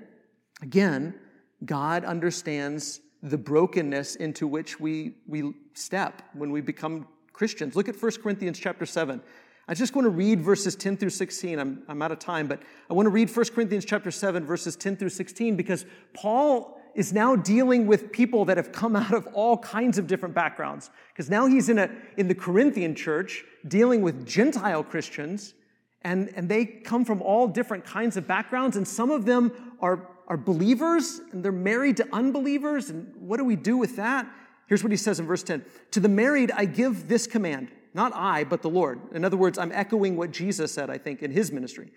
again, 0.62 1.16
God 1.64 2.04
understands 2.04 3.00
the 3.20 3.36
brokenness 3.36 4.14
into 4.14 4.46
which 4.46 4.78
we, 4.78 5.16
we 5.26 5.54
step 5.74 6.22
when 6.34 6.52
we 6.52 6.60
become 6.60 7.08
Christians. 7.32 7.74
Look 7.74 7.88
at 7.88 8.00
1 8.00 8.12
Corinthians 8.22 8.56
chapter 8.56 8.86
7. 8.86 9.20
I 9.66 9.74
just 9.74 9.96
want 9.96 10.06
to 10.06 10.10
read 10.10 10.40
verses 10.40 10.76
10 10.76 10.98
through 10.98 11.10
16. 11.10 11.58
I'm, 11.58 11.82
I'm 11.88 12.00
out 12.00 12.12
of 12.12 12.20
time, 12.20 12.46
but 12.46 12.62
I 12.88 12.94
want 12.94 13.06
to 13.06 13.10
read 13.10 13.28
1 13.28 13.46
Corinthians 13.46 13.84
chapter 13.84 14.12
7, 14.12 14.46
verses 14.46 14.76
10 14.76 14.96
through 14.96 15.08
16, 15.08 15.56
because 15.56 15.84
Paul 16.14 16.77
is 16.94 17.12
now 17.12 17.36
dealing 17.36 17.86
with 17.86 18.12
people 18.12 18.44
that 18.46 18.56
have 18.56 18.72
come 18.72 18.96
out 18.96 19.12
of 19.12 19.26
all 19.28 19.58
kinds 19.58 19.98
of 19.98 20.06
different 20.06 20.34
backgrounds. 20.34 20.90
Because 21.12 21.30
now 21.30 21.46
he's 21.46 21.68
in, 21.68 21.78
a, 21.78 21.90
in 22.16 22.28
the 22.28 22.34
Corinthian 22.34 22.94
church 22.94 23.44
dealing 23.66 24.02
with 24.02 24.26
Gentile 24.26 24.82
Christians, 24.82 25.54
and, 26.02 26.30
and 26.36 26.48
they 26.48 26.64
come 26.64 27.04
from 27.04 27.22
all 27.22 27.48
different 27.48 27.84
kinds 27.84 28.16
of 28.16 28.26
backgrounds, 28.26 28.76
and 28.76 28.86
some 28.86 29.10
of 29.10 29.24
them 29.24 29.76
are, 29.80 30.08
are 30.28 30.36
believers, 30.36 31.20
and 31.32 31.44
they're 31.44 31.52
married 31.52 31.96
to 31.98 32.08
unbelievers. 32.12 32.90
And 32.90 33.14
what 33.16 33.38
do 33.38 33.44
we 33.44 33.56
do 33.56 33.76
with 33.76 33.96
that? 33.96 34.26
Here's 34.66 34.82
what 34.82 34.92
he 34.92 34.96
says 34.96 35.18
in 35.18 35.26
verse 35.26 35.42
10 35.42 35.64
To 35.92 36.00
the 36.00 36.08
married, 36.08 36.50
I 36.52 36.64
give 36.64 37.08
this 37.08 37.26
command 37.26 37.70
not 37.94 38.12
I, 38.14 38.44
but 38.44 38.62
the 38.62 38.70
Lord. 38.70 39.00
In 39.12 39.24
other 39.24 39.36
words, 39.36 39.58
I'm 39.58 39.72
echoing 39.72 40.16
what 40.16 40.30
Jesus 40.30 40.72
said, 40.72 40.90
I 40.90 40.98
think, 40.98 41.22
in 41.22 41.30
his 41.30 41.50
ministry. 41.50 41.90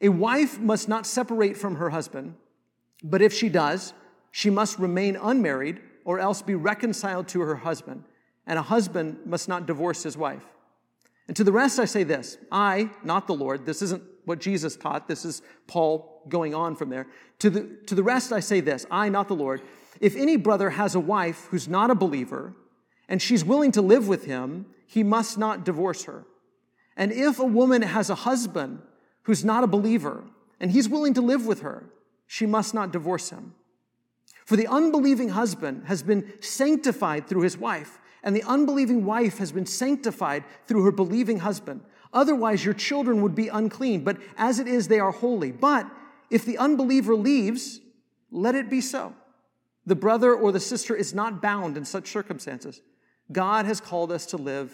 A 0.00 0.08
wife 0.08 0.58
must 0.58 0.88
not 0.88 1.06
separate 1.06 1.56
from 1.56 1.76
her 1.76 1.90
husband, 1.90 2.34
but 3.04 3.22
if 3.22 3.32
she 3.32 3.48
does, 3.48 3.92
she 4.38 4.50
must 4.50 4.78
remain 4.78 5.16
unmarried 5.16 5.80
or 6.04 6.20
else 6.20 6.42
be 6.42 6.54
reconciled 6.54 7.26
to 7.26 7.40
her 7.40 7.56
husband, 7.56 8.04
and 8.46 8.56
a 8.56 8.62
husband 8.62 9.18
must 9.26 9.48
not 9.48 9.66
divorce 9.66 10.04
his 10.04 10.16
wife. 10.16 10.44
And 11.26 11.36
to 11.36 11.42
the 11.42 11.50
rest, 11.50 11.80
I 11.80 11.86
say 11.86 12.04
this 12.04 12.38
I, 12.52 12.88
not 13.02 13.26
the 13.26 13.34
Lord, 13.34 13.66
this 13.66 13.82
isn't 13.82 14.00
what 14.26 14.38
Jesus 14.38 14.76
taught, 14.76 15.08
this 15.08 15.24
is 15.24 15.42
Paul 15.66 16.22
going 16.28 16.54
on 16.54 16.76
from 16.76 16.88
there. 16.88 17.08
To 17.40 17.50
the, 17.50 17.62
to 17.86 17.96
the 17.96 18.04
rest, 18.04 18.32
I 18.32 18.38
say 18.38 18.60
this 18.60 18.86
I, 18.92 19.08
not 19.08 19.26
the 19.26 19.34
Lord, 19.34 19.60
if 20.00 20.14
any 20.14 20.36
brother 20.36 20.70
has 20.70 20.94
a 20.94 21.00
wife 21.00 21.48
who's 21.50 21.66
not 21.66 21.90
a 21.90 21.96
believer, 21.96 22.54
and 23.08 23.20
she's 23.20 23.44
willing 23.44 23.72
to 23.72 23.82
live 23.82 24.06
with 24.06 24.26
him, 24.26 24.66
he 24.86 25.02
must 25.02 25.36
not 25.36 25.64
divorce 25.64 26.04
her. 26.04 26.24
And 26.96 27.10
if 27.10 27.40
a 27.40 27.44
woman 27.44 27.82
has 27.82 28.08
a 28.08 28.14
husband 28.14 28.82
who's 29.24 29.44
not 29.44 29.64
a 29.64 29.66
believer 29.66 30.22
and 30.60 30.70
he's 30.70 30.88
willing 30.88 31.14
to 31.14 31.22
live 31.22 31.44
with 31.44 31.62
her, 31.62 31.90
she 32.28 32.46
must 32.46 32.72
not 32.72 32.92
divorce 32.92 33.30
him. 33.30 33.54
For 34.48 34.56
the 34.56 34.66
unbelieving 34.66 35.28
husband 35.28 35.82
has 35.88 36.02
been 36.02 36.32
sanctified 36.40 37.26
through 37.26 37.42
his 37.42 37.58
wife, 37.58 37.98
and 38.22 38.34
the 38.34 38.44
unbelieving 38.44 39.04
wife 39.04 39.36
has 39.36 39.52
been 39.52 39.66
sanctified 39.66 40.42
through 40.66 40.84
her 40.84 40.90
believing 40.90 41.40
husband. 41.40 41.82
Otherwise, 42.14 42.64
your 42.64 42.72
children 42.72 43.20
would 43.20 43.34
be 43.34 43.48
unclean, 43.48 44.04
but 44.04 44.16
as 44.38 44.58
it 44.58 44.66
is, 44.66 44.88
they 44.88 45.00
are 45.00 45.10
holy. 45.10 45.52
But 45.52 45.86
if 46.30 46.46
the 46.46 46.56
unbeliever 46.56 47.14
leaves, 47.14 47.80
let 48.30 48.54
it 48.54 48.70
be 48.70 48.80
so. 48.80 49.12
The 49.84 49.94
brother 49.94 50.34
or 50.34 50.50
the 50.50 50.60
sister 50.60 50.96
is 50.96 51.12
not 51.12 51.42
bound 51.42 51.76
in 51.76 51.84
such 51.84 52.08
circumstances. 52.08 52.80
God 53.30 53.66
has 53.66 53.82
called 53.82 54.10
us 54.10 54.24
to 54.24 54.38
live 54.38 54.72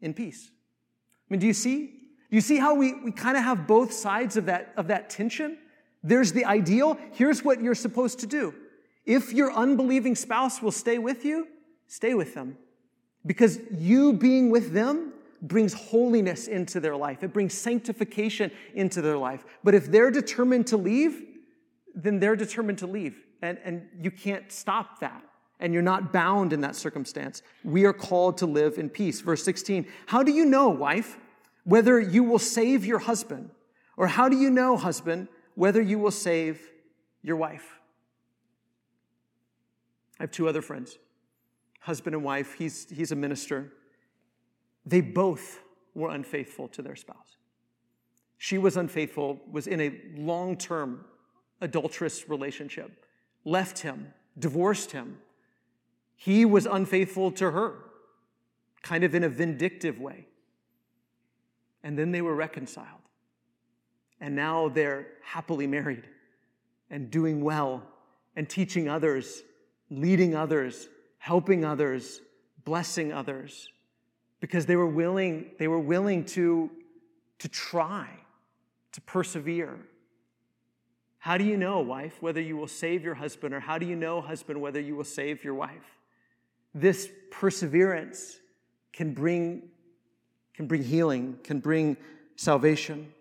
in 0.00 0.14
peace. 0.14 0.50
I 0.50 1.34
mean, 1.34 1.40
do 1.40 1.46
you 1.46 1.52
see? 1.52 1.84
Do 1.84 2.36
you 2.36 2.40
see 2.40 2.56
how 2.56 2.76
we, 2.76 2.94
we 2.94 3.12
kind 3.12 3.36
of 3.36 3.44
have 3.44 3.66
both 3.66 3.92
sides 3.92 4.38
of 4.38 4.46
that, 4.46 4.72
of 4.78 4.86
that 4.86 5.10
tension? 5.10 5.58
There's 6.02 6.32
the 6.32 6.46
ideal. 6.46 6.96
Here's 7.12 7.44
what 7.44 7.60
you're 7.60 7.74
supposed 7.74 8.20
to 8.20 8.26
do. 8.26 8.54
If 9.04 9.32
your 9.32 9.52
unbelieving 9.52 10.14
spouse 10.14 10.62
will 10.62 10.72
stay 10.72 10.98
with 10.98 11.24
you, 11.24 11.48
stay 11.86 12.14
with 12.14 12.34
them. 12.34 12.56
Because 13.24 13.58
you 13.70 14.12
being 14.12 14.50
with 14.50 14.72
them 14.72 15.12
brings 15.42 15.74
holiness 15.74 16.46
into 16.46 16.80
their 16.80 16.96
life. 16.96 17.22
It 17.22 17.32
brings 17.32 17.54
sanctification 17.54 18.50
into 18.74 19.02
their 19.02 19.16
life. 19.16 19.44
But 19.64 19.74
if 19.74 19.90
they're 19.90 20.10
determined 20.10 20.68
to 20.68 20.76
leave, 20.76 21.22
then 21.94 22.20
they're 22.20 22.36
determined 22.36 22.78
to 22.78 22.86
leave. 22.86 23.16
And, 23.42 23.58
and 23.64 23.88
you 24.00 24.10
can't 24.10 24.50
stop 24.52 25.00
that 25.00 25.22
and 25.62 25.72
you're 25.72 25.82
not 25.82 26.12
bound 26.12 26.52
in 26.52 26.60
that 26.60 26.74
circumstance. 26.74 27.40
We 27.64 27.84
are 27.84 27.92
called 27.92 28.36
to 28.38 28.46
live 28.46 28.78
in 28.78 28.90
peace. 28.90 29.20
Verse 29.20 29.42
16 29.44 29.86
How 30.06 30.22
do 30.22 30.32
you 30.32 30.44
know, 30.44 30.68
wife, 30.68 31.16
whether 31.64 31.98
you 32.00 32.24
will 32.24 32.40
save 32.40 32.84
your 32.84 32.98
husband? 32.98 33.50
Or 33.96 34.08
how 34.08 34.28
do 34.28 34.36
you 34.36 34.50
know, 34.50 34.76
husband, 34.76 35.28
whether 35.54 35.80
you 35.80 35.98
will 35.98 36.10
save 36.10 36.60
your 37.22 37.36
wife? 37.36 37.78
I 40.22 40.24
have 40.24 40.30
two 40.30 40.46
other 40.48 40.62
friends, 40.62 40.98
husband 41.80 42.14
and 42.14 42.24
wife. 42.24 42.54
He's, 42.54 42.88
he's 42.88 43.10
a 43.10 43.16
minister. 43.16 43.72
They 44.86 45.00
both 45.00 45.58
were 45.96 46.10
unfaithful 46.10 46.68
to 46.68 46.80
their 46.80 46.94
spouse. 46.94 47.38
She 48.38 48.56
was 48.56 48.76
unfaithful, 48.76 49.40
was 49.50 49.66
in 49.66 49.80
a 49.80 50.00
long 50.14 50.56
term 50.56 51.06
adulterous 51.60 52.28
relationship, 52.28 53.04
left 53.44 53.80
him, 53.80 54.14
divorced 54.38 54.92
him, 54.92 55.18
he 56.14 56.44
was 56.44 56.66
unfaithful 56.66 57.32
to 57.32 57.50
her, 57.50 57.78
kind 58.80 59.02
of 59.02 59.16
in 59.16 59.24
a 59.24 59.28
vindictive 59.28 59.98
way. 59.98 60.28
And 61.82 61.98
then 61.98 62.12
they 62.12 62.22
were 62.22 62.36
reconciled. 62.36 62.86
And 64.20 64.36
now 64.36 64.68
they're 64.68 65.08
happily 65.24 65.66
married 65.66 66.04
and 66.90 67.10
doing 67.10 67.42
well 67.42 67.82
and 68.36 68.48
teaching 68.48 68.88
others, 68.88 69.42
leading 69.92 70.34
others, 70.34 70.88
helping 71.18 71.64
others, 71.64 72.20
blessing 72.64 73.12
others 73.12 73.68
because 74.40 74.66
they 74.66 74.76
were 74.76 74.86
willing 74.86 75.50
they 75.58 75.68
were 75.68 75.80
willing 75.80 76.24
to 76.24 76.70
to 77.38 77.48
try 77.48 78.08
to 78.92 79.00
persevere 79.00 79.76
how 81.18 81.36
do 81.36 81.42
you 81.42 81.56
know 81.56 81.80
wife 81.80 82.18
whether 82.20 82.40
you 82.40 82.56
will 82.56 82.68
save 82.68 83.02
your 83.02 83.14
husband 83.14 83.52
or 83.52 83.58
how 83.58 83.78
do 83.78 83.86
you 83.86 83.96
know 83.96 84.20
husband 84.20 84.60
whether 84.60 84.80
you 84.80 84.94
will 84.94 85.02
save 85.02 85.42
your 85.42 85.54
wife 85.54 85.98
this 86.74 87.10
perseverance 87.30 88.40
can 88.92 89.12
bring, 89.12 89.62
can 90.54 90.66
bring 90.66 90.82
healing, 90.82 91.38
can 91.42 91.60
bring 91.60 91.96
salvation. 92.36 93.12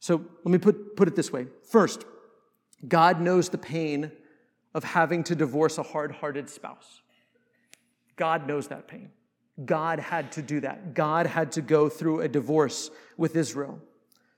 So 0.00 0.24
let 0.44 0.52
me 0.52 0.58
put, 0.58 0.96
put 0.96 1.08
it 1.08 1.16
this 1.16 1.32
way. 1.32 1.46
First, 1.68 2.04
God 2.86 3.20
knows 3.20 3.48
the 3.48 3.58
pain 3.58 4.10
of 4.74 4.84
having 4.84 5.24
to 5.24 5.34
divorce 5.34 5.78
a 5.78 5.82
hard 5.82 6.12
hearted 6.12 6.48
spouse. 6.48 7.02
God 8.16 8.46
knows 8.46 8.68
that 8.68 8.88
pain. 8.88 9.10
God 9.64 9.98
had 9.98 10.32
to 10.32 10.42
do 10.42 10.60
that. 10.60 10.94
God 10.94 11.26
had 11.26 11.52
to 11.52 11.62
go 11.62 11.88
through 11.88 12.20
a 12.20 12.28
divorce 12.28 12.90
with 13.16 13.36
Israel. 13.36 13.78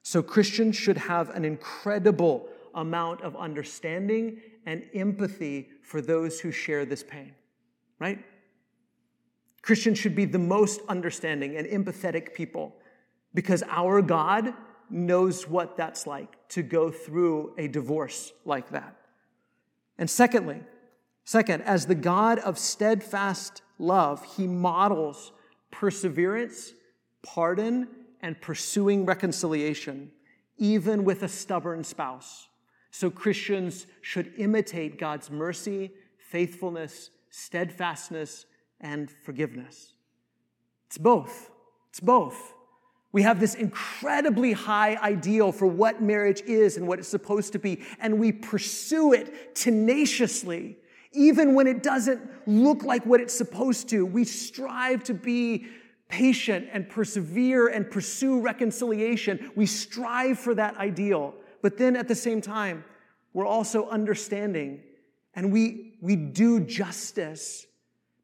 So 0.03 0.23
Christians 0.23 0.77
should 0.77 0.99
have 0.99 1.31
an 1.31 1.45
incredible 1.45 2.49
amount 2.75 3.23
of 3.23 3.37
understanding 3.37 4.41
and 4.67 4.83
empathy 4.93 5.69
for 5.83 6.01
those 6.01 6.41
who 6.41 6.51
share 6.51 6.85
this 6.85 7.03
pain 7.03 7.35
right? 7.99 8.19
Christians 9.63 9.99
should 9.99 10.15
be 10.15 10.25
the 10.25 10.39
most 10.39 10.81
understanding 10.89 11.57
and 11.57 11.67
empathetic 11.67 12.35
people 12.35 12.77
because 13.33 13.63
our 13.69 14.03
God 14.03 14.53
knows 14.91 15.49
what 15.49 15.77
that's 15.77 16.07
like 16.07 16.37
to 16.51 16.63
go 16.63 16.91
through 16.91 17.55
a 17.57 17.67
divorce 17.67 18.33
like 18.45 18.69
that. 18.71 18.97
And 19.99 20.11
secondly, 20.11 20.61
second, 21.25 21.63
as 21.63 21.87
the 21.87 21.95
God 21.95 22.39
of 22.41 22.59
steadfast 22.59 23.63
love, 23.79 24.25
he 24.37 24.47
models 24.47 25.33
perseverance, 25.71 26.73
pardon, 27.23 27.89
and 28.21 28.41
pursuing 28.41 29.05
reconciliation, 29.05 30.11
even 30.57 31.05
with 31.05 31.23
a 31.23 31.29
stubborn 31.29 31.85
spouse. 31.85 32.49
So 32.91 33.11
Christians 33.11 33.87
should 34.03 34.33
imitate 34.39 34.99
God's 34.99 35.31
mercy, 35.31 35.91
faithfulness, 36.17 37.11
steadfastness, 37.31 38.47
and 38.81 39.11
forgiveness. 39.11 39.95
It's 40.87 40.99
both. 40.99 41.51
It's 41.91 42.01
both. 42.01 42.55
We 43.15 43.23
have 43.23 43.39
this 43.39 43.55
incredibly 43.55 44.51
high 44.51 44.97
ideal 44.97 45.53
for 45.53 45.67
what 45.69 46.03
marriage 46.03 46.43
is 46.43 46.77
and 46.77 46.89
what 46.89 46.99
it's 46.99 47.07
supposed 47.07 47.53
to 47.53 47.61
be, 47.61 47.81
and 48.01 48.19
we 48.19 48.33
pursue 48.33 49.13
it 49.13 49.55
tenaciously, 49.55 50.79
Even 51.15 51.55
when 51.55 51.69
it 51.69 51.83
doesn't 51.83 52.21
look 52.47 52.83
like 52.83 53.07
what 53.07 53.21
it's 53.21 53.33
supposed 53.33 53.89
to, 53.91 54.05
we 54.05 54.25
strive 54.25 55.05
to 55.05 55.15
be 55.15 55.67
patient 56.09 56.69
and 56.73 56.89
persevere 56.89 57.69
and 57.69 57.89
pursue 57.89 58.41
reconciliation. 58.41 59.53
We 59.55 59.67
strive 59.67 60.41
for 60.41 60.55
that 60.57 60.77
ideal. 60.77 61.35
But 61.63 61.79
then 61.79 61.95
at 61.95 62.09
the 62.09 62.17
same 62.17 62.41
time, 62.41 62.85
we're 63.33 63.47
also 63.47 63.89
understanding 63.89 64.83
and 65.37 65.53
we, 65.53 65.95
we 66.01 66.17
do 66.17 66.61
justice. 66.61 67.67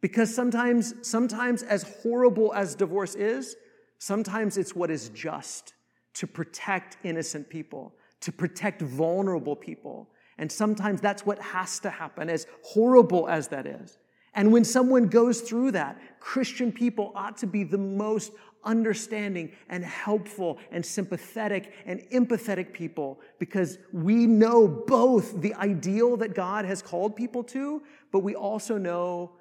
Because 0.01 0.35
sometimes, 0.35 0.95
sometimes, 1.03 1.63
as 1.63 1.85
horrible 2.03 2.53
as 2.55 2.75
divorce 2.75 3.15
is, 3.15 3.55
sometimes 4.01 4.59
it's 4.59 4.75
what 4.75 4.91
is 4.91 5.11
just 5.11 5.75
to 6.15 6.27
protect 6.27 6.97
innocent 7.05 7.49
people, 7.49 7.95
to 8.23 8.33
protect 8.33 8.83
vulnerable 8.83 9.55
people. 9.55 10.09
And 10.39 10.51
sometimes 10.51 11.01
that's 11.01 11.25
what 11.25 11.39
has 11.39 11.79
to 11.81 11.91
happen, 11.91 12.29
as 12.29 12.47
horrible 12.65 13.29
as 13.29 13.49
that 13.49 13.67
is. 13.67 13.99
And 14.35 14.53
when 14.53 14.65
someone 14.65 15.07
goes 15.07 15.43
through 15.43 15.73
that, 15.73 16.01
Christian 16.19 16.73
people 16.73 17.13
ought 17.15 17.37
to 17.39 17.47
be 17.47 17.63
the 17.63 17.79
most 17.79 18.33
understanding 18.65 19.53
and 19.69 19.85
helpful 19.85 20.59
and 20.71 20.85
sympathetic 20.85 21.73
and 21.87 22.01
empathetic 22.13 22.73
people 22.73 23.21
because 23.39 23.79
we 23.93 24.27
know 24.27 24.67
both 24.67 25.41
the 25.41 25.55
ideal 25.55 26.17
that 26.19 26.35
God 26.35 26.65
has 26.65 26.81
called 26.81 27.17
people 27.17 27.43
to, 27.45 27.83
but 28.13 28.21
we 28.21 28.35
also 28.35 28.79
know 28.79 29.33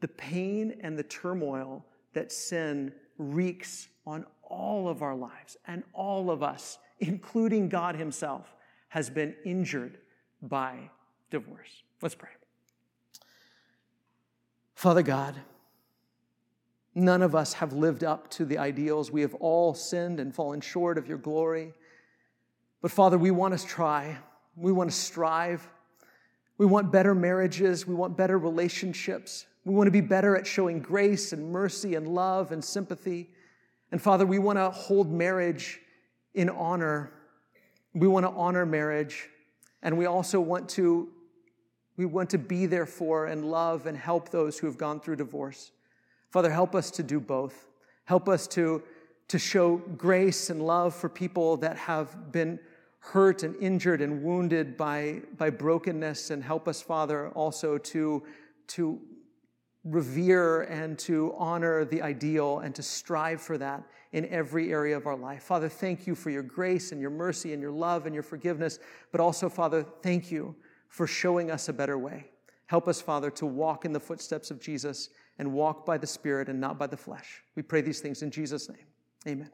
the 0.00 0.08
pain 0.08 0.76
and 0.82 0.98
the 0.98 1.02
turmoil 1.04 1.84
that 2.14 2.32
sin 2.32 2.92
wreaks 3.18 3.88
on 4.06 4.24
all 4.42 4.88
of 4.88 5.02
our 5.02 5.14
lives 5.14 5.56
and 5.66 5.82
all 5.92 6.30
of 6.30 6.42
us, 6.42 6.78
including 7.00 7.68
God 7.68 7.94
Himself, 7.96 8.54
has 8.88 9.10
been 9.10 9.34
injured 9.44 9.98
by 10.40 10.90
divorce. 11.30 11.82
Let's 12.00 12.14
pray. 12.14 12.30
Father 14.74 15.02
God, 15.02 15.34
none 16.94 17.20
of 17.22 17.34
us 17.34 17.52
have 17.54 17.72
lived 17.72 18.04
up 18.04 18.30
to 18.30 18.44
the 18.44 18.58
ideals. 18.58 19.10
We 19.10 19.20
have 19.22 19.34
all 19.34 19.74
sinned 19.74 20.20
and 20.20 20.34
fallen 20.34 20.60
short 20.60 20.96
of 20.96 21.08
your 21.08 21.18
glory. 21.18 21.74
But 22.80 22.92
Father, 22.92 23.18
we 23.18 23.30
want 23.30 23.58
to 23.58 23.66
try. 23.66 24.16
We 24.56 24.72
want 24.72 24.90
to 24.90 24.96
strive. 24.96 25.68
We 26.56 26.66
want 26.66 26.92
better 26.92 27.14
marriages. 27.14 27.86
We 27.86 27.94
want 27.94 28.16
better 28.16 28.38
relationships. 28.38 29.46
We 29.68 29.74
want 29.74 29.86
to 29.86 29.92
be 29.92 30.00
better 30.00 30.34
at 30.34 30.46
showing 30.46 30.80
grace 30.80 31.34
and 31.34 31.52
mercy 31.52 31.94
and 31.94 32.08
love 32.08 32.52
and 32.52 32.64
sympathy. 32.64 33.28
And 33.92 34.00
Father, 34.00 34.24
we 34.24 34.38
want 34.38 34.58
to 34.58 34.70
hold 34.70 35.12
marriage 35.12 35.78
in 36.32 36.48
honor. 36.48 37.12
We 37.92 38.08
want 38.08 38.24
to 38.24 38.30
honor 38.30 38.64
marriage. 38.64 39.28
And 39.82 39.98
we 39.98 40.06
also 40.06 40.40
want 40.40 40.70
to 40.70 41.10
we 41.98 42.06
want 42.06 42.30
to 42.30 42.38
be 42.38 42.64
there 42.64 42.86
for 42.86 43.26
and 43.26 43.44
love 43.44 43.84
and 43.84 43.98
help 43.98 44.30
those 44.30 44.58
who 44.58 44.66
have 44.68 44.78
gone 44.78 45.00
through 45.00 45.16
divorce. 45.16 45.72
Father, 46.30 46.50
help 46.50 46.74
us 46.74 46.90
to 46.92 47.02
do 47.02 47.20
both. 47.20 47.66
Help 48.04 48.26
us 48.26 48.46
to, 48.46 48.82
to 49.26 49.38
show 49.38 49.76
grace 49.98 50.48
and 50.48 50.62
love 50.62 50.94
for 50.94 51.10
people 51.10 51.58
that 51.58 51.76
have 51.76 52.32
been 52.32 52.58
hurt 53.00 53.42
and 53.42 53.54
injured 53.56 54.00
and 54.00 54.22
wounded 54.22 54.78
by, 54.78 55.20
by 55.36 55.50
brokenness. 55.50 56.30
And 56.30 56.42
help 56.42 56.68
us, 56.68 56.80
Father, 56.80 57.30
also 57.30 57.76
to, 57.78 58.22
to 58.68 59.00
revere 59.90 60.62
and 60.62 60.98
to 60.98 61.34
honor 61.36 61.84
the 61.84 62.02
ideal 62.02 62.60
and 62.60 62.74
to 62.74 62.82
strive 62.82 63.40
for 63.40 63.58
that 63.58 63.82
in 64.12 64.26
every 64.26 64.72
area 64.72 64.96
of 64.96 65.06
our 65.06 65.16
life. 65.16 65.42
Father, 65.42 65.68
thank 65.68 66.06
you 66.06 66.14
for 66.14 66.30
your 66.30 66.42
grace 66.42 66.92
and 66.92 67.00
your 67.00 67.10
mercy 67.10 67.52
and 67.52 67.62
your 67.62 67.70
love 67.70 68.06
and 68.06 68.14
your 68.14 68.22
forgiveness. 68.22 68.78
But 69.12 69.20
also, 69.20 69.48
Father, 69.48 69.84
thank 70.02 70.30
you 70.30 70.54
for 70.88 71.06
showing 71.06 71.50
us 71.50 71.68
a 71.68 71.72
better 71.72 71.98
way. 71.98 72.26
Help 72.66 72.88
us, 72.88 73.00
Father, 73.00 73.30
to 73.30 73.46
walk 73.46 73.84
in 73.84 73.92
the 73.92 74.00
footsteps 74.00 74.50
of 74.50 74.60
Jesus 74.60 75.10
and 75.38 75.52
walk 75.52 75.86
by 75.86 75.96
the 75.96 76.06
Spirit 76.06 76.48
and 76.48 76.60
not 76.60 76.78
by 76.78 76.86
the 76.86 76.96
flesh. 76.96 77.42
We 77.54 77.62
pray 77.62 77.80
these 77.80 78.00
things 78.00 78.22
in 78.22 78.30
Jesus' 78.30 78.68
name. 78.68 78.86
Amen. 79.26 79.50